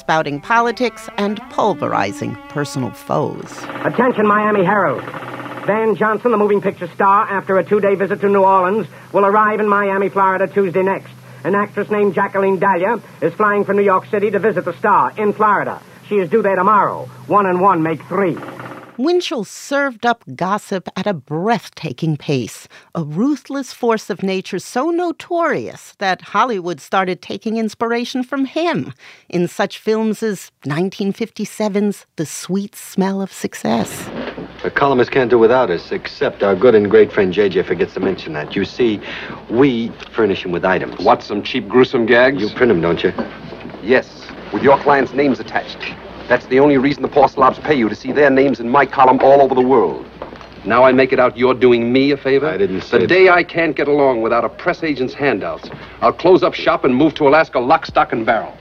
spouting 0.04 0.42
politics 0.42 1.08
and 1.18 1.40
pulverizing 1.50 2.36
personal 2.50 2.92
foes. 2.92 3.64
Attention, 3.86 4.28
Miami 4.28 4.66
Herald. 4.66 5.02
Van 5.66 5.96
Johnson, 5.96 6.32
the 6.32 6.38
moving 6.38 6.60
picture 6.60 6.90
star, 6.90 7.26
after 7.30 7.58
a 7.58 7.64
two 7.64 7.80
day 7.80 7.96
visit 7.96 8.20
to 8.20 8.28
New 8.28 8.44
Orleans, 8.44 8.86
will 9.14 9.26
arrive 9.26 9.62
in 9.62 9.70
Miami, 9.70 10.10
Florida 10.10 10.46
Tuesday 10.46 10.84
next. 10.84 11.14
An 11.46 11.56
actress 11.56 11.90
named 11.90 12.16
Jacqueline 12.16 12.60
Dahlia 12.60 13.00
is 13.22 13.34
flying 13.34 13.64
from 13.64 13.78
New 13.78 13.84
York 13.84 14.06
City 14.08 14.30
to 14.32 14.40
visit 14.40 14.66
the 14.66 14.78
star 14.78 15.14
in 15.18 15.32
Florida. 15.32 15.82
She 16.10 16.16
is 16.16 16.30
due 16.30 16.42
there 16.42 16.58
tomorrow. 16.58 17.06
One 17.28 17.46
and 17.46 17.62
one 17.62 17.82
make 17.82 18.04
three. 18.04 18.38
Winchell 18.98 19.44
served 19.44 20.06
up 20.06 20.24
gossip 20.36 20.88
at 20.96 21.08
a 21.08 21.14
breathtaking 21.14 22.16
pace, 22.16 22.68
a 22.94 23.04
ruthless 23.04 23.74
force 23.74 24.12
of 24.12 24.22
nature 24.22 24.60
so 24.60 24.92
notorious 24.92 25.96
that 25.98 26.22
Hollywood 26.22 26.80
started 26.80 27.22
taking 27.22 27.58
inspiration 27.58 28.24
from 28.24 28.46
him 28.46 28.94
in 29.30 29.48
such 29.48 29.80
films 29.80 30.22
as 30.22 30.52
1957's 30.66 32.06
The 32.18 32.26
Sweet 32.28 32.76
Smell 32.76 33.20
of 33.22 33.34
Success. 33.34 34.10
The 34.62 34.70
columnists 34.70 35.12
can't 35.12 35.30
do 35.30 35.40
without 35.40 35.72
us, 35.72 35.92
except 35.92 36.44
our 36.44 36.56
good 36.56 36.76
and 36.76 36.90
great 36.90 37.12
friend 37.12 37.34
JJ 37.34 37.66
forgets 37.66 37.96
to 37.96 38.00
mention 38.00 38.34
that. 38.34 38.56
You 38.56 38.64
see, 38.64 39.02
we 39.50 39.92
furnish 40.12 40.46
him 40.46 40.52
with 40.52 40.64
items. 40.64 41.04
What, 41.04 41.24
some 41.24 41.42
cheap, 41.42 41.68
gruesome 41.68 42.06
gags? 42.06 42.42
You 42.42 42.50
print 42.50 42.70
them, 42.70 42.80
don't 42.80 43.04
you? 43.04 43.12
Yes, 43.82 44.28
with 44.54 44.62
your 44.62 44.78
clients' 44.78 45.14
names 45.14 45.40
attached. 45.40 45.96
That's 46.28 46.46
the 46.46 46.60
only 46.60 46.78
reason 46.78 47.02
the 47.02 47.10
poor 47.10 47.28
slobs 47.28 47.60
pay 47.60 47.76
you 47.76 47.90
to 47.90 47.96
see 47.96 48.14
their 48.14 48.30
names 48.30 48.60
in 48.60 48.70
my 48.70 48.86
column 48.86 49.20
all 49.22 49.42
over 49.42 49.54
the 49.54 49.62
world. 49.62 50.06
Now 50.66 50.86
I 50.86 50.94
make 50.94 51.12
it 51.12 51.20
out 51.20 51.38
you're 51.38 51.54
doing 51.54 51.92
me 51.92 52.12
a 52.12 52.18
favor? 52.18 52.48
I 52.48 52.56
didn't 52.56 52.82
say 52.82 53.00
The 53.00 53.08
day 53.08 53.28
I 53.28 53.44
can't 53.44 53.76
get 53.76 53.90
along 53.90 54.22
without 54.22 54.46
a 54.46 54.50
press 54.50 54.82
agent's 54.84 55.14
handouts, 55.14 55.70
I'll 56.00 56.14
close 56.14 56.42
up 56.42 56.54
shop 56.54 56.86
and 56.86 56.96
move 56.96 57.14
to 57.16 57.28
Alaska 57.28 57.60
lock, 57.60 57.86
stock, 57.86 58.14
and 58.14 58.26
barrel. 58.26 58.56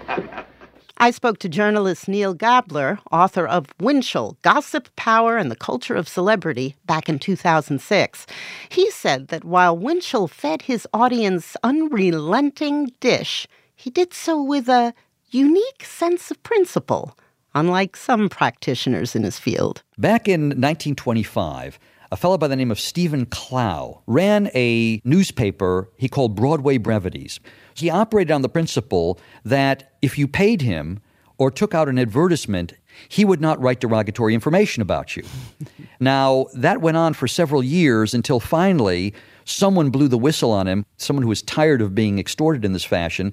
I 0.98 1.12
spoke 1.12 1.38
to 1.38 1.48
journalist 1.48 2.08
Neal 2.08 2.34
Gabler, 2.34 2.98
author 3.12 3.46
of 3.46 3.66
Winchell 3.80 4.36
Gossip, 4.42 4.88
Power, 4.96 5.36
and 5.36 5.48
the 5.50 5.56
Culture 5.56 5.94
of 5.94 6.08
Celebrity, 6.08 6.74
back 6.86 7.08
in 7.08 7.20
2006. 7.20 8.26
He 8.68 8.90
said 8.90 9.28
that 9.28 9.44
while 9.44 9.76
Winchell 9.76 10.26
fed 10.26 10.62
his 10.62 10.86
audience 10.92 11.56
unrelenting 11.62 12.92
dish, 12.98 13.46
he 13.76 13.90
did 13.90 14.12
so 14.12 14.42
with 14.42 14.68
a 14.68 14.94
unique 15.30 15.84
sense 15.84 16.30
of 16.30 16.42
principle 16.42 17.16
unlike 17.54 17.96
some 17.96 18.28
practitioners 18.28 19.14
in 19.14 19.22
his 19.22 19.38
field. 19.38 19.82
Back 19.98 20.28
in 20.28 20.42
1925, 20.42 21.78
a 22.12 22.16
fellow 22.16 22.36
by 22.36 22.46
the 22.46 22.56
name 22.56 22.70
of 22.70 22.78
Stephen 22.78 23.24
Clow 23.24 24.02
ran 24.06 24.50
a 24.54 25.00
newspaper 25.02 25.88
he 25.96 26.08
called 26.08 26.34
Broadway 26.34 26.76
Brevities. 26.76 27.40
He 27.74 27.88
operated 27.88 28.30
on 28.30 28.42
the 28.42 28.50
principle 28.50 29.18
that 29.44 29.94
if 30.02 30.18
you 30.18 30.28
paid 30.28 30.60
him 30.60 31.00
or 31.38 31.50
took 31.50 31.74
out 31.74 31.88
an 31.88 31.98
advertisement, 31.98 32.74
he 33.08 33.24
would 33.24 33.40
not 33.40 33.60
write 33.60 33.80
derogatory 33.80 34.34
information 34.34 34.82
about 34.82 35.16
you. 35.16 35.24
now, 36.00 36.46
that 36.54 36.80
went 36.80 36.96
on 36.96 37.14
for 37.14 37.26
several 37.26 37.62
years 37.62 38.14
until 38.14 38.40
finally 38.40 39.14
someone 39.44 39.90
blew 39.90 40.08
the 40.08 40.18
whistle 40.18 40.50
on 40.50 40.68
him, 40.68 40.84
someone 40.98 41.22
who 41.22 41.28
was 41.28 41.42
tired 41.42 41.80
of 41.80 41.94
being 41.94 42.18
extorted 42.18 42.64
in 42.64 42.72
this 42.72 42.84
fashion. 42.84 43.32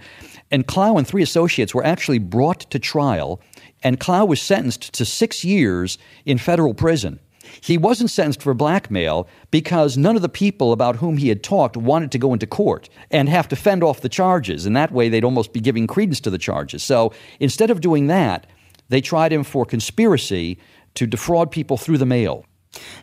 And 0.51 0.65
Clow 0.65 0.97
and 0.97 1.07
three 1.07 1.21
associates 1.21 1.75
were 1.75 1.85
actually 1.85 2.19
brought 2.19 2.61
to 2.71 2.79
trial 2.79 3.41
and 3.83 3.99
Clow 3.99 4.25
was 4.25 4.41
sentenced 4.41 4.93
to 4.93 5.05
six 5.05 5.43
years 5.43 5.97
in 6.25 6.37
federal 6.37 6.73
prison. 6.73 7.19
He 7.61 7.77
wasn't 7.77 8.11
sentenced 8.11 8.43
for 8.43 8.53
blackmail 8.53 9.27
because 9.51 9.97
none 9.97 10.15
of 10.15 10.21
the 10.21 10.29
people 10.29 10.71
about 10.71 10.97
whom 10.97 11.17
he 11.17 11.29
had 11.29 11.43
talked 11.43 11.75
wanted 11.75 12.11
to 12.11 12.19
go 12.19 12.33
into 12.33 12.45
court 12.45 12.89
and 13.09 13.27
have 13.27 13.47
to 13.49 13.55
fend 13.55 13.83
off 13.83 14.01
the 14.01 14.09
charges. 14.09 14.65
And 14.65 14.75
that 14.75 14.91
way, 14.91 15.09
they'd 15.09 15.23
almost 15.23 15.53
be 15.53 15.59
giving 15.59 15.87
credence 15.87 16.19
to 16.21 16.29
the 16.29 16.37
charges. 16.37 16.83
So 16.83 17.11
instead 17.39 17.71
of 17.71 17.81
doing 17.81 18.07
that, 18.07 18.45
they 18.89 19.01
tried 19.01 19.33
him 19.33 19.43
for 19.43 19.65
conspiracy 19.65 20.59
to 20.95 21.07
defraud 21.07 21.51
people 21.51 21.77
through 21.77 21.97
the 21.97 22.05
mail. 22.05 22.45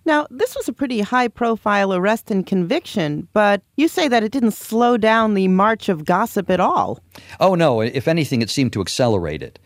Now, 0.05 0.27
this 0.31 0.55
was 0.55 0.68
a 0.68 0.72
pretty 0.72 1.01
high 1.01 1.29
profile 1.29 1.93
arrest 1.93 2.31
and 2.31 2.47
conviction, 2.47 3.27
but 3.33 3.62
you 3.77 3.89
say 3.89 4.07
that 4.07 4.22
it 4.22 4.31
didn't 4.31 4.53
slow 4.53 4.97
down 4.97 5.35
the 5.35 5.49
march 5.49 5.89
of 5.89 6.05
gossip 6.05 6.51
at 6.51 6.61
all. 6.61 7.01
Oh, 7.41 7.57
no. 7.57 7.81
If 7.81 8.07
anything, 8.07 8.43
it 8.43 8.51
seemed 8.51 8.72
to 8.74 8.81
accelerate 8.81 9.43
it. 9.43 9.59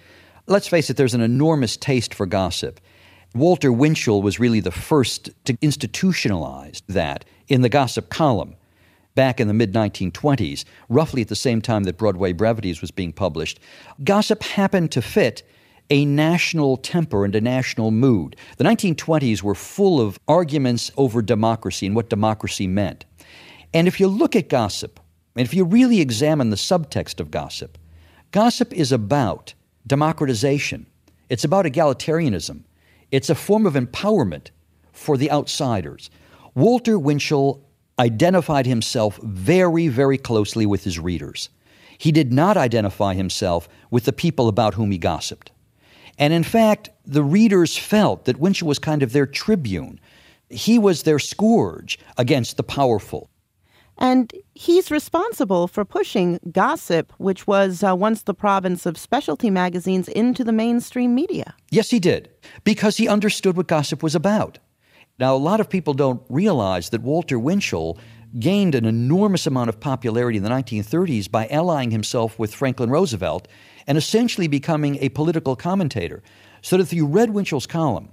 Let's 0.50 0.66
face 0.66 0.90
it, 0.90 0.96
there's 0.96 1.14
an 1.14 1.20
enormous 1.20 1.76
taste 1.76 2.12
for 2.12 2.26
gossip. 2.26 2.80
Walter 3.36 3.72
Winchell 3.72 4.20
was 4.20 4.40
really 4.40 4.58
the 4.58 4.72
first 4.72 5.30
to 5.44 5.54
institutionalize 5.58 6.82
that 6.88 7.24
in 7.46 7.62
the 7.62 7.68
gossip 7.68 8.08
column 8.08 8.56
back 9.14 9.38
in 9.38 9.46
the 9.46 9.54
mid 9.54 9.72
1920s, 9.72 10.64
roughly 10.88 11.22
at 11.22 11.28
the 11.28 11.36
same 11.36 11.62
time 11.62 11.84
that 11.84 11.96
Broadway 11.96 12.32
Brevities 12.32 12.80
was 12.80 12.90
being 12.90 13.12
published. 13.12 13.60
Gossip 14.02 14.42
happened 14.42 14.90
to 14.90 15.00
fit 15.00 15.44
a 15.88 16.04
national 16.04 16.78
temper 16.78 17.24
and 17.24 17.36
a 17.36 17.40
national 17.40 17.92
mood. 17.92 18.34
The 18.56 18.64
1920s 18.64 19.44
were 19.44 19.54
full 19.54 20.00
of 20.00 20.18
arguments 20.26 20.90
over 20.96 21.22
democracy 21.22 21.86
and 21.86 21.94
what 21.94 22.10
democracy 22.10 22.66
meant. 22.66 23.04
And 23.72 23.86
if 23.86 24.00
you 24.00 24.08
look 24.08 24.34
at 24.34 24.48
gossip, 24.48 24.98
and 25.36 25.46
if 25.46 25.54
you 25.54 25.64
really 25.64 26.00
examine 26.00 26.50
the 26.50 26.56
subtext 26.56 27.20
of 27.20 27.30
gossip, 27.30 27.78
gossip 28.32 28.72
is 28.72 28.90
about 28.90 29.54
democratization. 29.90 30.86
It's 31.28 31.42
about 31.42 31.64
egalitarianism. 31.64 32.62
It's 33.10 33.28
a 33.28 33.34
form 33.34 33.66
of 33.66 33.74
empowerment 33.74 34.50
for 34.92 35.16
the 35.16 35.32
outsiders. 35.32 36.10
Walter 36.54 36.96
Winchell 36.96 37.64
identified 37.98 38.66
himself 38.66 39.18
very, 39.22 39.88
very 39.88 40.16
closely 40.16 40.64
with 40.64 40.84
his 40.84 41.00
readers. 41.00 41.48
He 41.98 42.12
did 42.12 42.32
not 42.32 42.56
identify 42.56 43.14
himself 43.14 43.68
with 43.90 44.04
the 44.04 44.12
people 44.12 44.46
about 44.46 44.74
whom 44.74 44.92
he 44.92 44.98
gossiped. 44.98 45.50
And 46.18 46.32
in 46.32 46.44
fact, 46.44 46.90
the 47.04 47.24
readers 47.24 47.76
felt 47.76 48.26
that 48.26 48.38
Winchell 48.38 48.68
was 48.68 48.78
kind 48.78 49.02
of 49.02 49.12
their 49.12 49.26
tribune. 49.26 49.98
He 50.50 50.78
was 50.78 51.02
their 51.02 51.18
scourge 51.18 51.98
against 52.16 52.56
the 52.56 52.62
powerful. 52.62 53.29
And 54.00 54.32
he's 54.54 54.90
responsible 54.90 55.68
for 55.68 55.84
pushing 55.84 56.40
gossip, 56.50 57.12
which 57.18 57.46
was 57.46 57.84
uh, 57.84 57.94
once 57.94 58.22
the 58.22 58.32
province 58.32 58.86
of 58.86 58.96
specialty 58.96 59.50
magazines, 59.50 60.08
into 60.08 60.42
the 60.42 60.52
mainstream 60.52 61.14
media. 61.14 61.54
Yes, 61.70 61.90
he 61.90 62.00
did, 62.00 62.30
because 62.64 62.96
he 62.96 63.06
understood 63.06 63.58
what 63.58 63.68
gossip 63.68 64.02
was 64.02 64.14
about. 64.14 64.58
Now, 65.18 65.34
a 65.34 65.36
lot 65.36 65.60
of 65.60 65.68
people 65.68 65.92
don't 65.92 66.22
realize 66.30 66.88
that 66.90 67.02
Walter 67.02 67.38
Winchell 67.38 67.98
gained 68.38 68.74
an 68.74 68.86
enormous 68.86 69.46
amount 69.46 69.68
of 69.68 69.78
popularity 69.78 70.38
in 70.38 70.44
the 70.44 70.48
1930s 70.48 71.30
by 71.30 71.46
allying 71.48 71.90
himself 71.90 72.38
with 72.38 72.54
Franklin 72.54 72.88
Roosevelt 72.88 73.48
and 73.86 73.98
essentially 73.98 74.48
becoming 74.48 74.96
a 74.96 75.10
political 75.10 75.56
commentator. 75.56 76.22
So 76.62 76.76
that 76.76 76.82
if 76.82 76.92
you 76.92 77.06
read 77.06 77.30
Winchell's 77.30 77.66
column, 77.66 78.10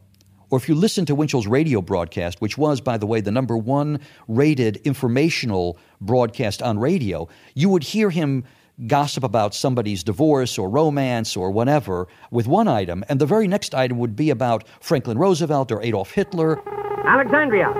or 0.49 0.57
if 0.57 0.69
you 0.69 0.75
listen 0.75 1.05
to 1.05 1.15
Winchell's 1.15 1.47
radio 1.47 1.81
broadcast, 1.81 2.41
which 2.41 2.57
was, 2.57 2.79
by 2.79 2.97
the 2.97 3.05
way, 3.05 3.21
the 3.21 3.31
number 3.31 3.57
one 3.57 3.99
rated 4.27 4.77
informational 4.77 5.77
broadcast 5.99 6.61
on 6.61 6.79
radio, 6.79 7.27
you 7.53 7.69
would 7.69 7.83
hear 7.83 8.09
him 8.09 8.43
gossip 8.85 9.23
about 9.23 9.55
somebody's 9.55 10.03
divorce 10.03 10.57
or 10.57 10.69
romance 10.69 11.35
or 11.35 11.49
whatever 11.49 12.07
with 12.29 12.47
one 12.47 12.67
item, 12.67 13.03
and 13.09 13.19
the 13.19 13.25
very 13.25 13.47
next 13.47 13.73
item 13.73 13.97
would 13.97 14.15
be 14.15 14.29
about 14.29 14.63
Franklin 14.81 15.17
Roosevelt 15.17 15.71
or 15.71 15.81
Adolf 15.81 16.11
Hitler. 16.11 16.61
Alexandria. 17.05 17.73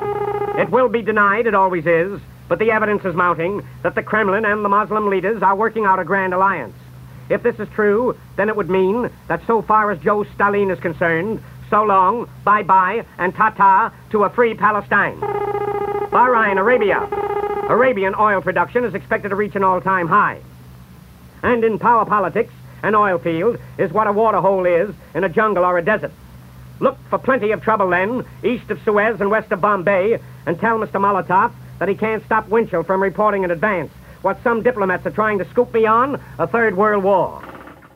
It 0.58 0.72
will 0.72 0.90
be 0.90 1.04
denied, 1.04 1.46
it 1.46 1.54
always 1.54 1.86
is, 1.86 2.20
but 2.48 2.58
the 2.58 2.72
evidence 2.72 3.06
is 3.06 3.14
mounting 3.14 3.66
that 3.84 3.94
the 3.94 4.02
Kremlin 4.02 4.44
and 4.44 4.66
the 4.66 4.70
Muslim 4.70 5.08
leaders 5.08 5.44
are 5.44 5.56
working 5.56 5.86
out 5.86 6.00
a 6.00 6.04
grand 6.04 6.34
alliance. 6.34 6.74
If 7.30 7.44
this 7.44 7.60
is 7.60 7.68
true, 7.70 8.18
then 8.38 8.50
it 8.50 8.56
would 8.56 8.70
mean 8.70 9.12
that 9.28 9.46
so 9.46 9.62
far 9.62 9.92
as 9.92 10.00
Joe 10.00 10.24
Stalin 10.34 10.72
is 10.72 10.80
concerned, 10.80 11.44
so 11.70 11.84
long, 11.84 12.30
bye 12.44 12.64
bye, 12.64 13.06
and 13.18 13.34
ta 13.36 13.50
ta 13.50 13.94
to 14.12 14.24
a 14.24 14.30
free 14.30 14.54
Palestine. 14.54 15.20
Bahrain, 16.12 16.58
Arabia. 16.58 17.08
Arabian 17.70 18.16
oil 18.18 18.42
production 18.42 18.86
is 18.86 18.94
expected 18.94 19.30
to 19.30 19.36
reach 19.36 19.56
an 19.56 19.64
all 19.64 19.82
time 19.82 20.08
high. 20.08 20.40
And 21.44 21.64
in 21.64 21.80
power 21.80 22.06
politics, 22.06 22.54
an 22.84 22.96
oil 22.96 23.18
field 23.18 23.58
is 23.78 23.92
what 23.92 24.08
a 24.08 24.12
water 24.12 24.40
hole 24.40 24.66
is 24.66 24.94
in 25.14 25.24
a 25.24 25.30
jungle 25.30 25.66
or 25.66 25.78
a 25.78 25.84
desert. 25.84 26.12
Look 26.80 26.98
for 27.10 27.18
plenty 27.18 27.52
of 27.52 27.62
trouble 27.62 27.90
then, 27.90 28.24
east 28.44 28.70
of 28.70 28.80
Suez 28.84 29.20
and 29.20 29.30
west 29.30 29.52
of 29.52 29.62
Bombay, 29.62 30.20
and 30.46 30.60
tell 30.60 30.78
Mr. 30.78 31.02
Molotov 31.02 31.52
that 31.80 31.90
he 31.90 31.96
can't 31.96 32.24
stop 32.26 32.48
Winchell 32.48 32.84
from 32.84 33.02
reporting 33.02 33.44
in 33.44 33.52
advance 33.52 33.92
what 34.22 34.42
some 34.44 34.64
diplomats 34.64 35.06
are 35.06 35.12
trying 35.12 35.40
to 35.40 35.50
scoop 35.50 35.74
me 35.74 35.86
on 35.86 36.22
a 36.40 36.48
third 36.48 36.76
world 36.76 37.04
war. 37.04 37.44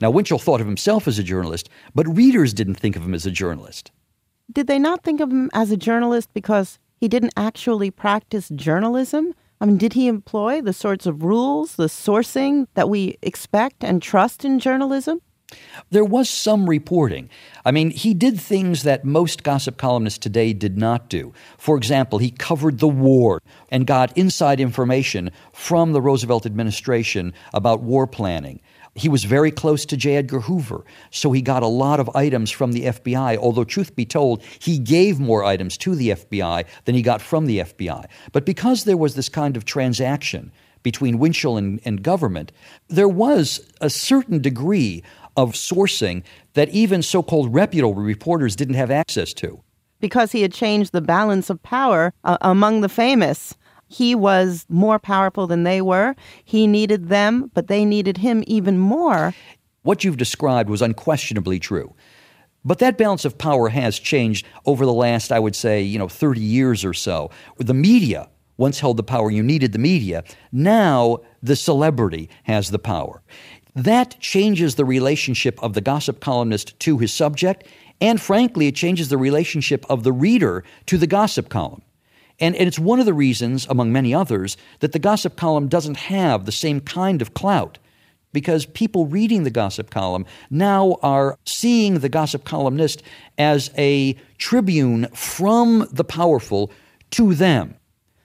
Now, 0.01 0.09
Winchell 0.09 0.39
thought 0.39 0.61
of 0.61 0.67
himself 0.67 1.07
as 1.07 1.19
a 1.19 1.23
journalist, 1.23 1.69
but 1.93 2.07
readers 2.07 2.53
didn't 2.53 2.75
think 2.75 2.95
of 2.95 3.03
him 3.03 3.13
as 3.13 3.25
a 3.25 3.31
journalist. 3.31 3.91
Did 4.51 4.67
they 4.67 4.79
not 4.79 5.03
think 5.03 5.21
of 5.21 5.31
him 5.31 5.49
as 5.53 5.71
a 5.71 5.77
journalist 5.77 6.29
because 6.33 6.79
he 6.97 7.07
didn't 7.07 7.33
actually 7.37 7.91
practice 7.91 8.49
journalism? 8.49 9.33
I 9.61 9.65
mean, 9.65 9.77
did 9.77 9.93
he 9.93 10.07
employ 10.07 10.61
the 10.61 10.73
sorts 10.73 11.05
of 11.05 11.23
rules, 11.23 11.75
the 11.75 11.85
sourcing 11.85 12.65
that 12.73 12.89
we 12.89 13.17
expect 13.21 13.83
and 13.83 14.01
trust 14.01 14.43
in 14.43 14.59
journalism? 14.59 15.21
There 15.89 16.05
was 16.05 16.29
some 16.29 16.69
reporting. 16.69 17.29
I 17.65 17.71
mean, 17.71 17.91
he 17.91 18.13
did 18.13 18.39
things 18.39 18.83
that 18.83 19.05
most 19.05 19.43
gossip 19.43 19.77
columnists 19.77 20.17
today 20.17 20.53
did 20.53 20.77
not 20.77 21.09
do. 21.09 21.33
For 21.57 21.77
example, 21.77 22.19
he 22.19 22.31
covered 22.31 22.79
the 22.79 22.87
war 22.87 23.41
and 23.69 23.85
got 23.85 24.17
inside 24.17 24.59
information 24.59 25.31
from 25.53 25.91
the 25.91 26.01
Roosevelt 26.01 26.45
administration 26.45 27.33
about 27.53 27.81
war 27.81 28.07
planning. 28.07 28.61
He 28.95 29.07
was 29.07 29.23
very 29.23 29.51
close 29.51 29.85
to 29.85 29.95
J. 29.95 30.17
Edgar 30.17 30.41
Hoover, 30.41 30.83
so 31.11 31.31
he 31.31 31.41
got 31.41 31.63
a 31.63 31.67
lot 31.67 32.01
of 32.01 32.09
items 32.13 32.51
from 32.51 32.73
the 32.73 32.85
FBI, 32.87 33.37
although, 33.37 33.63
truth 33.63 33.95
be 33.95 34.05
told, 34.05 34.43
he 34.59 34.77
gave 34.77 35.17
more 35.17 35.45
items 35.45 35.77
to 35.79 35.95
the 35.95 36.09
FBI 36.09 36.65
than 36.83 36.95
he 36.95 37.01
got 37.01 37.21
from 37.21 37.45
the 37.45 37.59
FBI. 37.59 38.05
But 38.33 38.45
because 38.45 38.83
there 38.83 38.97
was 38.97 39.15
this 39.15 39.29
kind 39.29 39.55
of 39.55 39.63
transaction 39.63 40.51
between 40.83 41.19
Winchell 41.19 41.57
and, 41.57 41.79
and 41.85 42.03
government, 42.03 42.51
there 42.89 43.07
was 43.07 43.65
a 43.79 43.89
certain 43.89 44.41
degree 44.41 45.03
of 45.37 45.53
sourcing 45.53 46.23
that 46.53 46.69
even 46.69 47.01
so 47.01 47.23
called 47.23 47.53
reputable 47.53 47.93
reporters 47.93 48.55
didn't 48.55 48.75
have 48.75 48.91
access 48.91 49.31
to. 49.33 49.61
Because 50.01 50.31
he 50.31 50.41
had 50.41 50.51
changed 50.51 50.91
the 50.91 51.01
balance 51.01 51.49
of 51.49 51.61
power 51.63 52.13
uh, 52.23 52.37
among 52.41 52.81
the 52.81 52.89
famous. 52.89 53.55
He 53.91 54.15
was 54.15 54.65
more 54.69 54.99
powerful 54.99 55.47
than 55.47 55.63
they 55.63 55.81
were. 55.81 56.15
He 56.45 56.65
needed 56.65 57.09
them, 57.09 57.51
but 57.53 57.67
they 57.67 57.83
needed 57.83 58.17
him 58.17 58.43
even 58.47 58.77
more. 58.77 59.33
What 59.83 60.03
you've 60.03 60.17
described 60.17 60.69
was 60.69 60.81
unquestionably 60.81 61.59
true. 61.59 61.93
But 62.63 62.79
that 62.79 62.97
balance 62.97 63.25
of 63.25 63.37
power 63.37 63.69
has 63.69 63.99
changed 63.99 64.45
over 64.65 64.85
the 64.85 64.93
last, 64.93 65.31
I 65.31 65.39
would 65.39 65.55
say, 65.55 65.81
you 65.81 65.99
know, 65.99 66.07
30 66.07 66.39
years 66.39 66.85
or 66.85 66.93
so. 66.93 67.31
The 67.57 67.73
media 67.73 68.29
once 68.57 68.79
held 68.79 68.95
the 68.95 69.03
power, 69.03 69.31
you 69.31 69.41
needed 69.41 69.73
the 69.73 69.79
media. 69.79 70.23
Now 70.51 71.19
the 71.41 71.55
celebrity 71.55 72.29
has 72.43 72.69
the 72.69 72.79
power. 72.79 73.23
That 73.75 74.19
changes 74.19 74.75
the 74.75 74.85
relationship 74.85 75.61
of 75.63 75.73
the 75.73 75.81
gossip 75.81 76.19
columnist 76.19 76.79
to 76.81 76.99
his 76.99 77.11
subject, 77.11 77.65
and 77.99 78.21
frankly, 78.21 78.67
it 78.67 78.75
changes 78.75 79.09
the 79.09 79.17
relationship 79.17 79.85
of 79.89 80.03
the 80.03 80.11
reader 80.11 80.63
to 80.85 80.97
the 80.97 81.07
gossip 81.07 81.49
column. 81.49 81.81
And, 82.39 82.55
and 82.55 82.67
it's 82.67 82.79
one 82.79 82.99
of 82.99 83.05
the 83.05 83.13
reasons, 83.13 83.67
among 83.69 83.91
many 83.91 84.13
others, 84.13 84.57
that 84.79 84.91
the 84.91 84.99
gossip 84.99 85.35
column 85.35 85.67
doesn't 85.67 85.97
have 85.97 86.45
the 86.45 86.51
same 86.51 86.79
kind 86.79 87.21
of 87.21 87.33
clout 87.33 87.77
because 88.33 88.65
people 88.65 89.05
reading 89.07 89.43
the 89.43 89.49
gossip 89.49 89.89
column 89.89 90.25
now 90.49 90.97
are 91.01 91.37
seeing 91.45 91.99
the 91.99 92.09
gossip 92.09 92.45
columnist 92.45 93.03
as 93.37 93.69
a 93.77 94.15
tribune 94.37 95.07
from 95.13 95.87
the 95.91 96.03
powerful 96.03 96.71
to 97.11 97.33
them. 97.33 97.75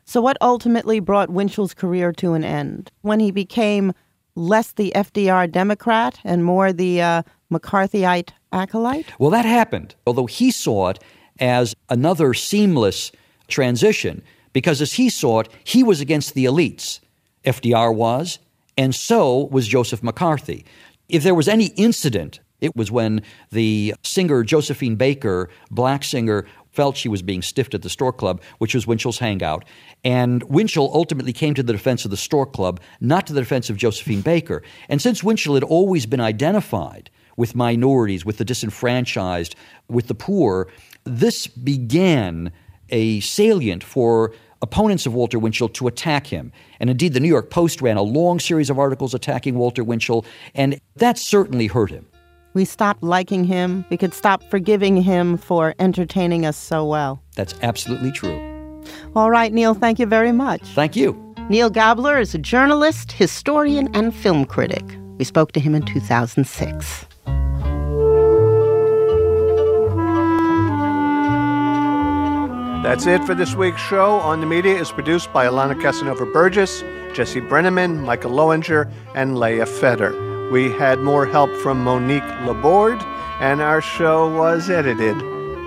So, 0.05 0.21
what 0.21 0.37
ultimately 0.41 1.01
brought 1.01 1.31
Winchell's 1.31 1.75
career 1.75 2.13
to 2.13 2.35
an 2.35 2.45
end? 2.45 2.93
When 3.03 3.19
he 3.19 3.33
became 3.33 3.93
less 4.37 4.73
the 4.73 4.93
FDR 4.95 5.51
Democrat 5.51 6.21
and 6.23 6.45
more 6.45 6.73
the 6.73 7.03
uh, 7.03 7.23
McCarthyite 7.53 8.31
acolyte? 8.53 9.07
Well, 9.19 9.31
that 9.31 9.45
happened, 9.45 9.97
although 10.07 10.27
he 10.27 10.51
saw 10.51 10.89
it 10.89 11.03
as 11.41 11.75
another 11.89 12.35
seamless 12.35 13.11
transition, 13.49 14.23
because 14.53 14.81
as 14.81 14.95
he 14.95 15.09
saw 15.09 15.41
it, 15.41 15.49
he 15.65 15.83
was 15.83 16.01
against 16.01 16.35
the 16.35 16.45
elites. 16.45 17.01
FDR 17.45 17.95
was, 17.95 18.39
and 18.77 18.95
so 18.95 19.45
was 19.47 19.69
Joseph 19.69 20.03
McCarthy. 20.03 20.65
If 21.09 21.23
there 21.23 21.35
was 21.35 21.49
any 21.49 21.67
incident, 21.77 22.41
it 22.61 22.75
was 22.75 22.91
when 22.91 23.23
the 23.51 23.95
singer 24.03 24.43
Josephine 24.43 24.97
Baker, 24.97 25.49
black 25.71 26.05
singer, 26.05 26.47
felt 26.73 26.97
she 26.97 27.09
was 27.09 27.23
being 27.23 27.43
stiffed 27.43 27.75
at 27.75 27.83
the 27.83 27.89
Stork 27.89 28.19
Club, 28.19 28.43
which 28.59 28.75
was 28.75 28.87
Winchell's 28.87 29.19
hangout. 29.19 29.65
And 30.05 30.43
Winchell 30.45 30.91
ultimately 30.93 31.33
came 31.33 31.55
to 31.55 31.63
the 31.63 31.73
defense 31.73 32.05
of 32.05 32.11
the 32.11 32.17
Stork 32.17 32.53
Club, 32.53 32.81
not 33.01 33.27
to 33.27 33.33
the 33.33 33.41
defense 33.41 33.71
of 33.71 33.77
Josephine 33.79 34.21
Baker. 34.21 34.63
And 34.89 35.01
since 35.01 35.25
Winchell 35.25 35.55
had 35.55 35.65
always 35.65 36.05
been 36.07 36.21
identified 36.21 37.11
with 37.37 37.55
minorities, 37.55 38.25
with 38.25 38.39
the 38.39 38.45
disenfranchised, 38.45 39.55
with 39.89 40.09
the 40.09 40.15
poor, 40.15 40.69
this 41.05 41.47
began 41.47 42.53
a 42.91 43.21
salient 43.21 43.83
for 43.85 44.33
opponents 44.63 45.07
of 45.07 45.15
Walter 45.15 45.39
Winchell 45.39 45.69
to 45.71 45.87
attack 45.87 46.27
him. 46.27 46.53
And 46.81 46.91
indeed, 46.91 47.13
the 47.13 47.21
New 47.21 47.29
York 47.29 47.51
Post 47.51 47.83
ran 47.83 47.97
a 47.97 48.03
long 48.03 48.41
series 48.41 48.71
of 48.71 48.79
articles 48.79 49.15
attacking 49.15 49.57
Walter 49.57 49.85
Winchell, 49.85 50.25
and 50.55 50.81
that 50.97 51.19
certainly 51.19 51.67
hurt 51.67 51.91
him. 51.91 52.07
We 52.55 52.65
stopped 52.65 53.03
liking 53.03 53.45
him. 53.45 53.85
We 53.91 53.99
could 53.99 54.15
stop 54.15 54.43
forgiving 54.45 54.97
him 54.97 55.37
for 55.37 55.75
entertaining 55.79 56.47
us 56.47 56.57
so 56.57 56.87
well. 56.87 57.23
That's 57.35 57.55
absolutely 57.63 58.13
true. 58.13 58.41
All 59.15 59.31
right, 59.31 59.53
Neal, 59.53 59.75
thank 59.75 59.99
you 59.99 60.07
very 60.07 60.33
much. 60.33 60.63
Thank 60.63 60.97
you. 60.97 61.23
Neal 61.51 61.71
Gabler 61.71 62.19
is 62.19 62.35
a 62.35 62.39
journalist, 62.39 63.13
historian, 63.13 63.95
and 63.95 64.15
film 64.15 64.47
critic. 64.47 64.85
We 65.19 65.25
spoke 65.25 65.53
to 65.53 65.61
him 65.61 65.75
in 65.75 65.83
2006. 65.83 67.07
That's 72.87 73.05
it 73.05 73.25
for 73.25 73.35
this 73.35 73.57
week's 73.57 73.81
show. 73.81 74.21
On 74.21 74.39
the 74.39 74.47
Media 74.47 74.79
is 74.79 74.93
produced 74.93 75.33
by 75.33 75.47
Alana 75.47 75.75
Casanova 75.83 76.25
Burgess, 76.25 76.83
Jesse 77.15 77.41
Brenneman, 77.41 78.05
Michael 78.05 78.31
Lowinger, 78.31 78.89
and 79.17 79.41
Leah 79.41 79.67
Feder. 79.67 80.51
We 80.53 80.71
had 80.71 81.01
more 81.01 81.27
help 81.27 81.51
from 81.57 81.83
Monique 81.83 82.23
Laborde, 82.47 83.03
and 83.41 83.61
our 83.61 83.83
show 83.83 84.33
was 84.33 84.71
edited 84.71 85.19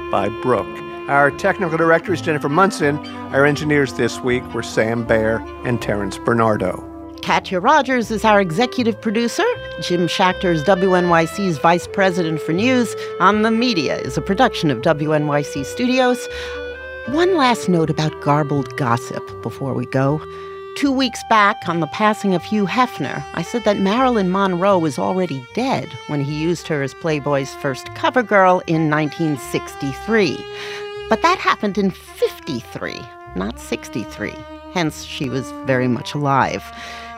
by 0.09 0.29
Brooke. 0.41 0.65
Our 1.09 1.29
technical 1.31 1.77
director 1.77 2.13
is 2.13 2.21
Jennifer 2.21 2.47
Munson. 2.47 2.97
Our 3.33 3.45
engineers 3.45 3.95
this 3.95 4.21
week 4.21 4.53
were 4.53 4.63
Sam 4.63 5.05
Baer 5.05 5.39
and 5.65 5.81
Terrence 5.81 6.17
Bernardo. 6.17 6.85
Katya 7.21 7.59
Rogers 7.59 8.11
is 8.11 8.23
our 8.23 8.39
executive 8.39 8.99
producer. 9.01 9.43
Jim 9.81 10.07
Schachter 10.07 10.53
is 10.53 10.63
WNYC's 10.63 11.57
vice 11.57 11.85
president 11.85 12.39
for 12.39 12.53
news. 12.53 12.95
On 13.19 13.41
the 13.41 13.51
Media 13.51 13.97
is 13.97 14.17
a 14.17 14.21
production 14.21 14.71
of 14.71 14.77
WNYC 14.83 15.65
Studios. 15.65 16.25
One 17.07 17.35
last 17.35 17.67
note 17.69 17.89
about 17.89 18.21
garbled 18.21 18.77
gossip 18.77 19.41
before 19.41 19.73
we 19.73 19.87
go. 19.87 20.21
Two 20.75 20.91
weeks 20.91 21.21
back, 21.27 21.57
on 21.67 21.79
the 21.79 21.87
passing 21.87 22.35
of 22.35 22.43
Hugh 22.43 22.67
Hefner, 22.67 23.23
I 23.33 23.41
said 23.41 23.63
that 23.63 23.79
Marilyn 23.79 24.31
Monroe 24.31 24.77
was 24.77 24.99
already 24.99 25.43
dead 25.55 25.89
when 26.07 26.23
he 26.23 26.39
used 26.39 26.67
her 26.67 26.83
as 26.83 26.93
Playboy's 26.93 27.55
first 27.55 27.93
cover 27.95 28.21
girl 28.21 28.61
in 28.67 28.91
1963. 28.91 30.37
But 31.09 31.23
that 31.23 31.39
happened 31.39 31.79
in 31.79 31.89
53, 31.89 33.01
not 33.35 33.59
63. 33.59 34.35
Hence, 34.73 35.03
she 35.03 35.29
was 35.29 35.51
very 35.65 35.87
much 35.87 36.13
alive. 36.13 36.61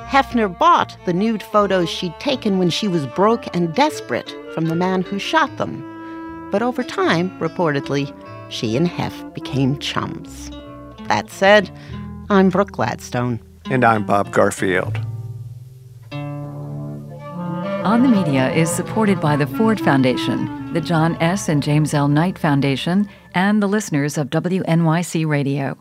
Hefner 0.08 0.58
bought 0.58 0.96
the 1.06 1.14
nude 1.14 1.44
photos 1.44 1.90
she'd 1.90 2.18
taken 2.20 2.58
when 2.58 2.70
she 2.70 2.88
was 2.88 3.06
broke 3.08 3.54
and 3.54 3.76
desperate 3.76 4.34
from 4.54 4.68
the 4.68 4.76
man 4.76 5.02
who 5.02 5.20
shot 5.20 5.58
them. 5.58 6.50
But 6.50 6.62
over 6.62 6.84
time, 6.84 7.38
reportedly, 7.40 8.14
she 8.52 8.78
and 8.78 8.88
Hef 8.88 9.34
became 9.34 9.80
chums. 9.80 10.52
That 11.08 11.32
said, 11.32 11.72
I'm 12.30 12.50
Brooke 12.50 12.72
Gladstone. 12.72 13.40
And 13.70 13.84
I'm 13.84 14.06
Bob 14.06 14.32
Garfield. 14.32 15.00
On 17.84 18.04
the 18.04 18.10
Media 18.10 18.52
is 18.52 18.70
supported 18.70 19.20
by 19.20 19.36
the 19.36 19.48
Ford 19.48 19.80
Foundation, 19.80 20.72
the 20.74 20.82
John 20.82 21.16
S. 21.22 21.50
and 21.50 21.64
James 21.64 21.94
L. 21.94 22.08
Knight 22.08 22.38
Foundation, 22.38 23.10
and 23.34 23.62
the 23.62 23.68
listeners 23.68 24.18
of 24.18 24.30
WNYC 24.30 25.26
Radio. 25.26 25.78